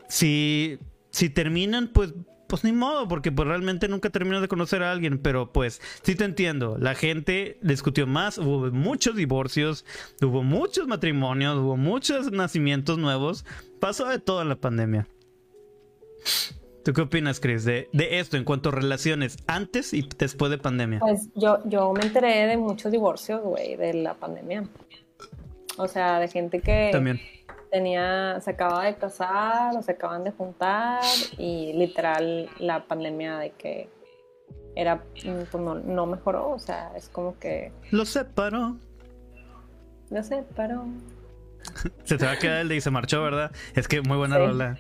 Si, 0.08 0.80
si 1.12 1.30
terminan, 1.30 1.88
pues, 1.88 2.14
pues 2.48 2.64
ni 2.64 2.72
modo, 2.72 3.08
porque 3.08 3.32
pues 3.32 3.48
realmente 3.48 3.88
nunca 3.88 4.10
termino 4.10 4.42
de 4.42 4.48
conocer 4.48 4.82
a 4.84 4.92
alguien, 4.92 5.20
pero 5.20 5.54
pues 5.54 5.82
sí 6.02 6.16
te 6.16 6.26
entiendo, 6.26 6.78
la 6.80 6.96
gente 6.96 7.60
discutió 7.62 8.08
más, 8.08 8.40
hubo 8.40 8.72
muchos 8.72 9.16
divorcios, 9.16 9.86
hubo 10.22 10.42
muchos 10.42 10.88
matrimonios, 10.88 11.58
hubo 11.58 11.78
muchos 11.78 12.32
nacimientos 12.32 12.98
nuevos, 12.98 13.46
pasó 13.80 14.08
de 14.08 14.18
todo 14.18 14.42
en 14.42 14.50
la 14.50 14.56
pandemia. 14.56 15.08
¿Tú 16.90 16.94
qué 16.94 17.02
opinas, 17.02 17.40
Chris, 17.40 17.66
de, 17.66 17.88
esto 17.94 18.36
en 18.36 18.44
cuanto 18.44 18.70
a 18.70 18.72
relaciones 18.72 19.38
antes 19.46 19.94
y 19.94 20.10
después 20.18 20.50
de 20.50 20.58
pandemia? 20.58 20.98
Pues 20.98 21.30
yo, 21.36 21.60
yo 21.66 21.94
me 21.94 22.02
enteré 22.02 22.48
de 22.48 22.58
muchos 22.58 22.92
divorcios, 22.92 23.44
güey, 23.44 23.76
de 23.76 23.94
la 23.94 24.16
pandemia. 24.16 24.64
O 25.78 25.88
sea, 25.88 26.20
de 26.20 26.28
gente 26.30 26.62
que 26.62 26.90
También. 26.92 27.22
tenía, 27.70 28.42
se 28.42 28.50
acaba 28.50 28.86
de 28.86 28.96
casar 28.96 29.78
o 29.78 29.84
se 29.84 29.92
acaban 29.92 30.24
de 30.24 30.32
juntar 30.32 31.04
y 31.38 31.74
literal 31.74 32.50
la 32.58 32.84
pandemia 32.86 33.38
de 33.38 33.52
que 33.52 33.88
era, 34.76 35.04
pues 35.04 35.54
no, 35.54 35.76
no 35.76 36.08
mejoró, 36.08 36.50
o 36.50 36.58
sea, 36.58 36.92
es 36.98 37.08
como 37.08 37.38
que... 37.38 37.72
Lo 37.92 38.04
separó. 38.04 38.78
Lo 40.10 40.24
separó. 40.24 40.88
se 42.04 42.18
te 42.18 42.26
va 42.26 42.32
a 42.32 42.40
quedar 42.40 42.62
el 42.62 42.68
de 42.68 42.78
y 42.78 42.82
se 42.82 42.90
marchó, 42.90 43.22
¿verdad? 43.22 43.52
Es 43.76 43.88
que 43.88 44.02
muy 44.02 44.18
buena 44.18 44.40
rola 44.40 44.80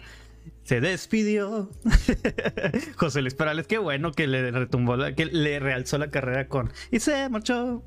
se 0.69 0.81
despidió. 0.81 1.67
José 2.95 3.23
Luis 3.23 3.33
Perales, 3.33 3.65
qué 3.65 3.79
bueno 3.79 4.11
que 4.11 4.27
le 4.27 4.51
retumbó, 4.51 4.97
que 5.17 5.25
le 5.25 5.59
realzó 5.59 5.97
la 5.97 6.11
carrera 6.11 6.47
con. 6.47 6.71
Y 6.91 6.99
se 6.99 7.27
marchó. 7.27 7.83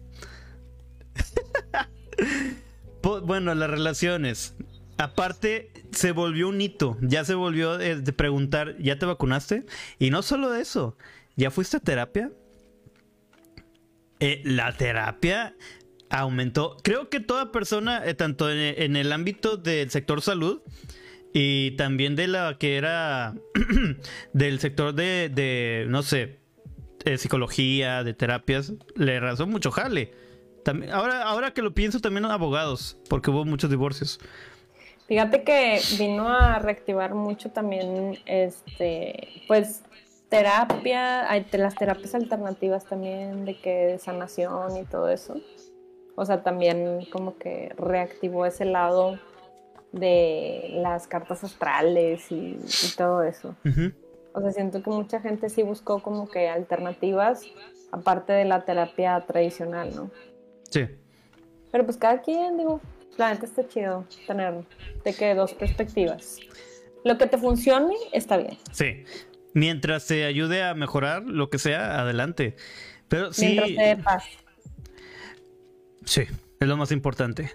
bueno, 3.24 3.54
las 3.54 3.70
relaciones. 3.70 4.56
Aparte, 4.98 5.70
se 5.92 6.10
volvió 6.10 6.48
un 6.48 6.60
hito. 6.60 6.98
Ya 7.02 7.24
se 7.24 7.34
volvió 7.34 7.78
eh, 7.78 8.00
de 8.00 8.12
preguntar, 8.12 8.76
¿ya 8.80 8.98
te 8.98 9.06
vacunaste? 9.06 9.64
Y 10.00 10.10
no 10.10 10.22
solo 10.22 10.52
eso, 10.56 10.96
¿ya 11.36 11.52
fuiste 11.52 11.76
a 11.76 11.80
terapia? 11.80 12.32
Eh, 14.18 14.42
la 14.44 14.76
terapia 14.76 15.54
aumentó. 16.10 16.78
Creo 16.82 17.10
que 17.10 17.20
toda 17.20 17.52
persona, 17.52 18.04
eh, 18.04 18.14
tanto 18.14 18.50
en 18.50 18.96
el 18.96 19.12
ámbito 19.12 19.56
del 19.56 19.88
sector 19.88 20.20
salud, 20.20 20.62
y 21.32 21.72
también 21.72 22.16
de 22.16 22.28
la 22.28 22.58
que 22.58 22.76
era 22.76 23.34
del 24.32 24.60
sector 24.60 24.94
de, 24.94 25.28
de 25.28 25.86
no 25.88 26.02
sé, 26.02 26.38
de 27.04 27.18
psicología, 27.18 28.04
de 28.04 28.14
terapias, 28.14 28.72
le 28.96 29.18
razó 29.20 29.46
mucho 29.46 29.70
jale. 29.70 30.12
También, 30.64 30.92
ahora, 30.92 31.22
ahora 31.22 31.52
que 31.52 31.62
lo 31.62 31.74
pienso, 31.74 32.00
también 32.00 32.24
abogados, 32.26 32.98
porque 33.08 33.30
hubo 33.30 33.44
muchos 33.44 33.70
divorcios. 33.70 34.20
Fíjate 35.08 35.42
que 35.42 35.80
vino 35.98 36.28
a 36.28 36.58
reactivar 36.58 37.14
mucho 37.14 37.50
también, 37.50 38.18
este, 38.26 39.42
pues, 39.48 39.82
terapia, 40.28 41.26
las 41.52 41.74
terapias 41.74 42.14
alternativas 42.14 42.84
también, 42.84 43.44
de 43.44 43.58
que 43.58 43.98
sanación 43.98 44.76
y 44.76 44.84
todo 44.84 45.08
eso. 45.08 45.40
O 46.14 46.24
sea, 46.24 46.42
también 46.42 47.06
como 47.10 47.36
que 47.38 47.74
reactivó 47.76 48.46
ese 48.46 48.64
lado 48.64 49.18
de 49.92 50.70
las 50.74 51.06
cartas 51.06 51.44
astrales 51.44 52.30
y, 52.30 52.58
todo 52.96 53.22
eso. 53.22 53.54
O 54.32 54.40
sea, 54.40 54.50
siento 54.52 54.82
que 54.82 54.90
mucha 54.90 55.20
gente 55.20 55.48
sí 55.50 55.62
buscó 55.62 56.02
como 56.02 56.28
que 56.28 56.48
alternativas 56.48 57.44
aparte 57.90 58.32
de 58.32 58.46
la 58.46 58.64
terapia 58.64 59.20
tradicional, 59.26 59.94
¿no? 59.94 60.10
Sí. 60.70 60.86
Pero 61.70 61.84
pues 61.84 61.98
cada 61.98 62.22
quien, 62.22 62.56
digo, 62.56 62.80
la 63.18 63.32
neta 63.32 63.46
está 63.46 63.68
chido 63.68 64.06
tener 64.26 64.64
de 65.04 65.14
que 65.14 65.34
dos 65.34 65.52
perspectivas. 65.52 66.38
Lo 67.04 67.18
que 67.18 67.26
te 67.26 67.36
funcione 67.36 67.94
está 68.12 68.38
bien. 68.38 68.56
Sí. 68.72 69.04
Mientras 69.54 70.06
te 70.06 70.24
ayude 70.24 70.62
a 70.62 70.74
mejorar 70.74 71.22
lo 71.22 71.50
que 71.50 71.58
sea, 71.58 72.00
adelante. 72.00 72.56
Pero 73.08 73.32
sí. 73.32 73.46
Mientras 73.46 73.68
te 73.68 73.82
dé 73.82 73.96
paz. 73.96 74.24
Sí, 76.04 76.22
es 76.58 76.68
lo 76.68 76.76
más 76.76 76.90
importante. 76.92 77.50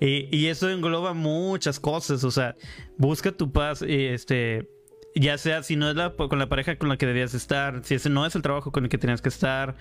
Y, 0.00 0.46
eso 0.46 0.70
engloba 0.70 1.12
muchas 1.12 1.78
cosas, 1.78 2.24
o 2.24 2.30
sea, 2.30 2.56
busca 2.96 3.32
tu 3.32 3.52
paz, 3.52 3.84
este, 3.86 4.66
ya 5.14 5.36
sea 5.36 5.62
si 5.62 5.76
no 5.76 5.90
es 5.90 5.96
la, 5.96 6.14
con 6.16 6.38
la 6.38 6.48
pareja 6.48 6.76
con 6.76 6.88
la 6.88 6.96
que 6.96 7.04
debías 7.04 7.34
estar, 7.34 7.84
si 7.84 7.96
ese 7.96 8.08
no 8.08 8.24
es 8.24 8.34
el 8.34 8.40
trabajo 8.40 8.72
con 8.72 8.84
el 8.84 8.90
que 8.90 8.96
tenías 8.96 9.20
que 9.20 9.28
estar. 9.28 9.76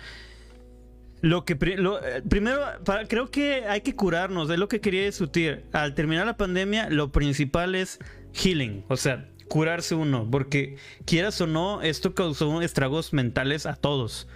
Lo 1.21 1.45
que 1.45 1.53
eh, 1.53 2.21
primero, 2.27 2.61
creo 3.07 3.31
que 3.31 3.65
hay 3.65 3.79
que 3.81 3.95
curarnos, 3.95 4.49
es 4.49 4.59
lo 4.59 4.67
que 4.67 4.81
quería 4.81 5.05
discutir. 5.05 5.65
Al 5.71 5.95
terminar 5.95 6.25
la 6.25 6.35
pandemia, 6.35 6.89
lo 6.89 7.13
principal 7.13 7.75
es 7.75 7.99
healing, 8.33 8.83
o 8.89 8.97
sea, 8.97 9.29
curarse 9.47 9.95
uno, 9.95 10.29
porque 10.29 10.75
quieras 11.05 11.39
o 11.39 11.47
no, 11.47 11.81
esto 11.81 12.13
causó 12.13 12.61
estragos 12.61 13.13
mentales 13.13 13.65
a 13.65 13.75
todos. 13.75 14.27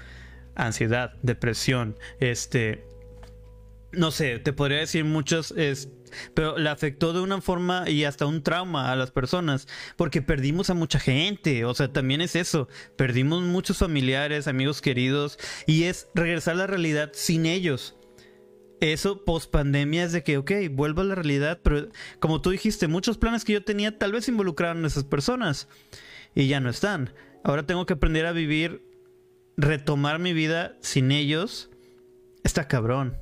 Ansiedad, 0.55 1.13
depresión, 1.23 1.97
este, 2.19 2.85
no 3.93 4.11
sé, 4.11 4.39
te 4.39 4.53
podría 4.53 4.79
decir 4.79 5.05
muchos, 5.05 5.51
es, 5.51 5.89
pero 6.33 6.57
le 6.57 6.69
afectó 6.69 7.13
de 7.13 7.21
una 7.21 7.41
forma 7.41 7.89
y 7.89 8.03
hasta 8.03 8.25
un 8.25 8.43
trauma 8.43 8.91
a 8.91 8.95
las 8.95 9.11
personas, 9.11 9.67
porque 9.95 10.21
perdimos 10.21 10.69
a 10.69 10.73
mucha 10.73 10.99
gente, 10.99 11.65
o 11.65 11.73
sea, 11.73 11.91
también 11.91 12.21
es 12.21 12.35
eso, 12.35 12.67
perdimos 12.95 13.43
muchos 13.43 13.77
familiares, 13.77 14.47
amigos 14.47 14.81
queridos, 14.81 15.37
y 15.67 15.83
es 15.83 16.07
regresar 16.13 16.55
a 16.55 16.57
la 16.57 16.67
realidad 16.67 17.11
sin 17.13 17.45
ellos. 17.45 17.95
Eso 18.79 19.23
post 19.23 19.49
pandemia 19.49 20.03
es 20.03 20.11
de 20.11 20.23
que, 20.23 20.37
ok, 20.37 20.51
vuelvo 20.71 21.01
a 21.01 21.05
la 21.05 21.15
realidad, 21.15 21.59
pero 21.63 21.87
como 22.19 22.41
tú 22.41 22.49
dijiste, 22.49 22.87
muchos 22.87 23.17
planes 23.17 23.45
que 23.45 23.53
yo 23.53 23.63
tenía 23.63 23.97
tal 23.97 24.11
vez 24.11 24.27
involucraron 24.27 24.83
a 24.83 24.87
esas 24.87 25.05
personas 25.05 25.69
y 26.35 26.47
ya 26.47 26.59
no 26.59 26.69
están. 26.69 27.13
Ahora 27.45 27.65
tengo 27.65 27.85
que 27.85 27.93
aprender 27.93 28.25
a 28.25 28.33
vivir 28.33 28.83
retomar 29.55 30.19
mi 30.19 30.33
vida 30.33 30.75
sin 30.81 31.11
ellos 31.11 31.69
está 32.43 32.67
cabrón. 32.67 33.17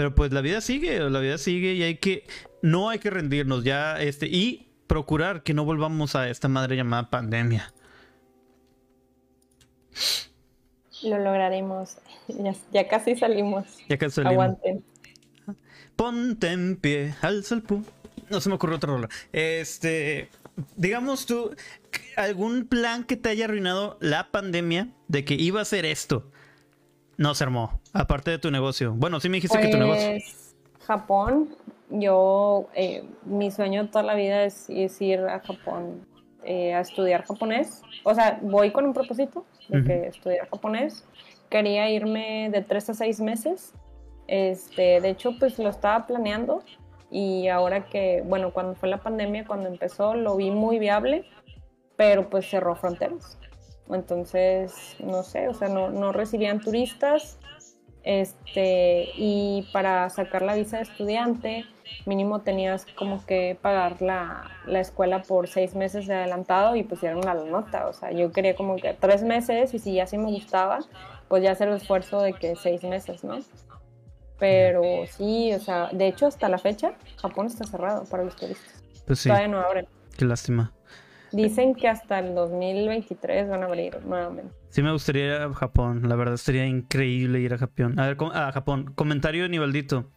Pero 0.00 0.14
pues 0.14 0.32
la 0.32 0.40
vida 0.40 0.62
sigue, 0.62 0.98
la 0.98 1.20
vida 1.20 1.36
sigue 1.36 1.74
y 1.74 1.82
hay 1.82 1.96
que 1.96 2.24
no 2.62 2.88
hay 2.88 2.98
que 3.00 3.10
rendirnos 3.10 3.64
ya 3.64 4.00
este 4.00 4.28
y 4.28 4.70
procurar 4.86 5.42
que 5.42 5.52
no 5.52 5.66
volvamos 5.66 6.16
a 6.16 6.30
esta 6.30 6.48
madre 6.48 6.74
llamada 6.74 7.10
pandemia. 7.10 7.74
Lo 11.02 11.18
lograremos. 11.18 11.98
Ya, 12.72 12.88
casi 12.88 13.14
salimos. 13.14 13.66
Ya 13.90 13.98
casi 13.98 14.22
salimos. 14.22 14.32
Aguanten. 14.42 14.84
Ponte 15.96 16.50
en 16.50 16.76
pie, 16.76 17.14
alza 17.20 17.56
el 17.56 17.62
pu. 17.62 17.84
No 18.30 18.40
se 18.40 18.48
me 18.48 18.54
ocurrió 18.54 18.76
otra 18.76 18.94
rola. 18.94 19.10
Este, 19.34 20.30
digamos 20.76 21.26
tú, 21.26 21.54
algún 22.16 22.68
plan 22.68 23.04
que 23.04 23.18
te 23.18 23.28
haya 23.28 23.44
arruinado 23.44 23.98
la 24.00 24.30
pandemia 24.30 24.88
de 25.08 25.26
que 25.26 25.34
iba 25.34 25.60
a 25.60 25.66
ser 25.66 25.84
esto. 25.84 26.32
No 27.20 27.34
se 27.34 27.44
armó, 27.44 27.82
aparte 27.92 28.30
de 28.30 28.38
tu 28.38 28.50
negocio. 28.50 28.94
Bueno, 28.96 29.20
sí 29.20 29.28
me 29.28 29.36
dijiste 29.36 29.60
que 29.60 29.68
tu 29.68 29.76
negocio. 29.76 30.08
Pues, 30.08 30.56
Japón, 30.86 31.50
yo, 31.90 32.70
eh, 32.74 33.04
mi 33.26 33.50
sueño 33.50 33.90
toda 33.90 34.02
la 34.02 34.14
vida 34.14 34.44
es, 34.44 34.70
ir 34.70 35.20
a 35.20 35.38
Japón 35.40 36.06
eh, 36.44 36.72
a 36.72 36.80
estudiar 36.80 37.26
japonés. 37.26 37.82
O 38.04 38.14
sea, 38.14 38.40
voy 38.40 38.70
con 38.72 38.86
un 38.86 38.94
propósito 38.94 39.44
de 39.68 39.84
que 39.84 40.06
estudiar 40.06 40.48
japonés. 40.48 41.04
Quería 41.50 41.90
irme 41.90 42.48
de 42.50 42.62
tres 42.62 42.88
a 42.88 42.94
seis 42.94 43.20
meses. 43.20 43.74
Este, 44.26 45.02
de 45.02 45.10
hecho, 45.10 45.32
pues 45.38 45.58
lo 45.58 45.68
estaba 45.68 46.06
planeando 46.06 46.62
y 47.10 47.48
ahora 47.48 47.84
que, 47.84 48.22
bueno, 48.24 48.54
cuando 48.54 48.74
fue 48.76 48.88
la 48.88 49.02
pandemia, 49.02 49.44
cuando 49.44 49.68
empezó, 49.68 50.14
lo 50.14 50.36
vi 50.36 50.50
muy 50.50 50.78
viable, 50.78 51.26
pero 51.96 52.30
pues 52.30 52.48
cerró 52.48 52.76
fronteras. 52.76 53.36
Entonces, 53.88 54.96
no 55.00 55.22
sé, 55.22 55.48
o 55.48 55.54
sea, 55.54 55.68
no, 55.68 55.90
no 55.90 56.12
recibían 56.12 56.60
turistas. 56.60 57.38
Este, 58.02 59.10
y 59.16 59.68
para 59.72 60.08
sacar 60.08 60.42
la 60.42 60.54
visa 60.54 60.78
de 60.78 60.84
estudiante, 60.84 61.66
mínimo 62.06 62.40
tenías 62.40 62.86
como 62.96 63.24
que 63.26 63.58
pagar 63.60 64.00
la, 64.00 64.50
la, 64.66 64.80
escuela 64.80 65.22
por 65.22 65.48
seis 65.48 65.74
meses 65.74 66.06
de 66.06 66.14
adelantado 66.14 66.76
y 66.76 66.82
pusieron 66.82 67.20
la 67.20 67.34
nota. 67.34 67.86
O 67.88 67.92
sea, 67.92 68.10
yo 68.12 68.32
quería 68.32 68.54
como 68.54 68.76
que 68.76 68.94
tres 68.94 69.22
meses 69.22 69.74
y 69.74 69.78
si 69.78 69.94
ya 69.94 70.06
sí 70.06 70.16
me 70.16 70.30
gustaba, 70.30 70.78
pues 71.28 71.42
ya 71.42 71.52
hacer 71.52 71.68
el 71.68 71.76
esfuerzo 71.76 72.20
de 72.20 72.32
que 72.32 72.56
seis 72.56 72.82
meses, 72.84 73.22
¿no? 73.22 73.38
Pero 74.38 75.06
sí, 75.06 75.52
o 75.52 75.60
sea, 75.60 75.90
de 75.92 76.08
hecho 76.08 76.26
hasta 76.26 76.48
la 76.48 76.58
fecha 76.58 76.94
Japón 77.20 77.46
está 77.46 77.66
cerrado 77.66 78.04
para 78.04 78.24
los 78.24 78.34
turistas. 78.36 78.82
Pues 79.06 79.18
sí. 79.18 79.28
Todavía 79.28 79.48
no 79.48 79.60
abren. 79.60 79.86
Qué 80.16 80.24
lástima. 80.24 80.72
Dicen 81.32 81.74
que 81.74 81.88
hasta 81.88 82.18
el 82.18 82.34
2023 82.34 83.48
van 83.48 83.62
a 83.62 83.66
abrir 83.66 84.04
nuevamente. 84.04 84.52
Sí 84.70 84.82
me 84.82 84.92
gustaría 84.92 85.26
ir 85.26 85.32
a 85.32 85.52
Japón, 85.54 86.08
la 86.08 86.16
verdad 86.16 86.36
sería 86.36 86.66
increíble 86.66 87.40
ir 87.40 87.54
a 87.54 87.58
Japón. 87.58 87.98
A 87.98 88.06
ver, 88.06 88.16
a 88.34 88.52
Japón. 88.52 88.92
Comentario 88.94 89.44
de 89.44 89.48
Nivaldito 89.48 90.10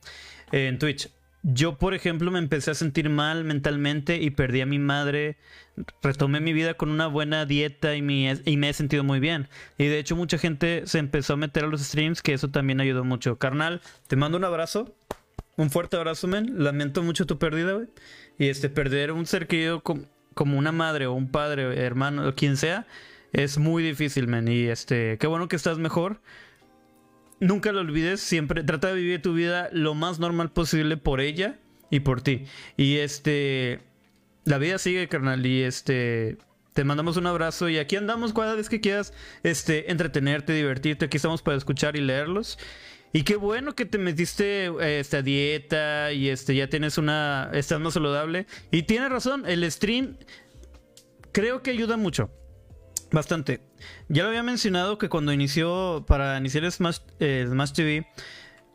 en 0.51 0.77
Twitch. 0.79 1.09
Yo, 1.45 1.77
por 1.77 1.93
ejemplo, 1.93 2.31
me 2.31 2.39
empecé 2.39 2.71
a 2.71 2.73
sentir 2.73 3.09
mal 3.09 3.43
mentalmente 3.43 4.15
y 4.21 4.29
perdí 4.29 4.61
a 4.61 4.65
mi 4.65 4.79
madre. 4.79 5.37
Retomé 6.01 6.39
mi 6.39 6.53
vida 6.53 6.75
con 6.75 6.89
una 6.89 7.07
buena 7.07 7.45
dieta 7.45 7.95
y, 7.95 7.99
y 7.99 8.57
me 8.57 8.69
he 8.69 8.73
sentido 8.73 9.03
muy 9.03 9.19
bien. 9.19 9.49
Y 9.77 9.87
de 9.87 9.99
hecho, 9.99 10.15
mucha 10.15 10.37
gente 10.37 10.83
se 10.85 10.99
empezó 10.99 11.33
a 11.33 11.37
meter 11.37 11.65
a 11.65 11.67
los 11.67 11.81
streams, 11.81 12.21
que 12.21 12.33
eso 12.33 12.49
también 12.49 12.79
ayudó 12.79 13.03
mucho. 13.03 13.37
Carnal, 13.39 13.81
te 14.07 14.15
mando 14.15 14.37
un 14.37 14.45
abrazo. 14.45 14.95
Un 15.57 15.69
fuerte 15.69 15.97
abrazo, 15.97 16.27
men. 16.27 16.63
Lamento 16.63 17.03
mucho 17.03 17.25
tu 17.25 17.37
pérdida, 17.37 17.73
güey. 17.73 17.87
Y 18.39 18.47
este, 18.47 18.69
perder 18.69 19.11
un 19.11 19.25
ser 19.25 19.45
querido 19.47 19.83
como, 19.83 20.05
como 20.33 20.57
una 20.57 20.71
madre 20.71 21.07
o 21.07 21.13
un 21.13 21.29
padre, 21.29 21.83
hermano, 21.83 22.27
o 22.27 22.35
quien 22.35 22.57
sea, 22.57 22.87
es 23.31 23.57
muy 23.57 23.83
difícil, 23.83 24.27
men. 24.27 24.47
Y 24.47 24.67
este, 24.67 25.17
qué 25.19 25.27
bueno 25.27 25.47
que 25.47 25.55
estás 25.55 25.77
mejor 25.77 26.19
nunca 27.43 27.71
lo 27.71 27.81
olvides, 27.81 28.21
siempre 28.21 28.63
trata 28.63 28.87
de 28.87 28.95
vivir 28.95 29.21
tu 29.21 29.33
vida 29.33 29.69
lo 29.71 29.93
más 29.93 30.19
normal 30.19 30.51
posible 30.51 30.97
por 30.97 31.21
ella 31.21 31.57
y 31.89 31.99
por 31.99 32.21
ti. 32.21 32.45
Y 32.77 32.97
este, 32.97 33.81
la 34.45 34.57
vida 34.57 34.77
sigue, 34.77 35.07
carnal, 35.07 35.45
y 35.45 35.61
este, 35.61 36.37
te 36.73 36.83
mandamos 36.83 37.17
un 37.17 37.27
abrazo 37.27 37.69
y 37.69 37.77
aquí 37.77 37.95
andamos 37.95 38.33
cada 38.33 38.55
vez 38.55 38.69
que 38.69 38.81
quieras, 38.81 39.13
este, 39.43 39.91
entretenerte, 39.91 40.53
divertirte, 40.53 41.05
aquí 41.05 41.17
estamos 41.17 41.41
para 41.41 41.57
escuchar 41.57 41.95
y 41.95 42.01
leerlos. 42.01 42.57
Y 43.15 43.23
qué 43.23 43.35
bueno 43.35 43.75
que 43.75 43.85
te 43.85 43.99
metiste 43.99 44.65
eh, 44.65 44.99
esta 44.99 45.21
dieta 45.21 46.11
y 46.11 46.29
este 46.29 46.55
ya 46.55 46.67
tienes 46.67 46.97
una 46.97 47.51
estás 47.53 47.79
más 47.79 47.93
saludable 47.93 48.47
y 48.71 48.83
tienes 48.83 49.11
razón, 49.11 49.43
el 49.45 49.71
stream 49.71 50.17
creo 51.31 51.61
que 51.61 51.69
ayuda 51.69 51.95
mucho. 51.95 52.31
Bastante. 53.11 53.61
Ya 54.09 54.23
lo 54.23 54.29
había 54.29 54.41
mencionado 54.41 54.97
que 54.97 55.07
cuando 55.07 55.31
inició, 55.31 56.03
para 56.07 56.35
iniciar 56.39 56.69
Smash, 56.71 56.97
eh, 57.19 57.45
Smash 57.47 57.73
TV, 57.73 58.07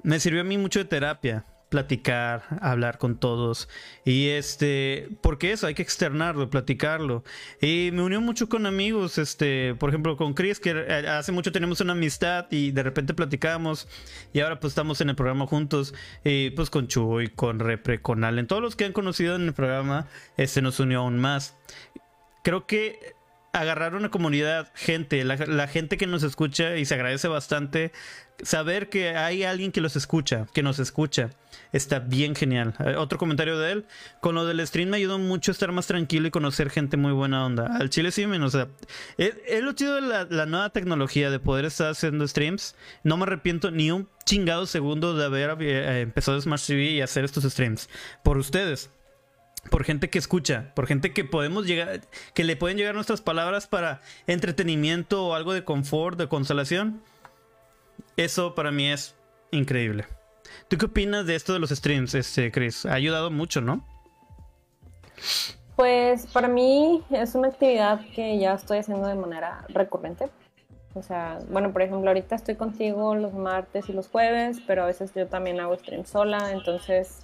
me 0.05 0.21
sirvió 0.21 0.43
a 0.43 0.45
mí 0.45 0.57
mucho 0.57 0.79
de 0.79 0.85
terapia. 0.85 1.45
Platicar, 1.69 2.45
hablar 2.63 2.99
con 2.99 3.19
todos. 3.19 3.69
Y 4.05 4.29
este, 4.29 5.09
porque 5.21 5.53
eso, 5.53 5.67
hay 5.67 5.75
que 5.75 5.83
externarlo, 5.83 6.49
platicarlo. 6.49 7.25
Y 7.61 7.91
me 7.93 8.03
unió 8.03 8.21
mucho 8.21 8.49
con 8.49 8.65
amigos, 8.65 9.19
este, 9.19 9.75
por 9.75 9.91
ejemplo, 9.91 10.17
con 10.17 10.35
Chris, 10.35 10.61
que 10.61 10.71
eh, 10.71 11.09
hace 11.09 11.33
mucho 11.33 11.53
tenemos 11.53 11.81
una 11.81 11.93
amistad 11.93 12.47
y 12.51 12.71
de 12.71 12.83
repente 12.83 13.13
platicamos. 13.13 13.87
Y 14.33 14.41
ahora 14.41 14.61
pues 14.61 14.71
estamos 14.71 15.01
en 15.01 15.11
el 15.11 15.17
programa 15.17 15.47
juntos. 15.47 15.95
Y 16.25 16.51
pues 16.51 16.71
con 16.71 16.89
Chuy, 16.89 17.29
con 17.29 17.59
Repre, 17.59 18.01
con 18.01 18.25
Allen. 18.25 18.47
Todos 18.47 18.63
los 18.63 18.77
que 18.77 18.85
han 18.85 18.93
conocido 18.93 19.37
en 19.37 19.43
el 19.43 19.53
programa, 19.53 20.07
este 20.37 20.63
nos 20.63 20.81
unió 20.81 21.01
aún 21.01 21.19
más. 21.19 21.55
Creo 22.43 22.67
que 22.67 23.18
agarrar 23.53 23.95
una 23.95 24.11
comunidad, 24.11 24.71
gente, 24.75 25.25
la, 25.25 25.67
gente 25.69 25.97
que 25.97 26.07
nos 26.07 26.23
escucha 26.23 26.77
y 26.77 26.85
se 26.85 26.95
agradece 26.95 27.29
bastante. 27.29 27.93
Saber 28.41 28.89
que 28.89 29.17
hay 29.17 29.43
alguien 29.43 29.73
que 29.73 29.81
los 29.81 29.97
escucha, 29.97 30.47
que 30.55 30.63
nos 30.63 30.79
escucha, 30.79 31.31
está 31.73 31.99
bien 31.99 32.37
genial. 32.37 32.73
Eh, 32.79 32.95
otro 32.97 33.19
comentario 33.19 33.59
de 33.59 33.73
él. 33.73 33.87
Con 34.21 34.37
lo 34.37 34.45
del 34.45 34.65
stream 34.65 34.91
me 34.91 34.99
ayudó 34.99 35.19
mucho 35.19 35.51
a 35.51 35.55
estar 35.55 35.73
más 35.73 35.89
tranquilo 35.89 36.29
y 36.29 36.31
conocer 36.31 36.71
gente 36.71 36.97
muy 36.97 37.11
buena 37.11 37.45
onda. 37.45 37.67
Al 37.77 37.91
chile 37.91 38.13
sí, 38.13 38.29
menos. 38.29 38.55
O 38.55 38.59
sea, 38.59 38.69
es, 39.17 39.35
lo 39.61 39.73
chido 39.73 39.97
de 39.97 40.03
la, 40.03 40.47
nueva 40.47 40.71
tecnología 40.71 41.31
de 41.31 41.41
poder 41.41 41.65
estar 41.65 41.91
haciendo 41.91 42.29
streams. 42.29 42.77
No 43.03 43.17
me 43.17 43.25
arrepiento 43.25 43.73
ni 43.73 43.91
un 43.91 44.09
chingado 44.25 44.67
segundo 44.67 45.15
de 45.15 45.25
haber 45.25 45.57
eh, 45.61 46.03
empezado 46.03 46.41
Smash 46.41 46.67
TV 46.69 46.83
y 46.91 47.01
hacer 47.01 47.25
estos 47.25 47.43
streams. 47.43 47.89
Por 48.23 48.39
ustedes 48.39 48.89
por 49.69 49.85
gente 49.85 50.11
que 50.11 50.19
escucha, 50.19 50.73
por 50.75 50.87
gente 50.87 51.13
que 51.13 51.25
podemos 51.25 51.67
llegar, 51.67 52.01
que 52.35 52.45
le 52.45 52.57
pueden 52.57 52.77
llegar 52.77 52.95
nuestras 52.95 53.21
palabras 53.21 53.67
para 53.67 54.01
entretenimiento 54.27 55.27
o 55.27 55.35
algo 55.35 55.53
de 55.53 55.65
confort, 55.65 56.19
de 56.19 56.29
consolación. 56.29 57.03
Eso 58.17 58.55
para 58.55 58.71
mí 58.71 58.91
es 58.91 59.15
increíble. 59.51 60.07
¿Tú 60.69 60.77
qué 60.79 60.87
opinas 60.87 61.27
de 61.27 61.35
esto 61.35 61.53
de 61.53 61.59
los 61.59 61.71
streams, 61.71 62.15
este, 62.15 62.51
Chris? 62.51 62.87
Ha 62.87 62.95
ayudado 62.95 63.31
mucho, 63.31 63.61
¿no? 63.61 63.85
Pues 65.77 66.27
para 66.27 66.49
mí 66.49 67.05
es 67.11 67.35
una 67.35 67.49
actividad 67.49 68.01
que 68.15 68.39
ya 68.39 68.55
estoy 68.55 68.79
haciendo 68.79 69.07
de 69.07 69.15
manera 69.15 69.65
recurrente. 69.69 70.29
O 70.95 71.03
sea, 71.03 71.39
bueno, 71.49 71.73
por 71.73 71.83
ejemplo, 71.83 72.09
ahorita 72.09 72.35
estoy 72.35 72.57
contigo 72.57 73.15
los 73.15 73.33
martes 73.33 73.89
y 73.89 73.93
los 73.93 74.09
jueves, 74.09 74.59
pero 74.67 74.83
a 74.83 74.87
veces 74.87 75.13
yo 75.15 75.29
también 75.29 75.61
hago 75.61 75.77
stream 75.77 76.05
sola, 76.05 76.51
entonces 76.51 77.21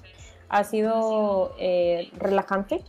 ha 0.55 0.63
sido 0.63 1.53
eh, 1.59 2.11
relajante. 2.17 2.85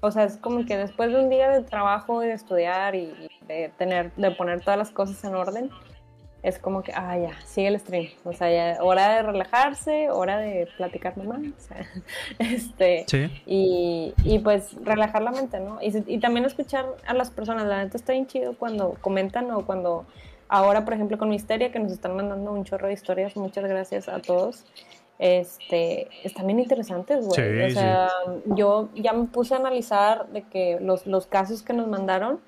O 0.00 0.10
sea, 0.10 0.24
es 0.24 0.38
como 0.38 0.64
que 0.64 0.78
después 0.78 1.12
de 1.12 1.20
un 1.20 1.28
día 1.28 1.50
de 1.50 1.62
trabajo 1.62 2.24
y 2.24 2.26
de 2.26 2.32
estudiar 2.32 2.94
y 2.94 3.12
de 3.46 3.70
tener, 3.76 4.12
de 4.14 4.30
poner 4.30 4.62
todas 4.62 4.78
las 4.78 4.90
cosas 4.90 5.22
en 5.24 5.34
orden, 5.34 5.70
es 6.42 6.58
como 6.58 6.82
que, 6.82 6.92
ah, 6.94 7.18
ya, 7.18 7.38
sigue 7.44 7.68
el 7.68 7.78
stream. 7.78 8.08
O 8.24 8.32
sea, 8.32 8.50
ya, 8.50 8.82
hora 8.82 9.14
de 9.14 9.22
relajarse, 9.24 10.10
hora 10.10 10.38
de 10.38 10.66
platicar 10.78 11.18
nomás. 11.18 11.42
O 11.42 11.60
sea, 11.60 11.86
este, 12.38 13.04
y, 13.44 14.14
y, 14.24 14.38
pues 14.38 14.74
relajar 14.82 15.22
la 15.22 15.32
mente, 15.32 15.60
¿no? 15.60 15.80
Y, 15.82 15.92
y, 16.14 16.18
también 16.18 16.46
escuchar 16.46 16.86
a 17.06 17.12
las 17.12 17.30
personas. 17.30 17.66
La 17.66 17.84
neta 17.84 17.98
está 17.98 18.14
bien 18.14 18.26
chido 18.26 18.56
cuando 18.56 18.96
comentan 19.02 19.50
o 19.50 19.66
cuando, 19.66 20.06
ahora, 20.48 20.86
por 20.86 20.94
ejemplo, 20.94 21.18
con 21.18 21.28
Misteria, 21.28 21.70
que 21.70 21.78
nos 21.78 21.92
están 21.92 22.16
mandando 22.16 22.52
un 22.52 22.64
chorro 22.64 22.86
de 22.86 22.94
historias. 22.94 23.36
Muchas 23.36 23.64
gracias 23.64 24.08
a 24.08 24.18
todos 24.18 24.64
este, 25.18 26.08
están 26.24 26.46
bien 26.46 26.60
interesantes, 26.60 27.26
güey. 27.26 27.70
o 27.70 27.70
sea, 27.70 28.08
yo 28.46 28.88
ya 28.94 29.12
me 29.12 29.26
puse 29.26 29.54
a 29.54 29.58
analizar 29.58 30.26
de 30.28 30.42
que 30.42 30.78
los, 30.80 31.06
los 31.06 31.26
casos 31.26 31.62
que 31.62 31.72
nos 31.72 31.88
mandaron 31.88 32.40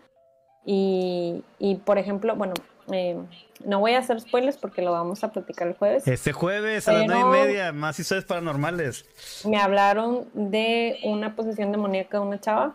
y, 0.65 1.45
y 1.59 1.77
por 1.77 1.99
ejemplo, 1.99 2.35
bueno, 2.37 2.55
eh, 2.93 3.17
no 3.65 3.81
voy 3.81 3.93
a 3.93 3.99
hacer 3.99 4.21
spoilers 4.21 4.59
porque 4.59 4.83
lo 4.83 4.93
vamos 4.93 5.25
a 5.25 5.33
platicar 5.33 5.69
el 5.69 5.75
jueves. 5.75 6.07
Este 6.07 6.33
jueves 6.33 6.89
a 6.89 6.93
las 6.93 7.07
nueve 7.07 7.21
y 7.21 7.47
media, 7.47 7.73
más 7.73 7.99
historias 7.99 8.25
paranormales. 8.25 9.07
Me 9.47 9.59
hablaron 9.59 10.29
de 10.35 10.99
una 11.05 11.35
posesión 11.35 11.73
demoníaca 11.73 12.19
de 12.19 12.27
una 12.27 12.41
chava. 12.41 12.75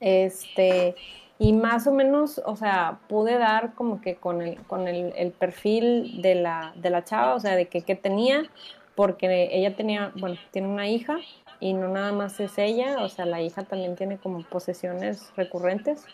Este, 0.00 0.94
y 1.38 1.52
más 1.52 1.86
o 1.86 1.92
menos, 1.92 2.40
o 2.44 2.56
sea, 2.56 3.00
pude 3.08 3.38
dar 3.38 3.74
como 3.74 4.00
que 4.00 4.16
con 4.16 4.40
el, 4.40 4.56
con 4.64 4.86
el, 4.86 5.32
perfil 5.32 6.22
de 6.22 6.36
la, 6.36 6.72
de 6.76 6.90
la 6.90 7.04
chava, 7.04 7.34
o 7.34 7.40
sea, 7.40 7.56
de 7.56 7.66
que, 7.66 7.82
que 7.82 7.96
tenía, 7.96 8.44
porque 8.94 9.48
ella 9.52 9.74
tenía, 9.74 10.12
bueno, 10.16 10.36
tiene 10.52 10.68
una 10.68 10.88
hija 10.88 11.18
y 11.58 11.72
no 11.72 11.88
nada 11.88 12.12
más 12.12 12.38
es 12.40 12.56
ella, 12.58 13.02
o 13.02 13.08
sea, 13.08 13.26
la 13.26 13.40
hija 13.40 13.64
también 13.64 13.96
tiene 13.96 14.18
como 14.18 14.42
posesiones 14.42 15.32
recurrentes. 15.36 16.06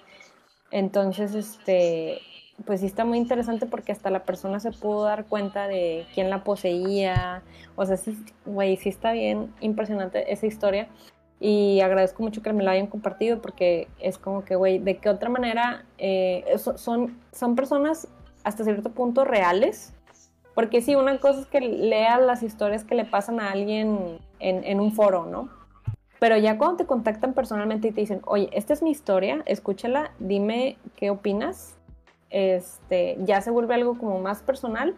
Entonces, 0.71 1.35
este, 1.35 2.21
pues 2.65 2.81
sí 2.81 2.87
está 2.87 3.05
muy 3.05 3.19
interesante 3.19 3.67
porque 3.67 3.93
hasta 3.93 4.11
la 4.11 4.25
persona 4.25 4.61
se 4.61 4.71
pudo 4.71 5.05
dar 5.05 5.27
cuenta 5.27 5.67
de 5.69 6.07
quién 6.15 6.31
la 6.31 6.45
poseía. 6.45 7.43
O 7.77 7.85
sea, 7.87 7.97
sí, 7.97 8.17
güey, 8.47 8.77
sí 8.77 8.89
está 8.89 9.13
bien 9.13 9.53
impresionante 9.61 10.33
esa 10.33 10.47
historia. 10.47 10.89
Y 11.41 11.81
agradezco 11.81 12.23
mucho 12.23 12.43
que 12.43 12.53
me 12.53 12.63
la 12.63 12.73
hayan 12.73 12.87
compartido 12.87 13.41
porque 13.41 13.89
es 13.99 14.19
como 14.19 14.45
que, 14.45 14.57
güey, 14.57 14.79
de 14.79 14.99
qué 14.99 15.09
otra 15.09 15.31
manera 15.31 15.87
eh, 15.99 16.45
son, 16.77 17.19
son 17.33 17.57
personas 17.57 18.09
hasta 18.45 18.63
cierto 18.65 18.91
punto 18.91 19.25
reales. 19.25 19.95
Porque 20.55 20.83
sí, 20.83 20.95
una 20.95 21.19
cosa 21.19 21.41
es 21.41 21.47
que 21.47 21.61
leas 21.61 22.21
las 22.21 22.43
historias 22.43 22.85
que 22.85 22.95
le 22.95 23.07
pasan 23.07 23.41
a 23.41 23.51
alguien 23.51 24.19
en, 24.39 24.65
en 24.65 24.81
un 24.81 24.93
foro, 24.93 25.25
¿no? 25.25 25.49
Pero 26.19 26.37
ya 26.37 26.59
cuando 26.59 26.77
te 26.77 26.87
contactan 26.87 27.33
personalmente 27.33 27.89
y 27.89 27.93
te 27.93 28.03
dicen, 28.03 28.21
oye, 28.27 28.51
esta 28.53 28.75
es 28.75 28.83
mi 28.83 28.91
historia, 28.91 29.43
escúchala, 29.47 30.13
dime 30.19 30.77
qué 30.97 31.09
opinas, 31.09 31.79
este, 32.29 33.17
ya 33.25 33.41
se 33.41 33.51
vuelve 33.51 33.75
algo 33.75 33.99
como 33.99 34.21
más 34.21 34.43
personal 34.43 34.95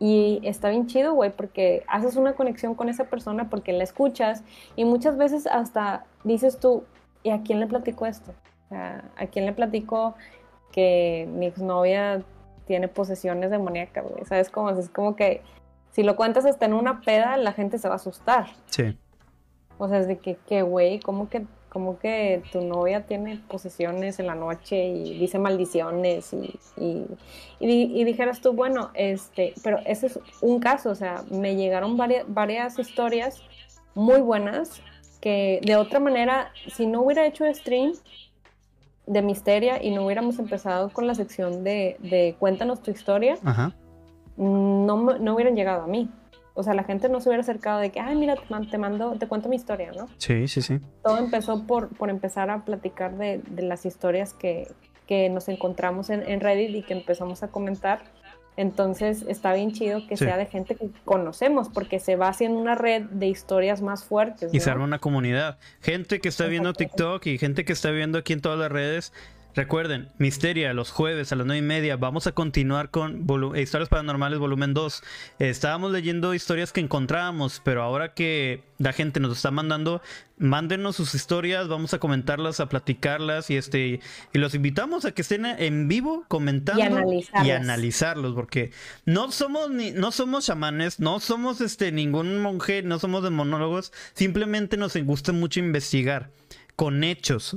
y 0.00 0.40
está 0.44 0.68
bien 0.70 0.86
chido, 0.86 1.14
güey, 1.14 1.30
porque 1.30 1.82
haces 1.88 2.16
una 2.16 2.34
conexión 2.34 2.74
con 2.74 2.88
esa 2.88 3.04
persona 3.04 3.50
porque 3.50 3.72
la 3.72 3.82
escuchas 3.82 4.44
y 4.76 4.84
muchas 4.84 5.16
veces 5.16 5.46
hasta 5.46 6.04
dices 6.24 6.60
tú, 6.60 6.84
¿y 7.22 7.30
a 7.30 7.42
quién 7.42 7.58
le 7.60 7.66
platico 7.66 8.06
esto? 8.06 8.32
¿A 8.70 9.26
quién 9.26 9.46
le 9.46 9.52
platico 9.52 10.14
que 10.72 11.28
mi 11.32 11.46
exnovia 11.46 12.22
tiene 12.66 12.86
posesiones 12.86 13.50
demoníacas, 13.50 14.04
güey? 14.08 14.24
¿Sabes 14.24 14.50
cómo? 14.50 14.70
Es 14.70 14.88
como 14.88 15.16
que 15.16 15.42
si 15.90 16.02
lo 16.02 16.14
cuentas 16.14 16.44
hasta 16.44 16.66
en 16.66 16.74
una 16.74 17.00
peda, 17.00 17.36
la 17.36 17.52
gente 17.52 17.78
se 17.78 17.88
va 17.88 17.94
a 17.94 17.96
asustar. 17.96 18.46
Sí. 18.66 18.96
O 19.78 19.88
sea, 19.88 19.98
es 19.98 20.06
de 20.06 20.18
que, 20.18 20.36
que 20.46 20.62
güey, 20.62 21.00
¿cómo 21.00 21.28
que, 21.28 21.44
como 21.68 21.98
que 21.98 22.42
tu 22.50 22.62
novia 22.62 23.04
tiene 23.04 23.40
posesiones 23.48 24.18
en 24.18 24.26
la 24.26 24.34
noche 24.34 24.86
y 24.86 25.18
dice 25.18 25.38
maldiciones 25.38 26.32
y, 26.32 26.58
y, 27.60 28.04
dijeras 28.04 28.40
tú, 28.40 28.52
bueno, 28.52 28.90
este, 28.94 29.54
pero 29.62 29.78
ese 29.84 30.06
es 30.06 30.20
un 30.40 30.60
caso, 30.60 30.90
o 30.90 30.94
sea, 30.94 31.24
me 31.30 31.56
llegaron 31.56 31.96
varias, 31.96 32.24
varias 32.26 32.78
historias 32.78 33.42
muy 33.94 34.20
buenas 34.20 34.80
que 35.20 35.60
de 35.64 35.76
otra 35.76 36.00
manera, 36.00 36.52
si 36.68 36.86
no 36.86 37.02
hubiera 37.02 37.26
hecho 37.26 37.44
stream 37.52 37.92
de 39.06 39.22
Misteria 39.22 39.82
y 39.82 39.90
no 39.90 40.04
hubiéramos 40.04 40.38
empezado 40.38 40.90
con 40.90 41.06
la 41.06 41.14
sección 41.14 41.64
de, 41.64 41.96
de 42.00 42.36
Cuéntanos 42.38 42.82
tu 42.82 42.90
historia, 42.90 43.36
No, 44.36 44.96
no 44.96 45.34
hubieran 45.34 45.56
llegado 45.56 45.82
a 45.82 45.86
mí. 45.88 46.08
O 46.58 46.64
sea, 46.64 46.74
la 46.74 46.82
gente 46.82 47.08
no 47.08 47.20
se 47.20 47.28
hubiera 47.28 47.42
acercado 47.42 47.78
de 47.78 47.90
que, 47.90 48.00
ay, 48.00 48.16
mira, 48.16 48.34
te 48.68 48.78
mando, 48.78 49.12
te 49.12 49.28
cuento 49.28 49.48
mi 49.48 49.54
historia, 49.54 49.92
¿no? 49.92 50.08
Sí, 50.16 50.48
sí, 50.48 50.60
sí. 50.60 50.80
Todo 51.04 51.18
empezó 51.18 51.64
por, 51.68 51.88
por 51.90 52.10
empezar 52.10 52.50
a 52.50 52.64
platicar 52.64 53.16
de, 53.16 53.40
de 53.48 53.62
las 53.62 53.86
historias 53.86 54.34
que, 54.34 54.66
que, 55.06 55.28
nos 55.28 55.48
encontramos 55.48 56.10
en, 56.10 56.28
en, 56.28 56.40
Reddit 56.40 56.74
y 56.74 56.82
que 56.82 56.94
empezamos 56.94 57.44
a 57.44 57.48
comentar. 57.52 58.02
Entonces 58.56 59.24
está 59.28 59.52
bien 59.52 59.70
chido 59.70 60.04
que 60.08 60.16
sea 60.16 60.36
de 60.36 60.46
gente 60.46 60.74
que 60.74 60.90
conocemos, 61.04 61.68
porque 61.68 62.00
se 62.00 62.16
va 62.16 62.26
haciendo 62.26 62.58
una 62.58 62.74
red 62.74 63.02
de 63.02 63.28
historias 63.28 63.80
más 63.80 64.02
fuertes. 64.02 64.52
Y 64.52 64.58
se 64.58 64.68
arma 64.68 64.82
una 64.82 64.98
comunidad. 64.98 65.60
Gente 65.80 66.18
que 66.18 66.28
está 66.28 66.46
viendo 66.46 66.72
TikTok 66.72 67.24
y 67.26 67.38
gente 67.38 67.64
que 67.64 67.72
está 67.72 67.92
viendo 67.92 68.18
aquí 68.18 68.32
en 68.32 68.40
todas 68.40 68.58
las 68.58 68.72
redes 68.72 69.12
Recuerden, 69.54 70.08
Misteria, 70.18 70.72
los 70.72 70.90
jueves 70.90 71.32
a 71.32 71.36
las 71.36 71.46
9 71.46 71.58
y 71.58 71.62
media. 71.62 71.96
Vamos 71.96 72.26
a 72.26 72.32
continuar 72.32 72.90
con 72.90 73.26
Historias 73.56 73.88
Paranormales 73.88 74.38
Volumen 74.38 74.74
2. 74.74 75.02
estábamos 75.40 75.90
leyendo 75.90 76.34
historias 76.34 76.72
que 76.72 76.80
encontrábamos, 76.80 77.60
pero 77.64 77.82
ahora 77.82 78.14
que 78.14 78.62
la 78.78 78.92
gente 78.92 79.18
nos 79.18 79.36
está 79.36 79.50
mandando, 79.50 80.00
mándenos 80.36 80.94
sus 80.94 81.14
historias, 81.14 81.66
vamos 81.66 81.92
a 81.92 81.98
comentarlas, 81.98 82.60
a 82.60 82.68
platicarlas 82.68 83.50
y 83.50 83.56
este 83.56 84.00
y 84.32 84.38
los 84.38 84.54
invitamos 84.54 85.04
a 85.04 85.12
que 85.12 85.22
estén 85.22 85.44
en 85.44 85.88
vivo 85.88 86.24
comentando 86.28 87.12
y, 87.42 87.50
analizarlos, 87.50 88.34
porque 88.34 88.70
no 89.04 89.32
somos 89.32 89.70
ni 89.70 89.90
no 89.90 90.12
somos 90.12 90.46
chamanes, 90.46 91.00
no 91.00 91.18
somos 91.18 91.60
este 91.60 91.90
ningún 91.90 92.38
monje, 92.38 92.82
no 92.82 93.00
somos 93.00 93.24
de 93.24 93.30
monólogos, 93.30 93.92
simplemente 94.14 94.76
nos 94.76 94.96
gusta 94.96 95.32
mucho 95.32 95.58
investigar 95.58 96.30
con 96.78 97.02
hechos. 97.02 97.56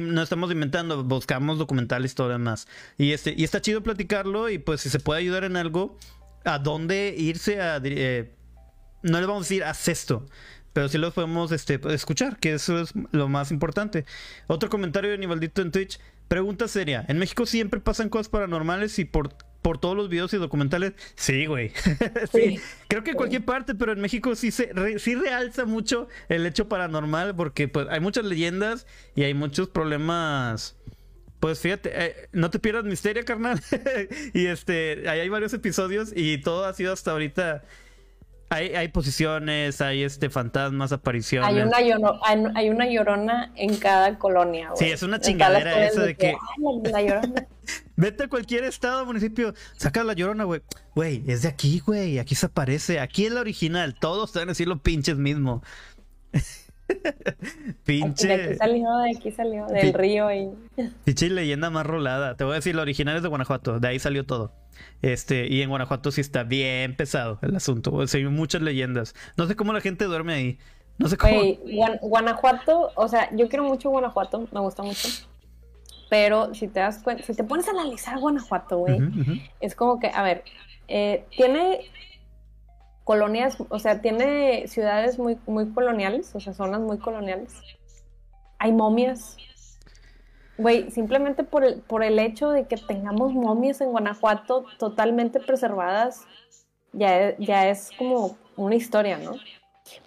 no 0.00 0.22
estamos 0.22 0.50
inventando, 0.50 1.04
buscamos 1.04 1.58
documentales 1.58 2.12
y 2.12 2.14
todo 2.14 2.30
demás. 2.30 2.66
Y, 2.96 3.12
este, 3.12 3.34
y 3.36 3.44
está 3.44 3.60
chido 3.60 3.82
platicarlo 3.82 4.48
y 4.48 4.56
pues 4.56 4.80
si 4.80 4.88
se 4.88 5.00
puede 5.00 5.20
ayudar 5.20 5.44
en 5.44 5.58
algo, 5.58 5.98
a 6.46 6.58
dónde 6.58 7.14
irse 7.14 7.60
a... 7.60 7.78
Eh, 7.84 8.34
no 9.02 9.20
le 9.20 9.26
vamos 9.26 9.42
a 9.42 9.44
decir, 9.44 9.64
haz 9.64 9.88
esto. 9.88 10.24
Pero 10.72 10.88
sí 10.88 10.96
los 10.96 11.12
podemos 11.12 11.52
este, 11.52 11.78
escuchar, 11.92 12.38
que 12.38 12.54
eso 12.54 12.80
es 12.80 12.94
lo 13.12 13.28
más 13.28 13.50
importante. 13.50 14.06
Otro 14.46 14.70
comentario 14.70 15.10
de 15.10 15.18
Nivaldito 15.18 15.60
en 15.60 15.70
Twitch. 15.70 16.00
Pregunta 16.28 16.68
seria. 16.68 17.04
En 17.06 17.18
México 17.18 17.44
siempre 17.44 17.80
pasan 17.80 18.08
cosas 18.08 18.30
paranormales 18.30 18.98
y 18.98 19.04
por 19.04 19.28
por 19.62 19.78
todos 19.78 19.96
los 19.96 20.08
videos 20.08 20.32
y 20.34 20.38
documentales. 20.38 20.92
Sí, 21.14 21.46
güey. 21.46 21.72
sí. 22.32 22.60
Creo 22.88 23.02
que 23.04 23.10
en 23.10 23.16
cualquier 23.16 23.44
parte, 23.44 23.74
pero 23.74 23.92
en 23.92 24.00
México 24.00 24.34
sí 24.34 24.50
se 24.50 24.72
sí 24.98 25.14
realza 25.14 25.64
mucho 25.64 26.08
el 26.28 26.46
hecho 26.46 26.68
paranormal 26.68 27.34
porque 27.34 27.68
pues 27.68 27.86
hay 27.90 28.00
muchas 28.00 28.24
leyendas 28.24 28.86
y 29.14 29.24
hay 29.24 29.34
muchos 29.34 29.68
problemas. 29.68 30.76
Pues 31.40 31.60
fíjate, 31.60 31.90
eh, 31.94 32.28
no 32.32 32.50
te 32.50 32.58
pierdas 32.58 32.84
misterio, 32.84 33.24
carnal. 33.24 33.60
y 34.34 34.46
este, 34.46 35.08
ahí 35.08 35.20
hay 35.20 35.28
varios 35.28 35.52
episodios 35.52 36.12
y 36.14 36.38
todo 36.38 36.64
ha 36.64 36.72
sido 36.72 36.92
hasta 36.92 37.12
ahorita 37.12 37.62
hay, 38.50 38.68
hay, 38.74 38.88
posiciones, 38.88 39.80
hay 39.80 40.02
este 40.02 40.30
fantasmas, 40.30 40.92
apariciones. 40.92 41.48
Hay 41.74 41.92
una, 41.92 42.10
hay, 42.54 42.70
una 42.70 42.86
llorona 42.86 43.52
en 43.56 43.76
cada 43.76 44.18
colonia, 44.18 44.70
güey. 44.70 44.78
Sí, 44.78 44.90
es 44.90 45.02
una 45.02 45.20
chingadera 45.20 45.86
eso 45.86 46.00
de 46.00 46.16
que. 46.16 46.34
Vete 47.98 48.22
a 48.24 48.28
cualquier 48.28 48.62
estado, 48.62 49.04
municipio, 49.04 49.54
saca 49.76 50.04
la 50.04 50.12
llorona, 50.12 50.44
güey. 50.44 50.62
Güey, 50.94 51.24
es 51.26 51.42
de 51.42 51.48
aquí, 51.48 51.82
güey. 51.84 52.20
Aquí 52.20 52.36
se 52.36 52.46
aparece. 52.46 53.00
Aquí 53.00 53.26
es 53.26 53.32
la 53.32 53.40
original. 53.40 53.96
Todos 53.96 54.32
te 54.32 54.38
van 54.38 54.48
a 54.48 54.52
decir 54.52 54.68
los 54.68 54.80
pinches 54.82 55.18
mismo. 55.18 55.64
Pinche. 57.84 58.28
De 58.28 58.44
aquí 58.44 58.54
salió, 58.54 58.96
de 58.98 59.10
aquí 59.10 59.32
salió, 59.32 59.66
del 59.66 59.92
río 59.92 60.32
y. 60.32 60.48
Pinche 61.02 61.28
leyenda 61.28 61.70
más 61.70 61.84
rolada. 61.84 62.36
Te 62.36 62.44
voy 62.44 62.52
a 62.52 62.56
decir, 62.56 62.76
la 62.76 62.82
original 62.82 63.16
es 63.16 63.22
de 63.24 63.28
Guanajuato. 63.28 63.80
De 63.80 63.88
ahí 63.88 63.98
salió 63.98 64.24
todo. 64.24 64.52
Este, 65.02 65.52
y 65.52 65.62
en 65.62 65.68
Guanajuato 65.68 66.12
sí 66.12 66.20
está 66.20 66.44
bien 66.44 66.94
pesado 66.94 67.40
el 67.42 67.56
asunto. 67.56 67.92
O 67.92 68.06
sea, 68.06 68.18
hay 68.18 68.26
muchas 68.28 68.62
leyendas. 68.62 69.16
No 69.36 69.48
sé 69.48 69.56
cómo 69.56 69.72
la 69.72 69.80
gente 69.80 70.04
duerme 70.04 70.34
ahí. 70.34 70.58
No 70.98 71.08
sé 71.08 71.16
cómo. 71.16 71.40
Guanajuato, 72.00 72.92
o 72.94 73.08
sea, 73.08 73.28
yo 73.34 73.48
quiero 73.48 73.64
mucho 73.64 73.90
Guanajuato, 73.90 74.46
me 74.52 74.60
gusta 74.60 74.84
mucho. 74.84 75.08
Pero 76.10 76.54
si 76.54 76.68
te 76.68 76.80
das 76.80 77.02
cuenta, 77.02 77.22
si 77.22 77.34
te 77.34 77.44
pones 77.44 77.68
a 77.68 77.72
analizar 77.72 78.18
Guanajuato, 78.18 78.78
güey, 78.78 78.98
es 79.60 79.74
como 79.74 79.98
que, 79.98 80.08
a 80.08 80.22
ver, 80.22 80.44
eh, 80.88 81.26
tiene 81.36 81.80
colonias, 83.04 83.58
o 83.68 83.78
sea, 83.78 84.00
tiene 84.00 84.66
ciudades 84.68 85.18
muy, 85.18 85.38
muy 85.46 85.68
coloniales, 85.70 86.34
o 86.34 86.40
sea, 86.40 86.52
zonas 86.54 86.80
muy 86.80 86.98
coloniales. 86.98 87.60
Hay 88.58 88.72
momias, 88.72 89.36
Güey, 90.58 90.90
simplemente 90.90 91.44
por 91.44 91.64
el, 91.64 91.80
por 91.82 92.02
el 92.02 92.18
hecho 92.18 92.50
de 92.50 92.66
que 92.66 92.76
tengamos 92.76 93.32
momias 93.32 93.80
en 93.80 93.90
Guanajuato 93.90 94.64
totalmente 94.76 95.38
preservadas, 95.38 96.26
ya, 96.92 97.36
ya 97.38 97.68
es 97.68 97.90
como 97.96 98.36
una 98.56 98.74
historia, 98.74 99.18
¿no? 99.18 99.36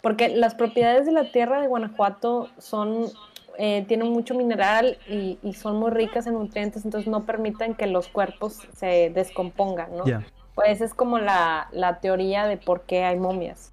Porque 0.02 0.28
las 0.28 0.54
propiedades 0.54 1.06
de 1.06 1.14
la 1.14 1.32
tierra 1.32 1.62
de 1.62 1.68
Guanajuato 1.68 2.50
son, 2.58 3.06
eh, 3.64 3.86
tienen 3.88 4.12
mucho 4.12 4.34
mineral 4.34 4.98
y, 5.08 5.38
son 5.54 5.76
muy 5.76 5.92
ricas 5.92 6.26
en 6.26 6.34
nutrientes, 6.34 6.84
entonces 6.84 7.08
no 7.08 7.28
permiten 7.28 7.76
que 7.76 7.86
los 7.86 8.08
cuerpos 8.08 8.68
se 8.76 9.12
descompongan, 9.12 9.96
¿no? 9.96 10.04
Pues 10.56 10.82
es 10.82 10.96
como 10.96 11.20
la, 11.20 11.70
teoría 12.02 12.48
de 12.48 12.58
por 12.58 12.82
qué 12.82 13.04
hay 13.04 13.20
momias. 13.20 13.72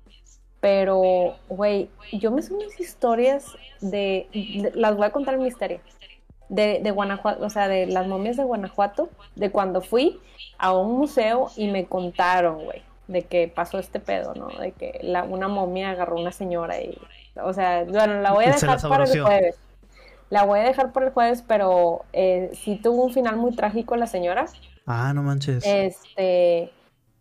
Pero, 0.60 1.36
güey, 1.48 1.88
yo 2.12 2.30
me 2.32 2.42
sé 2.42 2.52
unas 2.52 2.78
historias 2.78 3.46
de, 3.80 4.28
de, 4.34 4.72
Las 4.74 4.94
voy 4.94 5.06
a 5.06 5.10
contar 5.10 5.32
el 5.32 5.40
misterio 5.40 5.80
de, 6.50 6.80
de, 6.82 6.90
Guanajuato, 6.90 7.46
o 7.46 7.48
sea, 7.48 7.66
de 7.66 7.86
las 7.86 8.06
momias 8.06 8.36
de 8.36 8.44
Guanajuato, 8.44 9.08
de 9.36 9.50
cuando 9.50 9.80
fui 9.80 10.20
a 10.58 10.76
un 10.76 10.98
museo 10.98 11.48
y 11.56 11.68
me 11.68 11.86
contaron, 11.86 12.62
güey, 12.62 12.82
de 13.06 13.22
que 13.22 13.48
pasó 13.48 13.78
este 13.78 14.00
pedo, 14.00 14.34
¿no? 14.34 14.48
De 14.48 14.72
que 14.72 14.98
la, 15.02 15.22
una 15.24 15.48
momia 15.48 15.92
agarró 15.92 16.18
a 16.18 16.20
una 16.20 16.32
señora 16.32 16.78
y, 16.78 16.98
o 17.42 17.54
sea, 17.54 17.84
bueno, 17.84 18.20
la 18.20 18.32
voy 18.32 18.44
a 18.44 18.52
dejar 18.52 18.82
para 18.86 19.04
el 19.04 19.22
jueves. 19.22 19.58
La 20.30 20.44
voy 20.44 20.60
a 20.60 20.62
dejar 20.62 20.92
por 20.92 21.04
el 21.04 21.10
jueves, 21.10 21.42
pero 21.46 22.04
eh, 22.12 22.50
sí 22.52 22.76
tuvo 22.76 23.04
un 23.04 23.12
final 23.12 23.36
muy 23.36 23.54
trágico 23.54 23.96
la 23.96 24.06
señora. 24.06 24.46
Ah, 24.86 25.12
no 25.14 25.22
manches. 25.22 25.64
Este, 25.66 26.70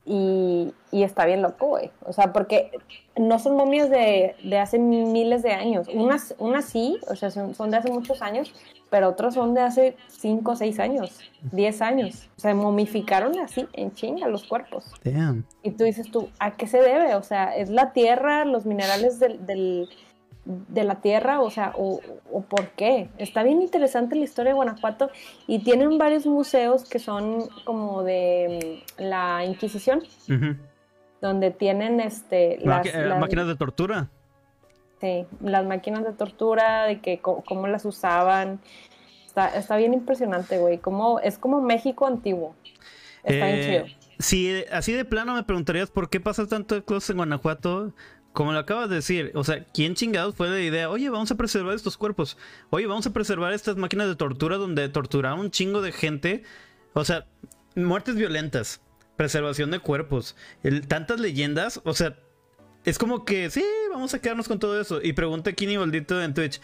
y, 0.06 0.74
y 0.92 1.04
está 1.04 1.26
bien 1.26 1.42
loco, 1.42 1.68
güey. 1.68 1.92
O 2.06 2.14
sea, 2.14 2.32
porque 2.32 2.72
no 3.18 3.40
son 3.40 3.58
momias 3.58 3.90
de, 3.90 4.36
de 4.44 4.58
hace 4.58 4.80
miles 4.80 5.44
de 5.44 5.52
años. 5.52 5.88
Unas, 5.94 6.34
unas 6.40 6.66
sí, 6.66 6.98
o 7.10 7.16
sea, 7.16 7.30
son, 7.30 7.56
son 7.56 7.72
de 7.72 7.78
hace 7.78 7.92
muchos 7.92 8.22
años, 8.22 8.54
pero 8.90 9.10
otros 9.10 9.34
son 9.34 9.54
de 9.54 9.62
hace 9.62 9.98
5, 10.08 10.56
6 10.56 10.80
años, 10.80 11.20
10 11.52 11.82
años. 11.82 12.30
O 12.38 12.40
sea, 12.40 12.56
momificaron 12.56 13.38
así 13.40 13.68
en 13.74 13.94
chinga 13.94 14.28
los 14.28 14.46
cuerpos. 14.46 14.86
Damn. 15.04 15.46
Y 15.62 15.72
tú 15.72 15.84
dices 15.84 16.10
tú, 16.10 16.30
¿a 16.40 16.56
qué 16.56 16.68
se 16.68 16.80
debe? 16.80 17.16
O 17.16 17.24
sea, 17.24 17.56
es 17.56 17.70
la 17.70 17.92
tierra, 17.92 18.46
los 18.46 18.66
minerales 18.66 19.20
del, 19.20 19.46
del, 19.46 19.90
de 20.48 20.84
la 20.86 21.02
tierra, 21.02 21.42
o 21.42 21.50
sea, 21.50 21.74
o, 21.76 22.00
por 22.48 22.70
qué. 22.70 23.10
Está 23.18 23.44
bien 23.44 23.62
interesante 23.62 24.16
la 24.16 24.24
historia 24.24 24.52
de 24.52 24.56
Guanajuato 24.56 25.10
y 25.46 25.60
tienen 25.60 25.98
varios 25.98 26.26
museos 26.26 26.90
que 26.90 27.00
son 27.00 27.50
como 27.66 28.04
de 28.04 28.84
mm, 28.98 29.04
la 29.04 29.44
Inquisición, 29.46 30.04
donde 31.22 31.52
tienen 31.52 32.00
este 32.00 32.60
las, 32.64 32.86
máquinas 33.20 33.48
de 33.48 33.56
tortura. 33.56 34.10
Sí, 35.02 35.26
las 35.42 35.66
máquinas 35.66 36.04
de 36.06 36.14
tortura, 36.14 36.86
de 36.86 37.02
que 37.02 37.20
cómo 37.20 37.68
las 37.68 37.84
usaban. 37.86 38.60
Está, 39.26 39.50
está 39.56 39.76
bien 39.76 39.94
impresionante, 39.94 40.58
güey. 40.58 40.78
Como, 40.78 41.20
es 41.20 41.38
como 41.38 41.62
México 41.62 42.08
antiguo. 42.08 42.56
Está 43.24 43.46
bien 43.48 43.60
eh, 43.60 43.84
chido. 43.84 43.98
Si 44.20 44.66
así 44.72 44.94
de 44.94 45.06
plano 45.06 45.36
me 45.36 45.44
preguntarías 45.44 45.92
por 45.92 46.10
qué 46.10 46.20
pasa 46.20 46.48
tanto 46.48 46.84
cosas 46.84 47.12
en 47.12 47.18
Guanajuato, 47.18 47.94
como 48.38 48.54
lo 48.54 48.60
acabas 48.60 48.88
de 48.88 48.98
decir, 48.98 49.32
o 49.34 49.44
sea, 49.44 49.66
¿quién 49.74 49.96
chingados 49.96 50.36
fue 50.36 50.48
la 50.48 50.62
idea? 50.62 50.92
Oye, 50.92 51.10
vamos 51.10 51.32
a 51.32 51.36
preservar 51.36 51.74
estos 51.74 51.98
cuerpos. 51.98 52.38
Oye, 52.70 52.86
vamos 52.86 53.08
a 53.08 53.10
preservar 53.12 53.52
estas 53.52 53.78
máquinas 53.78 54.08
de 54.08 54.16
tortura 54.16 54.58
donde 54.58 54.88
torturaron 54.90 55.40
un 55.40 55.50
chingo 55.50 55.82
de 55.82 55.92
gente. 55.92 56.44
O 56.94 57.04
sea, 57.04 57.26
muertes 57.74 58.14
violentas, 58.14 58.80
preservación 59.16 59.72
de 59.72 59.80
cuerpos, 59.80 60.36
tantas 60.88 61.20
leyendas. 61.20 61.82
O 61.84 61.96
sea, 61.96 62.16
es 62.86 63.00
como 63.00 63.26
que 63.26 63.50
sí, 63.50 63.66
vamos 63.90 64.14
a 64.14 64.22
quedarnos 64.22 64.48
con 64.48 64.60
todo 64.60 64.80
eso. 64.80 65.00
Y 65.02 65.14
pregunta 65.14 65.54
Kini 65.54 65.78
Baldito 65.78 66.22
en 66.22 66.36
Twitch. 66.36 66.62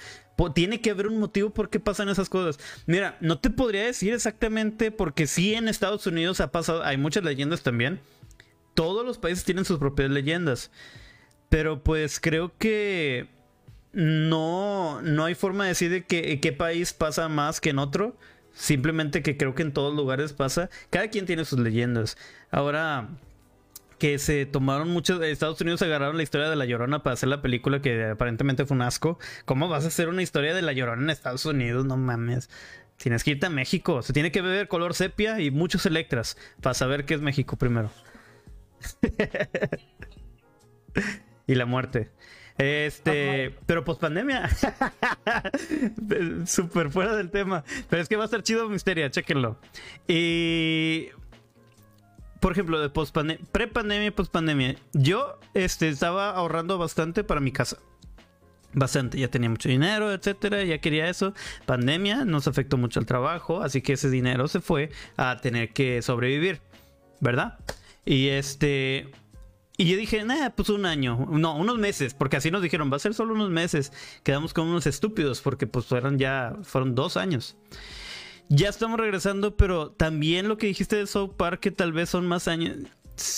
Tiene 0.53 0.79
que 0.79 0.91
haber 0.91 1.07
un 1.07 1.17
motivo 1.17 1.49
por 1.49 1.71
qué 1.71 1.79
pasan 1.79 2.07
esas 2.07 2.29
cosas. 2.29 2.63
Mira, 2.85 3.17
no 3.19 3.39
te 3.39 3.49
podría 3.49 3.81
decir 3.81 4.13
exactamente 4.13 4.91
porque 4.91 5.25
sí 5.25 5.55
en 5.55 5.67
Estados 5.67 6.05
Unidos 6.05 6.39
ha 6.39 6.51
pasado, 6.51 6.83
hay 6.83 6.97
muchas 6.97 7.23
leyendas 7.23 7.63
también. 7.63 7.99
Todos 8.75 9.03
los 9.03 9.17
países 9.17 9.43
tienen 9.43 9.65
sus 9.65 9.79
propias 9.79 10.11
leyendas. 10.11 10.69
Pero 11.53 11.83
pues 11.83 12.19
creo 12.19 12.51
que 12.57 13.27
no, 13.91 15.03
no 15.03 15.23
hay 15.23 15.35
forma 15.35 15.65
de 15.65 15.69
decir 15.69 15.91
de 15.91 16.03
que, 16.03 16.39
qué 16.39 16.51
país 16.51 16.93
pasa 16.93 17.29
más 17.29 17.61
que 17.61 17.69
en 17.69 17.77
otro. 17.77 18.17
Simplemente 18.55 19.21
que 19.21 19.37
creo 19.37 19.53
que 19.53 19.61
en 19.61 19.71
todos 19.71 19.95
lugares 19.95 20.33
pasa. 20.33 20.71
Cada 20.89 21.09
quien 21.09 21.27
tiene 21.27 21.45
sus 21.45 21.59
leyendas. 21.59 22.17
Ahora 22.49 23.07
que 23.99 24.17
se 24.17 24.47
tomaron 24.47 24.89
muchos. 24.89 25.21
Estados 25.21 25.61
Unidos 25.61 25.83
agarraron 25.83 26.17
la 26.17 26.23
historia 26.23 26.49
de 26.49 26.55
la 26.55 26.65
Llorona 26.65 27.03
para 27.03 27.13
hacer 27.13 27.29
la 27.29 27.43
película 27.43 27.83
que 27.83 28.03
aparentemente 28.03 28.65
fue 28.65 28.73
un 28.73 28.81
asco. 28.81 29.19
¿Cómo 29.45 29.69
vas 29.69 29.83
a 29.83 29.89
hacer 29.89 30.09
una 30.09 30.23
historia 30.23 30.55
de 30.55 30.63
la 30.63 30.73
Llorona 30.73 31.03
en 31.03 31.11
Estados 31.11 31.45
Unidos? 31.45 31.85
No 31.85 31.97
mames. 31.97 32.49
Tienes 32.97 33.23
que 33.23 33.29
irte 33.29 33.45
a 33.45 33.51
México. 33.51 34.01
Se 34.01 34.11
tiene 34.11 34.31
que 34.31 34.41
beber 34.41 34.67
color 34.67 34.95
sepia 34.95 35.39
y 35.39 35.51
muchos 35.51 35.85
electras 35.85 36.35
para 36.63 36.73
saber 36.73 37.05
qué 37.05 37.13
es 37.13 37.21
México 37.21 37.57
primero. 37.57 37.91
y 41.47 41.55
la 41.55 41.65
muerte. 41.65 42.11
Este, 42.57 43.55
pero 43.65 43.83
pues 43.83 43.97
pandemia. 43.97 44.49
Súper 46.45 46.91
fuera 46.91 47.15
del 47.15 47.31
tema. 47.31 47.63
Pero 47.89 48.01
es 48.01 48.07
que 48.07 48.15
va 48.15 48.23
a 48.23 48.25
estar 48.25 48.43
chido 48.43 48.69
Misteria, 48.69 49.09
chéquenlo. 49.09 49.57
Y. 50.07 51.07
Por 52.39 52.51
ejemplo, 52.51 52.81
de 52.81 52.89
pre-pandemia 53.51 54.07
y 54.07 54.11
post-pandemia. 54.11 54.75
Yo 54.91 55.39
este, 55.53 55.87
estaba 55.87 56.31
ahorrando 56.31 56.77
bastante 56.77 57.23
para 57.23 57.39
mi 57.39 57.53
casa. 57.53 57.77
Bastante, 58.73 59.17
ya 59.17 59.29
tenía 59.29 59.49
mucho 59.49 59.69
dinero, 59.69 60.11
etcétera, 60.11 60.61
ya 60.63 60.79
quería 60.79 61.07
eso. 61.07 61.33
Pandemia 61.65 62.25
nos 62.25 62.49
afectó 62.49 62.75
mucho 62.77 62.99
el 62.99 63.05
trabajo, 63.05 63.61
así 63.61 63.81
que 63.81 63.93
ese 63.93 64.09
dinero 64.09 64.49
se 64.49 64.59
fue 64.59 64.89
a 65.15 65.37
tener 65.37 65.71
que 65.71 66.01
sobrevivir, 66.01 66.59
¿verdad? 67.21 67.59
Y 68.03 68.27
este, 68.27 69.11
y 69.75 69.85
yo 69.85 69.97
dije, 69.97 70.23
nah, 70.23 70.49
pues 70.49 70.69
un 70.69 70.85
año, 70.85 71.27
no, 71.31 71.57
unos 71.57 71.79
meses, 71.79 72.13
porque 72.13 72.37
así 72.37 72.51
nos 72.51 72.61
dijeron, 72.61 72.91
va 72.91 72.97
a 72.97 72.99
ser 72.99 73.15
solo 73.15 73.33
unos 73.33 73.49
meses. 73.49 73.91
Quedamos 74.23 74.53
como 74.53 74.69
unos 74.69 74.85
estúpidos, 74.85 75.41
porque 75.41 75.65
pues 75.65 75.85
fueron 75.85 76.19
ya, 76.19 76.55
fueron 76.61 76.93
dos 76.93 77.17
años. 77.17 77.55
Ya 78.49 78.69
estamos 78.69 78.99
regresando, 78.99 79.57
pero 79.57 79.89
también 79.89 80.47
lo 80.47 80.57
que 80.57 80.67
dijiste 80.67 80.95
de 80.95 81.07
South 81.07 81.31
Park, 81.37 81.59
que 81.59 81.71
tal 81.71 81.91
vez 81.91 82.09
son 82.09 82.27
más 82.27 82.47
años. 82.47 82.77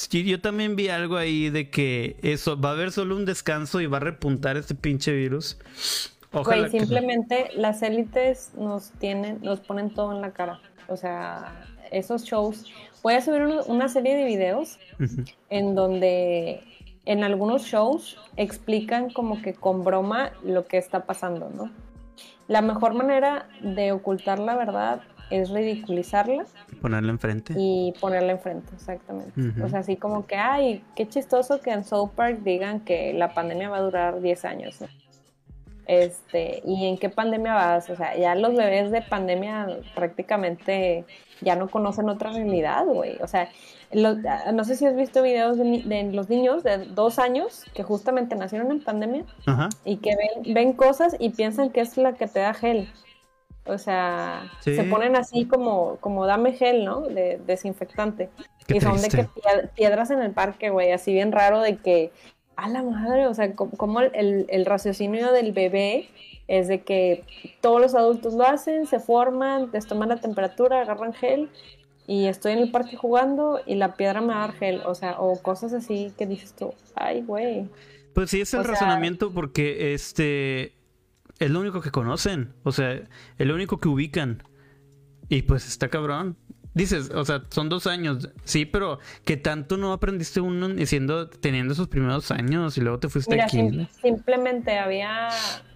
Yo 0.10 0.42
también 0.42 0.76
vi 0.76 0.90
algo 0.90 1.16
ahí 1.16 1.50
de 1.50 1.70
que 1.70 2.18
eso, 2.22 2.60
va 2.60 2.70
a 2.70 2.74
haber 2.74 2.92
solo 2.92 3.16
un 3.16 3.26
descanso 3.26 3.80
y 3.80 3.86
va 3.86 3.98
a 3.98 4.02
repuntar 4.02 4.58
este 4.58 4.76
pinche 4.76 5.14
virus. 5.14 5.58
Ojalá 6.34 6.70
simplemente 6.70 7.50
las 7.56 7.82
élites 7.82 8.52
nos 8.58 8.92
tienen, 8.92 9.40
nos 9.42 9.62
ponen 9.62 9.94
todo 9.94 10.12
en 10.12 10.22
la 10.22 10.32
cara. 10.32 10.60
O 10.90 10.98
sea, 10.98 11.66
esos 11.92 12.24
shows 12.24 12.66
voy 13.06 13.14
a 13.14 13.22
subir 13.22 13.44
una 13.68 13.88
serie 13.88 14.16
de 14.18 14.26
videos 14.26 14.80
en 15.52 15.76
donde 15.76 16.64
en 17.06 17.24
algunos 17.24 17.62
shows 17.62 18.18
explican 18.36 19.12
como 19.12 19.44
que 19.44 19.54
con 19.54 19.84
broma 19.84 20.32
lo 20.44 20.66
que 20.66 20.80
está 20.80 21.06
pasando, 21.06 21.52
¿no? 21.52 21.70
La 22.48 22.64
mejor 22.64 22.96
manera 22.96 23.48
de 23.62 23.92
ocultar 23.92 24.40
la 24.40 24.56
verdad 24.56 25.04
es 25.30 25.52
ridiculizarla. 25.52 26.48
Ponerla 26.82 27.12
enfrente. 27.12 27.54
Y 27.56 27.94
ponerla 28.02 28.32
enfrente, 28.32 28.74
exactamente. 28.74 29.62
O 29.64 29.70
sea, 29.70 29.82
así 29.82 29.98
como 29.98 30.26
que, 30.26 30.38
ay, 30.38 30.84
qué 30.96 31.08
chistoso 31.08 31.62
que 31.62 31.70
en 31.70 31.84
South 31.84 32.10
Park 32.16 32.40
digan 32.40 32.80
que 32.80 33.14
la 33.14 33.36
pandemia 33.36 33.70
va 33.70 33.78
a 33.78 33.82
durar 33.82 34.20
10 34.20 34.46
años. 34.46 34.82
¿no? 34.82 34.88
Este, 35.86 36.64
¿y 36.66 36.88
en 36.88 36.98
qué 36.98 37.10
pandemia 37.10 37.54
vas? 37.54 37.88
O 37.92 37.96
sea, 37.96 38.18
ya 38.18 38.34
los 38.34 38.56
bebés 38.56 38.90
de 38.90 39.04
pandemia 39.04 39.68
prácticamente 39.94 41.06
ya 41.42 41.56
no 41.56 41.70
conocen 41.70 42.10
otra 42.10 42.32
realidad, 42.32 42.86
güey. 42.86 43.18
O 43.22 43.28
sea, 43.28 43.50
no 43.94 44.64
sé 44.64 44.76
si 44.76 44.86
has 44.86 44.96
visto 44.96 45.22
videos 45.22 45.58
de, 45.58 46.10
los 46.12 46.30
niños 46.30 46.64
de 46.64 46.80
dos 46.86 47.20
años 47.20 47.66
que 47.74 47.84
justamente 47.84 48.36
nacieron 48.36 48.72
en 48.72 48.84
pandemia 48.84 49.26
y 49.84 49.98
que 49.98 50.16
ven, 50.48 50.74
cosas 50.74 51.16
y 51.20 51.30
piensan 51.30 51.70
que 51.70 51.82
es 51.82 51.98
la 51.98 52.14
que 52.14 52.28
te 52.28 52.40
da 52.40 52.54
gel. 52.54 52.90
O 53.68 53.80
sea, 53.80 54.52
se 54.62 54.84
ponen 54.84 55.16
así 55.16 55.46
como, 55.46 55.98
como 56.00 56.28
dame 56.28 56.54
gel, 56.54 56.86
¿no? 56.86 57.02
De 57.02 57.40
desinfectante. 57.48 58.30
y 58.68 58.80
son 58.80 59.02
de 59.02 59.10
que 59.10 59.28
piedras 59.76 60.12
en 60.12 60.22
el 60.22 60.32
parque, 60.32 60.70
güey, 60.70 60.92
así 60.92 61.14
bien 61.14 61.32
raro 61.32 61.62
de 61.62 61.78
que 61.78 62.12
a 62.56 62.70
la 62.70 62.84
madre, 62.84 63.28
o 63.28 63.34
sea, 63.34 63.54
como 63.54 64.02
el, 64.02 64.66
raciocinio 64.66 65.32
del 65.32 65.52
bebé 65.52 66.10
es 66.48 66.68
de 66.68 66.84
que 66.84 67.24
todos 67.62 67.82
los 67.82 67.96
adultos 67.96 68.34
lo 68.34 68.46
hacen, 68.46 68.86
se 68.86 69.00
forman, 69.00 69.70
les 69.74 69.88
toman 69.88 70.10
la 70.10 70.18
temperatura, 70.18 70.82
agarran 70.82 71.14
gel 71.14 71.50
y 72.08 72.26
estoy 72.26 72.54
en 72.54 72.60
el 72.60 72.72
parque 72.72 72.96
jugando 72.98 73.60
y 73.66 73.76
la 73.76 73.96
piedra 73.96 74.22
me 74.22 74.34
da 74.34 74.52
gel, 74.52 74.82
o 74.86 74.94
sea, 74.94 75.20
o 75.20 75.42
cosas 75.42 75.74
así 75.74 76.14
que 76.18 76.28
dices 76.28 76.54
tú, 76.54 76.74
ay, 76.96 77.22
güey. 77.22 77.68
Pues 78.14 78.30
sí, 78.30 78.42
es 78.42 78.54
el 78.54 78.64
razonamiento 78.64 79.32
porque 79.32 79.94
este 79.94 80.74
es 81.40 81.50
lo 81.50 81.60
único 81.60 81.82
que 81.82 81.92
conocen, 81.92 82.54
o 82.64 82.72
sea, 82.72 82.94
es 82.94 83.48
lo 83.48 83.56
único 83.56 83.80
que 83.80 83.88
ubican. 83.88 84.44
Y 85.28 85.42
pues 85.42 85.68
está 85.68 85.90
cabrón. 85.90 86.38
Dices, 86.76 87.10
o 87.10 87.24
sea, 87.24 87.42
son 87.50 87.70
dos 87.70 87.88
años, 87.88 88.30
sí, 88.44 88.66
pero 88.66 89.00
que 89.24 89.38
tanto 89.38 89.78
no 89.78 89.94
aprendiste 89.94 90.42
uno 90.42 90.70
siendo, 90.86 91.30
teniendo 91.30 91.74
esos 91.74 91.88
primeros 91.88 92.32
años 92.32 92.78
y 92.78 92.82
luego 92.82 93.00
te 93.00 93.08
fuiste 93.08 93.42
aquí. 93.42 93.88
simplemente 94.02 94.78
había 94.78 95.30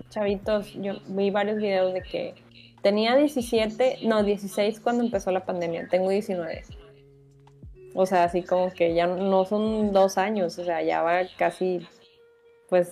chavitos, 0.09 0.73
yo 0.73 0.95
vi 1.07 1.29
varios 1.29 1.57
videos 1.57 1.93
de 1.93 2.01
que 2.01 2.35
tenía 2.81 3.15
17, 3.15 3.99
no, 4.03 4.23
16 4.23 4.79
cuando 4.79 5.03
empezó 5.03 5.31
la 5.31 5.45
pandemia, 5.45 5.87
tengo 5.89 6.09
19. 6.09 6.63
O 7.95 8.05
sea, 8.05 8.23
así 8.23 8.43
como 8.43 8.71
que 8.71 8.93
ya 8.93 9.07
no 9.07 9.45
son 9.45 9.91
dos 9.91 10.17
años, 10.17 10.57
o 10.59 10.63
sea, 10.63 10.81
ya 10.81 11.01
va 11.01 11.21
casi, 11.37 11.87
pues, 12.69 12.91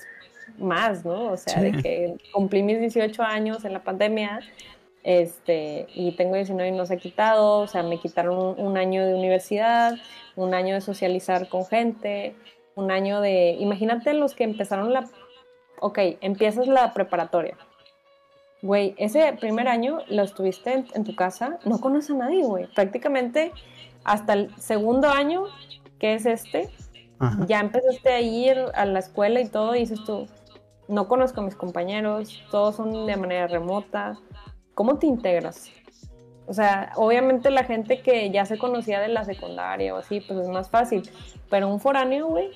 más, 0.57 1.05
¿no? 1.05 1.31
O 1.31 1.37
sea, 1.37 1.61
de 1.61 1.71
que 1.71 2.15
cumplí 2.31 2.63
mis 2.63 2.79
18 2.79 3.21
años 3.21 3.63
en 3.65 3.73
la 3.73 3.83
pandemia 3.83 4.39
este, 5.03 5.87
y 5.93 6.11
tengo 6.13 6.35
19 6.35 6.69
y 6.69 6.71
no 6.73 6.85
se 6.85 6.95
ha 6.95 6.97
quitado, 6.97 7.59
o 7.59 7.67
sea, 7.67 7.83
me 7.83 7.97
quitaron 7.97 8.59
un, 8.59 8.77
año 8.77 9.05
de 9.05 9.13
universidad, 9.13 9.95
un 10.35 10.53
año 10.53 10.75
de 10.75 10.81
socializar 10.81 11.47
con 11.47 11.65
gente, 11.65 12.35
un 12.75 12.91
año 12.91 13.21
de, 13.21 13.55
imagínate 13.59 14.13
los 14.13 14.35
que 14.35 14.43
empezaron 14.43 14.91
la, 14.91 15.07
ok, 15.79 15.99
empiezas 16.21 16.67
la 16.67 16.93
preparatoria. 16.93 17.57
Güey, 18.61 18.95
ese 18.97 19.33
primer 19.39 19.67
año 19.67 19.99
lo 20.07 20.23
estuviste 20.23 20.85
en, 20.93 21.03
tu 21.03 21.15
casa, 21.15 21.59
no 21.63 21.79
conoces 21.79 22.11
a 22.11 22.15
nadie, 22.15 22.43
güey. 22.43 22.65
Prácticamente 22.73 23.51
hasta 24.03 24.33
el 24.33 24.55
segundo 24.57 25.09
año, 25.09 25.43
que 25.99 26.15
es 26.15 26.25
este, 26.25 26.69
ya 27.45 27.59
empezaste 27.59 28.09
a 28.09 28.21
ir 28.21 28.57
a 28.73 28.85
la 28.85 28.99
escuela 28.99 29.41
y 29.41 29.47
todo, 29.47 29.75
y 29.75 29.79
dices 29.79 30.03
tú, 30.05 30.27
no 30.87 31.07
conozco 31.07 31.41
a 31.41 31.43
mis 31.43 31.55
compañeros, 31.55 32.43
todos 32.49 32.75
son 32.75 33.05
de 33.05 33.17
manera 33.17 33.47
remota, 33.47 34.17
¿cómo 34.73 34.97
te 34.97 35.05
integras? 35.05 35.69
O 36.47 36.53
sea, 36.53 36.93
obviamente 36.95 37.51
la 37.51 37.65
gente 37.65 38.01
que 38.01 38.31
ya 38.31 38.45
se 38.45 38.57
conocía 38.57 39.01
de 39.01 39.09
la 39.09 39.25
secundaria 39.25 39.93
o 39.93 39.97
así, 39.97 40.21
pues 40.21 40.39
es 40.39 40.47
más 40.47 40.69
fácil. 40.69 41.09
Pero 41.49 41.67
un 41.67 41.81
foráneo, 41.81 42.27
güey, 42.27 42.51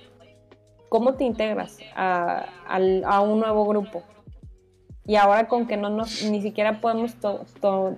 ¿cómo 0.92 1.14
te 1.14 1.24
integras 1.24 1.78
a, 1.96 3.22
un 3.24 3.40
nuevo 3.40 3.66
grupo? 3.66 4.04
Y 5.06 5.16
ahora 5.16 5.48
con 5.48 5.66
que 5.66 5.78
no 5.78 5.90
nos, 5.90 6.22
ni 6.24 6.42
siquiera 6.42 6.82
podemos 6.82 7.16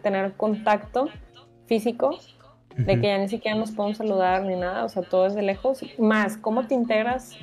tener 0.04 0.34
contacto 0.34 1.10
físico, 1.66 2.20
de 2.78 3.02
que 3.02 3.08
ya 3.08 3.18
ni 3.18 3.28
siquiera 3.28 3.58
nos 3.58 3.72
podemos 3.72 3.98
saludar 3.98 4.44
ni 4.44 4.56
nada, 4.56 4.86
o 4.86 4.90
sea, 4.90 5.02
todo 5.02 5.26
es 5.26 5.34
de 5.34 5.42
lejos. 5.42 5.84
Más, 5.98 6.38
¿cómo 6.38 6.68
te 6.68 6.76
integras 6.76 7.36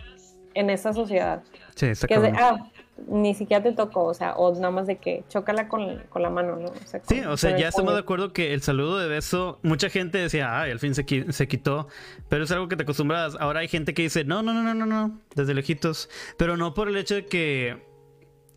en 0.54 0.70
esa 0.70 0.92
sociedad? 0.92 1.42
Sí, 1.74 1.86
está 1.86 2.06
que 2.06 2.14
es 2.14 2.22
de, 2.22 2.28
ah, 2.28 2.70
ni 3.08 3.34
siquiera 3.34 3.62
te 3.62 3.72
tocó, 3.72 4.04
o 4.04 4.14
sea, 4.14 4.34
o 4.34 4.52
nada 4.54 4.70
más 4.70 4.86
de 4.86 4.98
que 4.98 5.24
chócala 5.28 5.68
con, 5.68 6.02
con 6.08 6.22
la 6.22 6.30
mano, 6.30 6.56
¿no? 6.56 6.72
sí, 7.08 7.20
o 7.20 7.36
sea, 7.36 7.56
ya 7.56 7.68
estamos 7.68 7.94
de 7.94 8.00
acuerdo 8.00 8.32
que 8.32 8.52
el 8.52 8.62
saludo 8.62 8.98
de 8.98 9.08
beso, 9.08 9.58
mucha 9.62 9.90
gente 9.90 10.18
decía, 10.18 10.60
ay, 10.60 10.70
al 10.70 10.78
fin 10.78 10.94
se, 10.94 11.32
se 11.32 11.48
quitó, 11.48 11.88
pero 12.28 12.44
es 12.44 12.50
algo 12.50 12.68
que 12.68 12.76
te 12.76 12.82
acostumbras. 12.82 13.36
Ahora 13.40 13.60
hay 13.60 13.68
gente 13.68 13.94
que 13.94 14.02
dice, 14.02 14.24
no, 14.24 14.42
no, 14.42 14.52
no, 14.52 14.62
no, 14.62 14.74
no, 14.74 14.86
no, 14.86 15.20
desde 15.34 15.54
lejitos, 15.54 16.08
pero 16.36 16.56
no 16.56 16.74
por 16.74 16.88
el 16.88 16.96
hecho 16.96 17.14
de 17.14 17.26
que, 17.26 17.82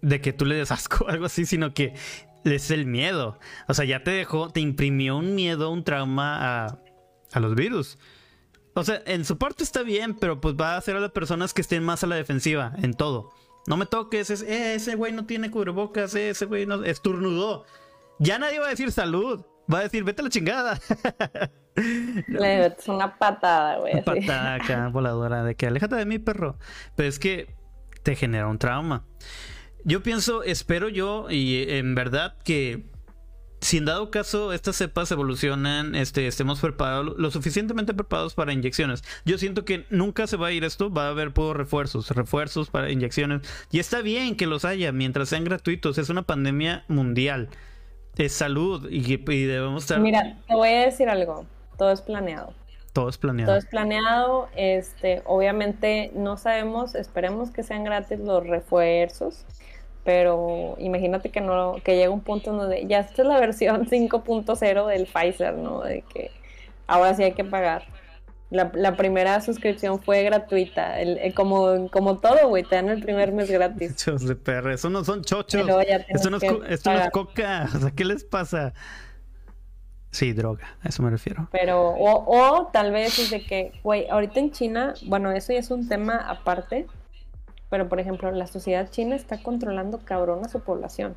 de 0.01 0.21
que 0.21 0.33
tú 0.33 0.45
le 0.45 0.55
des 0.55 0.71
asco 0.71 1.05
o 1.05 1.09
algo 1.09 1.25
así, 1.25 1.45
sino 1.45 1.73
que 1.73 1.93
es 2.43 2.71
el 2.71 2.85
miedo. 2.85 3.39
O 3.67 3.73
sea, 3.73 3.85
ya 3.85 4.03
te 4.03 4.11
dejó, 4.11 4.49
te 4.49 4.59
imprimió 4.59 5.17
un 5.17 5.35
miedo, 5.35 5.69
un 5.69 5.83
trauma 5.83 6.65
a, 6.65 6.79
a 7.31 7.39
los 7.39 7.55
virus. 7.55 7.97
O 8.75 8.83
sea, 8.83 9.01
en 9.05 9.23
su 9.23 9.37
parte 9.37 9.63
está 9.63 9.83
bien, 9.83 10.15
pero 10.15 10.41
pues 10.41 10.55
va 10.55 10.73
a 10.73 10.77
hacer 10.77 10.95
a 10.95 10.99
las 10.99 11.11
personas 11.11 11.53
que 11.53 11.61
estén 11.61 11.83
más 11.83 12.03
a 12.03 12.07
la 12.07 12.15
defensiva 12.15 12.73
en 12.81 12.93
todo. 12.93 13.31
No 13.65 13.77
me 13.77 13.85
toques, 13.85 14.29
eh, 14.41 14.75
ese 14.75 14.95
güey 14.95 15.13
no 15.13 15.25
tiene 15.25 15.49
cubrebocas, 15.49 16.15
eh, 16.15 16.29
ese 16.31 16.45
güey 16.45 16.65
no 16.65 16.83
estornudó. 16.83 17.65
Ya 18.19 18.37
nadie 18.37 18.59
va 18.59 18.67
a 18.67 18.69
decir 18.69 18.91
salud, 18.91 19.45
va 19.73 19.79
a 19.79 19.83
decir 19.83 20.03
vete 20.03 20.21
a 20.21 20.25
la 20.25 20.29
chingada. 20.29 20.79
es 21.75 22.87
una 22.87 23.17
patada, 23.17 23.77
güey. 23.77 23.93
Una 23.93 24.03
patada 24.03 24.55
acá, 24.55 24.87
voladora, 24.91 25.43
de 25.43 25.55
que 25.55 25.67
aléjate 25.67 25.95
de 25.95 26.05
mí, 26.05 26.19
perro. 26.19 26.57
Pero 26.95 27.09
es 27.09 27.19
que 27.19 27.55
te 28.03 28.15
genera 28.15 28.47
un 28.47 28.59
trauma. 28.59 29.05
Yo 29.85 30.03
pienso, 30.03 30.43
espero 30.43 30.89
yo, 30.89 31.29
y 31.29 31.65
en 31.69 31.95
verdad 31.95 32.37
que 32.43 32.92
si 33.63 33.77
en 33.77 33.85
dado 33.85 34.11
caso 34.11 34.53
estas 34.53 34.75
cepas 34.75 35.11
evolucionan, 35.11 35.95
este, 35.95 36.27
estemos 36.27 36.59
preparados, 36.59 37.15
lo 37.17 37.31
suficientemente 37.31 37.93
preparados 37.93 38.33
para 38.33 38.53
inyecciones. 38.53 39.03
Yo 39.25 39.37
siento 39.37 39.65
que 39.65 39.85
nunca 39.89 40.27
se 40.27 40.37
va 40.37 40.47
a 40.47 40.51
ir 40.51 40.63
esto, 40.63 40.91
va 40.91 41.07
a 41.07 41.09
haber 41.09 41.31
puros 41.33 41.55
refuerzos, 41.55 42.09
refuerzos 42.11 42.69
para 42.69 42.91
inyecciones. 42.91 43.41
Y 43.71 43.79
está 43.79 44.01
bien 44.01 44.35
que 44.35 44.47
los 44.47 44.65
haya 44.65 44.91
mientras 44.91 45.29
sean 45.29 45.45
gratuitos, 45.45 45.97
es 45.97 46.09
una 46.09 46.23
pandemia 46.23 46.83
mundial. 46.87 47.49
Es 48.17 48.33
salud 48.33 48.87
y, 48.91 49.17
debemos 49.17 49.83
estar... 49.83 49.99
Mira, 49.99 50.37
te 50.47 50.53
voy 50.53 50.69
a 50.69 50.81
decir 50.81 51.09
algo, 51.09 51.45
todo 51.77 51.91
es 51.91 52.01
planeado. 52.01 52.53
Todo 52.91 53.09
es 53.09 53.17
planeado. 53.17 53.51
Todo 53.51 53.57
es 53.57 53.65
planeado. 53.65 54.49
Este, 54.55 55.23
obviamente 55.25 56.11
no 56.13 56.37
sabemos, 56.37 56.93
esperemos 56.93 57.49
que 57.49 57.63
sean 57.63 57.83
gratis 57.83 58.19
los 58.19 58.45
refuerzos 58.45 59.45
pero 60.03 60.75
imagínate 60.79 61.29
que 61.29 61.41
no 61.41 61.77
que 61.83 61.95
llega 61.95 62.09
un 62.11 62.21
punto 62.21 62.51
donde 62.51 62.85
ya 62.87 62.99
esta 62.99 63.21
es 63.21 63.27
la 63.27 63.39
versión 63.39 63.85
5.0 63.89 64.87
del 64.87 65.05
Pfizer, 65.05 65.55
¿no? 65.55 65.81
De 65.81 66.03
que 66.13 66.31
ahora 66.87 67.13
sí 67.15 67.23
hay 67.23 67.33
que 67.33 67.43
pagar. 67.43 67.83
La, 68.49 68.71
la 68.75 68.95
primera 68.95 69.41
suscripción 69.41 69.99
fue 69.99 70.21
gratuita, 70.21 70.99
el, 70.99 71.33
como, 71.33 71.89
como 71.89 72.19
todo, 72.19 72.47
güey, 72.49 72.63
te 72.63 72.75
dan 72.75 72.89
el 72.89 73.01
primer 73.01 73.31
mes 73.31 73.49
gratis. 73.49 73.95
Chochos 73.97 74.27
de 74.27 74.35
perra, 74.35 74.75
eso 74.75 74.91
no 74.91 75.03
son 75.03 75.23
chochos. 75.23 75.61
Esto 75.61 75.65
no, 75.65 75.81
es, 75.81 76.51
esto 76.69 76.93
no 76.93 76.99
es 76.99 77.09
coca, 77.09 77.67
o 77.75 77.79
sea, 77.79 77.89
¿qué 77.89 78.05
les 78.05 78.23
pasa? 78.23 78.75
Sí, 80.11 80.33
droga, 80.33 80.77
a 80.83 80.89
eso 80.89 81.01
me 81.01 81.09
refiero. 81.09 81.47
Pero, 81.51 81.89
o, 81.89 82.25
o 82.27 82.67
tal 82.67 82.91
vez 82.91 83.17
es 83.17 83.31
de 83.31 83.43
que, 83.43 83.71
güey, 83.81 84.07
ahorita 84.07 84.39
en 84.39 84.51
China, 84.51 84.93
bueno, 85.07 85.31
eso 85.31 85.51
ya 85.51 85.57
es 85.57 85.71
un 85.71 85.89
tema 85.89 86.17
aparte, 86.17 86.85
pero, 87.73 87.89
por 87.89 87.99
ejemplo, 87.99 88.29
la 88.29 88.45
sociedad 88.45 88.87
china 88.91 89.15
está 89.15 89.41
controlando 89.41 89.97
cabrón 90.05 90.45
a 90.45 90.47
su 90.47 90.59
población. 90.59 91.15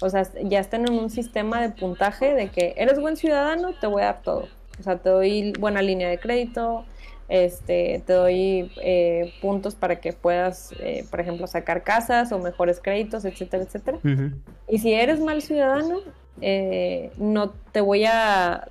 O 0.00 0.08
sea, 0.08 0.26
ya 0.44 0.60
están 0.60 0.88
en 0.88 0.94
un 0.94 1.10
sistema 1.10 1.60
de 1.60 1.68
puntaje 1.68 2.32
de 2.32 2.48
que 2.48 2.72
eres 2.78 2.98
buen 2.98 3.18
ciudadano, 3.18 3.74
te 3.78 3.86
voy 3.86 4.00
a 4.00 4.06
dar 4.06 4.22
todo. 4.22 4.48
O 4.80 4.82
sea, 4.82 4.96
te 4.96 5.10
doy 5.10 5.52
buena 5.60 5.82
línea 5.82 6.08
de 6.08 6.18
crédito, 6.18 6.86
este, 7.28 8.02
te 8.06 8.14
doy 8.14 8.72
eh, 8.82 9.34
puntos 9.42 9.74
para 9.74 9.96
que 10.00 10.14
puedas, 10.14 10.72
eh, 10.80 11.04
por 11.10 11.20
ejemplo, 11.20 11.46
sacar 11.46 11.82
casas 11.82 12.32
o 12.32 12.38
mejores 12.38 12.80
créditos, 12.80 13.26
etcétera, 13.26 13.64
etcétera. 13.64 13.98
Y 14.68 14.78
si 14.78 14.94
eres 14.94 15.20
mal 15.20 15.42
ciudadano, 15.42 15.98
eh, 16.40 17.10
no 17.18 17.50
te 17.50 17.82
voy 17.82 18.06
a 18.06 18.68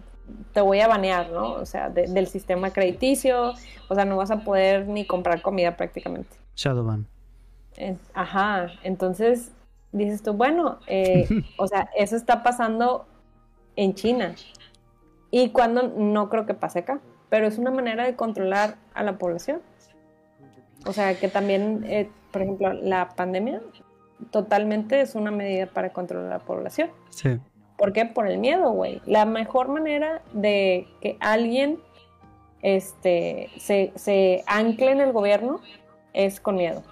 te 0.52 0.62
voy 0.62 0.80
a 0.80 0.88
banear, 0.88 1.30
¿no? 1.30 1.54
O 1.54 1.66
sea, 1.68 1.92
del 1.92 2.26
sistema 2.26 2.72
crediticio, 2.72 3.54
o 3.88 3.94
sea, 3.94 4.04
no 4.06 4.18
vas 4.18 4.32
a 4.32 4.44
poder 4.44 4.88
ni 4.88 5.06
comprar 5.06 5.44
comida 5.44 5.78
prácticamente. 5.78 6.41
Shadowban. 6.56 7.08
ajá, 8.14 8.68
entonces 8.84 9.52
dices 9.92 10.24
tú, 10.24 10.34
bueno, 10.34 10.80
eh, 10.88 11.28
o 11.58 11.68
sea, 11.68 11.90
eso 11.96 12.16
está 12.16 12.44
pasando 12.44 13.08
en 13.76 13.94
China. 13.94 14.36
Y 15.30 15.50
cuando 15.50 15.88
no 15.88 16.30
creo 16.30 16.46
que 16.46 16.54
pase 16.54 16.80
acá, 16.80 17.00
pero 17.30 17.48
es 17.48 17.58
una 17.58 17.72
manera 17.72 18.06
de 18.06 18.16
controlar 18.16 18.76
a 18.94 19.04
la 19.04 19.18
población. 19.18 19.62
O 20.86 20.94
sea, 20.94 21.18
que 21.18 21.30
también, 21.30 21.84
eh, 21.86 22.10
por 22.32 22.42
ejemplo, 22.42 22.74
la 22.74 23.10
pandemia 23.10 23.62
totalmente 24.32 25.02
es 25.02 25.16
una 25.16 25.32
medida 25.32 25.68
para 25.68 25.94
controlar 25.94 26.28
a 26.28 26.38
la 26.38 26.44
población. 26.44 26.90
Sí. 27.10 27.40
¿Por 27.78 27.94
qué? 27.94 28.06
Por 28.06 28.28
el 28.28 28.38
miedo, 28.38 28.72
güey. 28.72 29.02
La 29.06 29.26
mejor 29.26 29.70
manera 29.70 30.22
de 30.34 30.88
que 31.02 31.18
alguien 31.20 31.80
este, 32.62 33.50
se, 33.58 33.92
se 33.96 34.44
ancle 34.46 34.92
en 34.92 35.02
el 35.02 35.14
gobierno 35.14 35.62
es 36.14 36.40
con 36.40 36.56
miedo. 36.56 36.84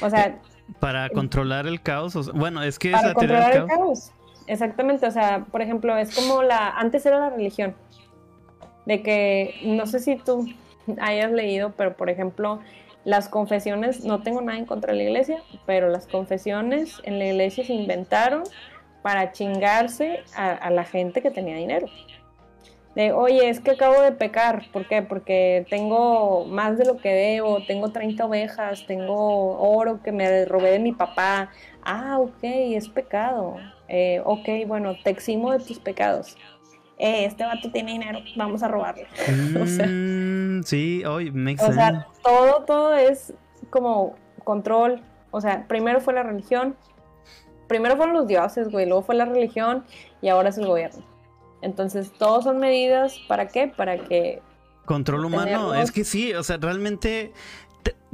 O 0.00 0.10
sea... 0.10 0.26
Eh, 0.26 0.38
para 0.80 1.10
controlar 1.10 1.66
el 1.66 1.82
caos. 1.82 2.32
bueno, 2.32 2.62
es 2.62 2.78
que 2.78 2.90
para 2.90 3.12
controlar 3.12 3.56
el 3.56 3.66
caos. 3.66 4.12
Exactamente, 4.46 5.06
o 5.06 5.10
sea, 5.10 5.44
por 5.50 5.62
ejemplo, 5.62 5.96
es 5.96 6.14
como 6.14 6.42
la... 6.42 6.70
Antes 6.70 7.04
era 7.06 7.18
la 7.18 7.30
religión. 7.30 7.74
De 8.86 9.02
que, 9.02 9.54
no 9.64 9.86
sé 9.86 10.00
si 10.00 10.16
tú 10.16 10.46
hayas 11.00 11.32
leído, 11.32 11.72
pero 11.76 11.96
por 11.96 12.10
ejemplo, 12.10 12.60
las 13.04 13.28
confesiones, 13.28 14.04
no 14.04 14.22
tengo 14.22 14.40
nada 14.40 14.58
en 14.58 14.66
contra 14.66 14.92
de 14.92 14.98
la 14.98 15.04
iglesia, 15.04 15.42
pero 15.66 15.88
las 15.88 16.06
confesiones 16.06 17.00
en 17.04 17.18
la 17.18 17.26
iglesia 17.26 17.64
se 17.64 17.72
inventaron 17.72 18.42
para 19.02 19.32
chingarse 19.32 20.22
a 20.34 20.70
la 20.70 20.84
gente 20.84 21.20
que 21.20 21.30
tenía 21.30 21.56
dinero 21.56 21.86
de, 22.94 23.12
oye, 23.12 23.48
es 23.48 23.60
que 23.60 23.72
acabo 23.72 24.00
de 24.02 24.12
pecar. 24.12 24.64
¿Por 24.72 24.86
qué? 24.86 25.02
Porque 25.02 25.66
tengo 25.68 26.44
más 26.44 26.78
de 26.78 26.84
lo 26.84 26.98
que 26.98 27.12
debo, 27.12 27.64
tengo 27.66 27.90
30 27.90 28.24
ovejas, 28.24 28.86
tengo 28.86 29.58
oro 29.58 30.00
que 30.02 30.12
me 30.12 30.44
robé 30.44 30.70
de 30.70 30.78
mi 30.78 30.92
papá. 30.92 31.50
Ah, 31.82 32.18
ok, 32.20 32.38
es 32.42 32.88
pecado. 32.88 33.56
Eh, 33.88 34.22
ok, 34.24 34.48
bueno, 34.66 34.94
te 35.02 35.10
eximo 35.10 35.52
de 35.52 35.58
tus 35.58 35.78
pecados. 35.78 36.36
Eh, 36.96 37.24
este 37.24 37.44
vato 37.44 37.72
tiene 37.72 37.92
dinero, 37.92 38.20
vamos 38.36 38.62
a 38.62 38.68
robarle. 38.68 39.06
o 39.60 39.66
sea, 39.66 39.86
mm, 39.88 40.62
sí, 40.62 41.04
hoy 41.04 41.32
me 41.32 41.54
O 41.54 41.72
sea, 41.72 42.06
todo, 42.22 42.64
todo 42.64 42.94
es 42.94 43.34
como 43.70 44.14
control. 44.44 45.02
O 45.32 45.40
sea, 45.40 45.66
primero 45.66 46.00
fue 46.00 46.14
la 46.14 46.22
religión, 46.22 46.76
primero 47.66 47.96
fueron 47.96 48.14
los 48.14 48.28
dioses, 48.28 48.68
güey, 48.70 48.86
luego 48.86 49.02
fue 49.02 49.16
la 49.16 49.24
religión 49.24 49.84
y 50.22 50.28
ahora 50.28 50.50
es 50.50 50.58
el 50.58 50.66
gobierno. 50.68 51.13
Entonces, 51.64 52.12
todos 52.12 52.44
son 52.44 52.58
medidas, 52.58 53.18
¿para 53.26 53.48
qué? 53.48 53.68
Para 53.68 53.96
que... 53.96 54.42
Control 54.84 55.24
humano, 55.24 55.74
es 55.74 55.90
que 55.90 56.04
sí, 56.04 56.34
o 56.34 56.42
sea, 56.42 56.58
realmente 56.58 57.32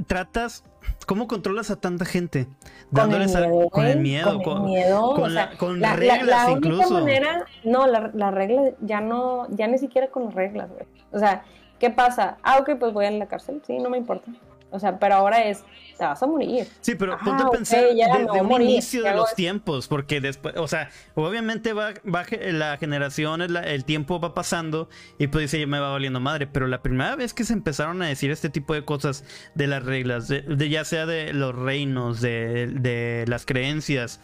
tratas... 0.07 0.63
¿Cómo 1.05 1.27
controlas 1.27 1.69
a 1.69 1.75
tanta 1.75 2.05
gente? 2.05 2.47
Dándoles 2.91 3.33
con 3.71 3.85
el 3.85 3.99
miedo, 3.99 4.41
con, 4.41 4.57
el 4.57 4.63
miedo, 4.63 5.13
con, 5.13 5.33
la, 5.33 5.57
con 5.57 5.81
reglas 5.81 6.25
la, 6.25 6.45
la 6.45 6.51
incluso. 6.51 6.93
Manera, 6.93 7.45
no, 7.63 7.87
la, 7.87 8.11
la 8.13 8.31
regla 8.31 8.71
ya 8.81 9.01
no, 9.01 9.47
ya 9.49 9.67
ni 9.67 9.77
siquiera 9.77 10.07
con 10.07 10.25
las 10.25 10.33
reglas, 10.35 10.69
güey. 10.69 10.85
O 11.11 11.19
sea, 11.19 11.43
¿qué 11.79 11.89
pasa? 11.89 12.37
Ah, 12.43 12.59
ok, 12.59 12.77
pues 12.79 12.93
voy 12.93 13.05
a 13.05 13.11
la 13.11 13.25
cárcel, 13.25 13.61
sí, 13.65 13.77
no 13.79 13.89
me 13.89 13.97
importa. 13.97 14.31
O 14.71 14.79
sea, 14.79 14.97
pero 14.97 15.15
ahora 15.15 15.43
es, 15.43 15.63
te 15.97 16.05
vas 16.05 16.23
a 16.23 16.27
morir. 16.27 16.65
Sí, 16.79 16.95
pero 16.95 17.17
ponte 17.19 17.43
a 17.43 17.49
pensar 17.49 17.83
de, 17.83 18.41
un 18.41 18.61
inicio 18.61 19.03
de 19.03 19.13
los 19.13 19.35
tiempos, 19.35 19.87
porque 19.87 20.21
después, 20.21 20.55
o 20.57 20.67
sea, 20.67 20.89
obviamente 21.13 21.73
va, 21.73 21.93
va 22.03 22.25
la 22.51 22.77
generación, 22.77 23.41
el, 23.41 23.85
tiempo 23.85 24.19
va 24.19 24.33
pasando 24.33 24.89
y 25.19 25.27
pues 25.27 25.51
dice, 25.51 25.65
me 25.67 25.79
va 25.79 25.91
valiendo 25.91 26.19
madre, 26.19 26.47
pero 26.47 26.67
la 26.67 26.81
primera 26.81 27.15
vez 27.15 27.33
que 27.33 27.43
se 27.43 27.53
empezaron 27.53 28.01
a 28.01 28.07
decir 28.07 28.31
este 28.31 28.49
tipo 28.49 28.73
de 28.73 28.85
cosas 28.85 29.25
de 29.55 29.67
las 29.67 29.83
reglas, 29.83 30.27
de, 30.27 30.69
ya 30.69 30.85
sea 30.85 31.05
de 31.05 31.33
los 31.33 31.53
reinos, 31.53 32.21
de, 32.21 32.67
de 32.67 33.25
las 33.27 33.45
creencias, 33.45 34.21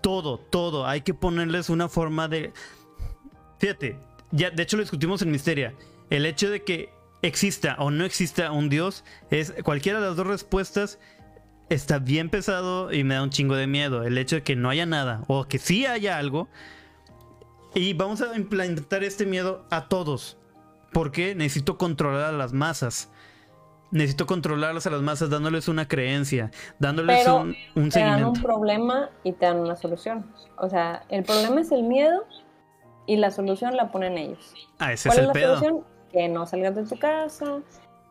todo, 0.00 0.38
todo, 0.38 0.86
hay 0.86 1.02
que 1.02 1.14
ponerles 1.14 1.68
una 1.68 1.88
forma 1.88 2.26
de... 2.26 2.52
Fíjate, 3.58 3.98
ya, 4.30 4.50
de 4.50 4.62
hecho 4.62 4.76
lo 4.76 4.82
discutimos 4.82 5.20
en 5.20 5.30
Misteria, 5.30 5.74
el 6.08 6.24
hecho 6.24 6.50
de 6.50 6.64
que 6.64 6.99
exista 7.22 7.76
o 7.78 7.90
no 7.90 8.04
exista 8.04 8.52
un 8.52 8.68
Dios, 8.68 9.04
es 9.30 9.54
cualquiera 9.62 10.00
de 10.00 10.06
las 10.06 10.16
dos 10.16 10.26
respuestas 10.26 10.98
está 11.70 12.00
bien 12.00 12.28
pesado 12.28 12.92
y 12.92 13.04
me 13.04 13.14
da 13.14 13.22
un 13.22 13.30
chingo 13.30 13.54
de 13.54 13.66
miedo. 13.66 14.02
El 14.02 14.18
hecho 14.18 14.36
de 14.36 14.42
que 14.42 14.56
no 14.56 14.68
haya 14.68 14.84
nada 14.84 15.22
o 15.28 15.44
que 15.44 15.58
sí 15.58 15.86
haya 15.86 16.18
algo. 16.18 16.48
Y 17.74 17.94
vamos 17.94 18.20
a 18.20 18.36
implantar 18.36 19.04
este 19.04 19.24
miedo 19.24 19.64
a 19.70 19.88
todos. 19.88 20.36
Porque 20.92 21.36
necesito 21.36 21.78
controlar 21.78 22.34
a 22.34 22.36
las 22.36 22.52
masas. 22.52 23.10
Necesito 23.92 24.26
controlarlas 24.26 24.86
a 24.86 24.90
las 24.90 25.02
masas 25.02 25.30
dándoles 25.30 25.66
una 25.68 25.88
creencia, 25.88 26.50
dándoles 26.78 27.26
un, 27.26 27.56
un 27.74 27.88
te 27.88 27.98
dan 27.98 28.24
un 28.24 28.40
problema 28.40 29.10
y 29.24 29.32
te 29.32 29.46
dan 29.46 29.58
una 29.58 29.74
solución. 29.74 30.32
O 30.58 30.68
sea, 30.68 31.04
el 31.08 31.24
problema 31.24 31.60
es 31.60 31.72
el 31.72 31.84
miedo 31.84 32.24
y 33.06 33.16
la 33.16 33.32
solución 33.32 33.76
la 33.76 33.90
ponen 33.90 34.16
ellos. 34.16 34.54
Ah, 34.78 34.92
ese 34.92 35.08
es 35.08 35.18
el 35.18 35.30
pedo? 35.32 35.84
Que 36.12 36.28
no 36.28 36.46
salgas 36.46 36.74
de 36.74 36.84
tu 36.84 36.98
casa, 36.98 37.60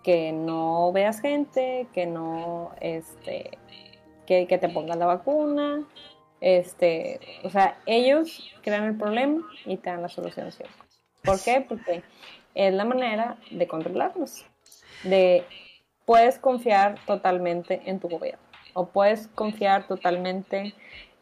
que 0.04 0.32
no 0.32 0.92
veas 0.92 1.22
gente, 1.22 1.88
que 1.94 2.06
no, 2.06 2.72
este, 2.82 3.58
que, 4.26 4.48
que 4.48 4.58
te 4.58 4.70
pongas 4.70 4.98
la 4.98 5.06
vacuna. 5.06 5.86
Este, 6.42 7.20
o 7.44 7.50
sea, 7.50 7.78
ellos 7.86 8.56
crean 8.62 8.86
el 8.86 8.98
problema 8.98 9.46
y 9.66 9.78
te 9.78 9.90
dan 9.90 10.02
la 10.02 10.10
solución 10.10 10.52
siempre. 10.52 10.78
¿Por 11.24 11.42
qué? 11.44 11.66
Porque 11.68 12.04
es 12.56 12.74
la 12.74 12.86
manera 12.86 13.38
de 13.52 13.68
controlarlos. 13.68 14.46
De 15.04 15.44
puedes 16.06 16.40
confiar 16.40 16.96
totalmente 17.06 17.82
en 17.86 18.00
tu 18.00 18.10
gobierno 18.10 18.44
o 18.74 18.88
puedes 18.88 19.28
confiar 19.28 19.88
totalmente 19.88 20.74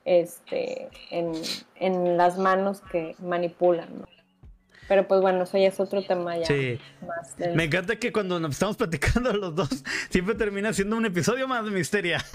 este, 0.06 0.88
en, 1.12 2.18
las 2.18 2.38
manos 2.38 2.82
que 2.92 3.16
manipulan. 3.20 4.06
Pero 4.88 5.08
pues 5.08 5.22
bueno, 5.22 5.44
eso 5.44 5.58
ya 5.58 5.68
es 5.68 5.80
otro 5.80 6.02
tema 6.04 6.38
ya. 6.38 6.46
Sí. 6.46 6.80
Me 7.56 7.66
encanta 7.66 7.98
que 7.98 8.12
cuando 8.12 8.40
nos 8.40 8.52
estamos 8.52 8.78
platicando 8.78 9.34
los 9.34 9.56
dos, 9.56 9.84
siempre 10.10 10.36
termina 10.36 10.74
siendo 10.74 10.96
un 10.96 11.06
episodio 11.06 11.48
más 11.48 11.66
de 11.66 11.72
Misteria. 11.72 12.24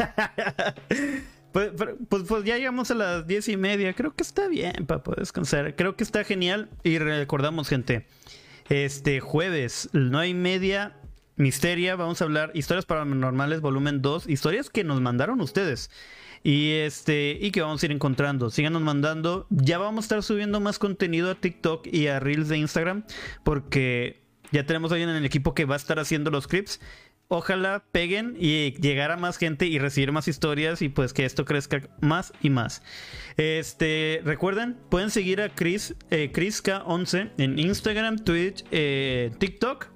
Pues, 1.53 1.70
pues, 2.09 2.22
pues, 2.26 2.44
ya 2.44 2.57
llegamos 2.57 2.90
a 2.90 2.94
las 2.94 3.26
diez 3.26 3.46
y 3.48 3.59
media. 3.59 3.92
Creo 3.92 4.14
que 4.14 4.22
está 4.22 4.48
bien 4.48 4.86
para 4.86 5.03
poder 5.03 5.20
descansar. 5.20 5.76
Creo 5.76 5.96
que 5.96 6.03
está 6.03 6.24
genial. 6.24 6.70
Y 6.82 6.96
recordamos, 6.98 7.68
gente. 7.68 8.07
Este 8.70 9.20
jueves, 9.20 9.90
no 9.92 10.18
hay 10.18 10.32
media. 10.32 10.96
Misteria, 11.36 11.96
vamos 11.96 12.20
a 12.20 12.24
hablar 12.24 12.53
historias 12.55 12.86
paranormales, 12.86 13.61
volumen 13.61 14.00
2, 14.00 14.28
historias 14.28 14.70
que 14.70 14.84
nos 14.84 15.00
mandaron 15.00 15.40
ustedes. 15.40 15.90
Y 16.45 16.70
este, 16.72 17.38
y 17.40 17.51
que 17.51 17.62
vamos 17.62 17.82
a 17.82 17.86
ir 17.86 17.93
encontrando. 17.93 18.51
Síganos 18.51 18.82
mandando. 18.82 19.47
Ya 19.51 19.78
vamos 19.78 20.05
a 20.05 20.07
estar 20.07 20.22
subiendo 20.22 20.61
más 20.61 20.78
contenido 20.78 21.30
a 21.30 21.34
TikTok 21.34 21.86
y 21.86 22.09
a 22.09 22.20
Reels 22.20 22.49
de 22.49 22.59
Instagram. 22.59 23.05
Porque 23.45 24.22
ya 24.51 24.66
tenemos 24.66 24.93
alguien 24.93 25.09
en 25.09 25.16
el 25.16 25.24
equipo 25.24 25.55
que 25.55 25.64
va 25.64 25.74
a 25.74 25.78
estar 25.78 25.99
haciendo 25.99 26.30
los 26.30 26.47
clips 26.47 26.80
ojalá 27.32 27.84
peguen 27.93 28.36
y 28.38 28.72
llegar 28.80 29.11
a 29.11 29.16
más 29.16 29.38
gente 29.38 29.66
y 29.66 29.78
recibir 29.78 30.12
más 30.12 30.28
historias 30.28 30.82
y 30.82 30.88
pues 30.88 31.12
que 31.12 31.24
esto 31.24 31.45
crezca 31.45 31.88
más 32.01 32.32
y 32.43 32.51
más. 32.51 32.82
Este, 33.36 34.20
recuerden, 34.24 34.76
pueden 34.90 35.11
seguir 35.11 35.40
a 35.40 35.49
Chris, 35.49 35.95
eh, 36.11 36.30
K11 36.32 37.32
en 37.38 37.59
Instagram, 37.59 38.18
Twitch, 38.18 38.64
eh, 38.70 39.30
TikTok 39.38 39.88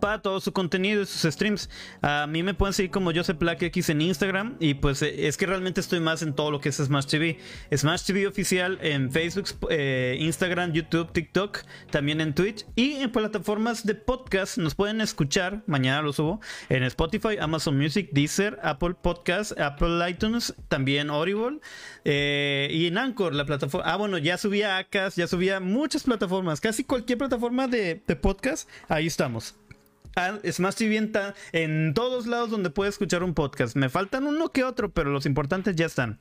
para 0.00 0.22
todo 0.22 0.40
su 0.40 0.52
contenido 0.52 1.02
y 1.02 1.06
sus 1.06 1.32
streams. 1.32 1.70
A 2.02 2.26
mí 2.26 2.42
me 2.42 2.54
pueden 2.54 2.72
seguir 2.72 2.90
como 2.90 3.12
Joseph 3.12 3.38
Black 3.38 3.62
X 3.62 3.88
en 3.88 4.00
Instagram 4.00 4.56
y 4.60 4.74
pues 4.74 5.02
eh, 5.02 5.26
es 5.26 5.36
que 5.36 5.46
realmente 5.46 5.80
estoy 5.80 6.00
más 6.00 6.22
en 6.22 6.34
todo 6.34 6.50
lo 6.50 6.60
que 6.60 6.68
es 6.68 6.76
Smash 6.76 7.06
TV. 7.06 7.38
Smash 7.74 8.02
TV 8.02 8.26
oficial 8.26 8.78
en 8.82 9.10
Facebook, 9.10 9.48
eh, 9.70 10.16
Instagram, 10.20 10.72
YouTube, 10.72 11.12
TikTok, 11.12 11.60
también 11.90 12.20
en 12.20 12.34
Twitch 12.34 12.66
y 12.76 12.94
en 12.94 13.10
plataformas 13.12 13.84
de 13.86 13.94
podcast 13.94 14.58
nos 14.58 14.74
pueden 14.74 15.00
escuchar, 15.00 15.62
mañana 15.66 16.02
lo 16.02 16.12
subo, 16.12 16.40
en 16.68 16.82
Spotify, 16.84 17.36
Amazon 17.40 17.76
Music, 17.76 18.10
Deezer, 18.12 18.58
Apple 18.62 18.94
Podcast, 19.00 19.58
Apple 19.58 20.08
iTunes, 20.08 20.54
también 20.68 21.10
Audible 21.10 21.60
eh, 22.04 22.68
y 22.70 22.86
en 22.86 22.98
Anchor, 22.98 23.34
la 23.34 23.44
plataforma. 23.44 23.90
Ah, 23.90 23.96
bueno, 23.96 24.18
ya 24.18 24.38
subía 24.38 24.78
Acas, 24.78 25.16
ya 25.16 25.26
subía 25.26 25.60
muchas 25.60 26.04
plataformas, 26.04 26.60
casi 26.60 26.84
cualquier 26.84 27.18
plataforma 27.18 27.68
de 27.68 27.96
podcast, 28.20 28.68
ahí 28.88 29.06
estamos. 29.06 29.54
Es 30.42 30.60
más, 30.60 30.74
si 30.74 30.88
bien 30.88 31.12
en 31.52 31.94
todos 31.94 32.26
lados 32.26 32.50
donde 32.50 32.70
puede 32.70 32.90
escuchar 32.90 33.22
un 33.22 33.34
podcast. 33.34 33.76
Me 33.76 33.88
faltan 33.88 34.26
uno 34.26 34.50
que 34.50 34.64
otro, 34.64 34.92
pero 34.92 35.10
los 35.10 35.26
importantes 35.26 35.76
ya 35.76 35.86
están. 35.86 36.20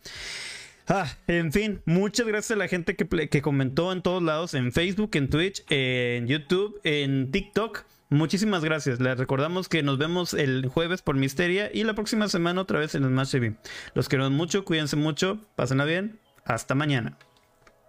Ah, 0.87 1.15
en 1.27 1.53
fin, 1.53 1.81
muchas 1.85 2.27
gracias 2.27 2.51
a 2.51 2.59
la 2.59 2.67
gente 2.67 2.95
que, 2.95 3.29
que 3.29 3.41
comentó 3.41 3.91
en 3.93 4.01
todos 4.01 4.21
lados, 4.21 4.53
en 4.53 4.73
Facebook, 4.73 5.11
en 5.13 5.29
Twitch, 5.29 5.63
en 5.69 6.27
YouTube, 6.27 6.79
en 6.83 7.31
TikTok. 7.31 7.85
Muchísimas 8.09 8.63
gracias. 8.63 8.99
Les 8.99 9.17
recordamos 9.17 9.69
que 9.69 9.81
nos 9.81 9.97
vemos 9.97 10.33
el 10.33 10.67
jueves 10.67 11.01
por 11.01 11.15
Misteria 11.15 11.71
y 11.73 11.83
la 11.83 11.93
próxima 11.95 12.27
semana 12.27 12.61
otra 12.61 12.79
vez 12.79 12.95
en 12.95 13.03
Smash 13.03 13.31
TV. 13.31 13.55
Los 13.95 14.09
queremos 14.09 14.31
mucho, 14.31 14.65
cuídense 14.65 14.95
mucho, 14.95 15.39
pásenla 15.55 15.85
bien. 15.85 16.19
Hasta 16.45 16.75
mañana. 16.75 17.17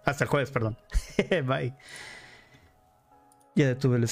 Hasta 0.05 0.23
el 0.23 0.29
jueves, 0.29 0.49
perdón. 0.49 0.77
Bye. 1.45 1.73
Ya 3.55 3.67
detuve 3.67 3.97
el 3.97 4.05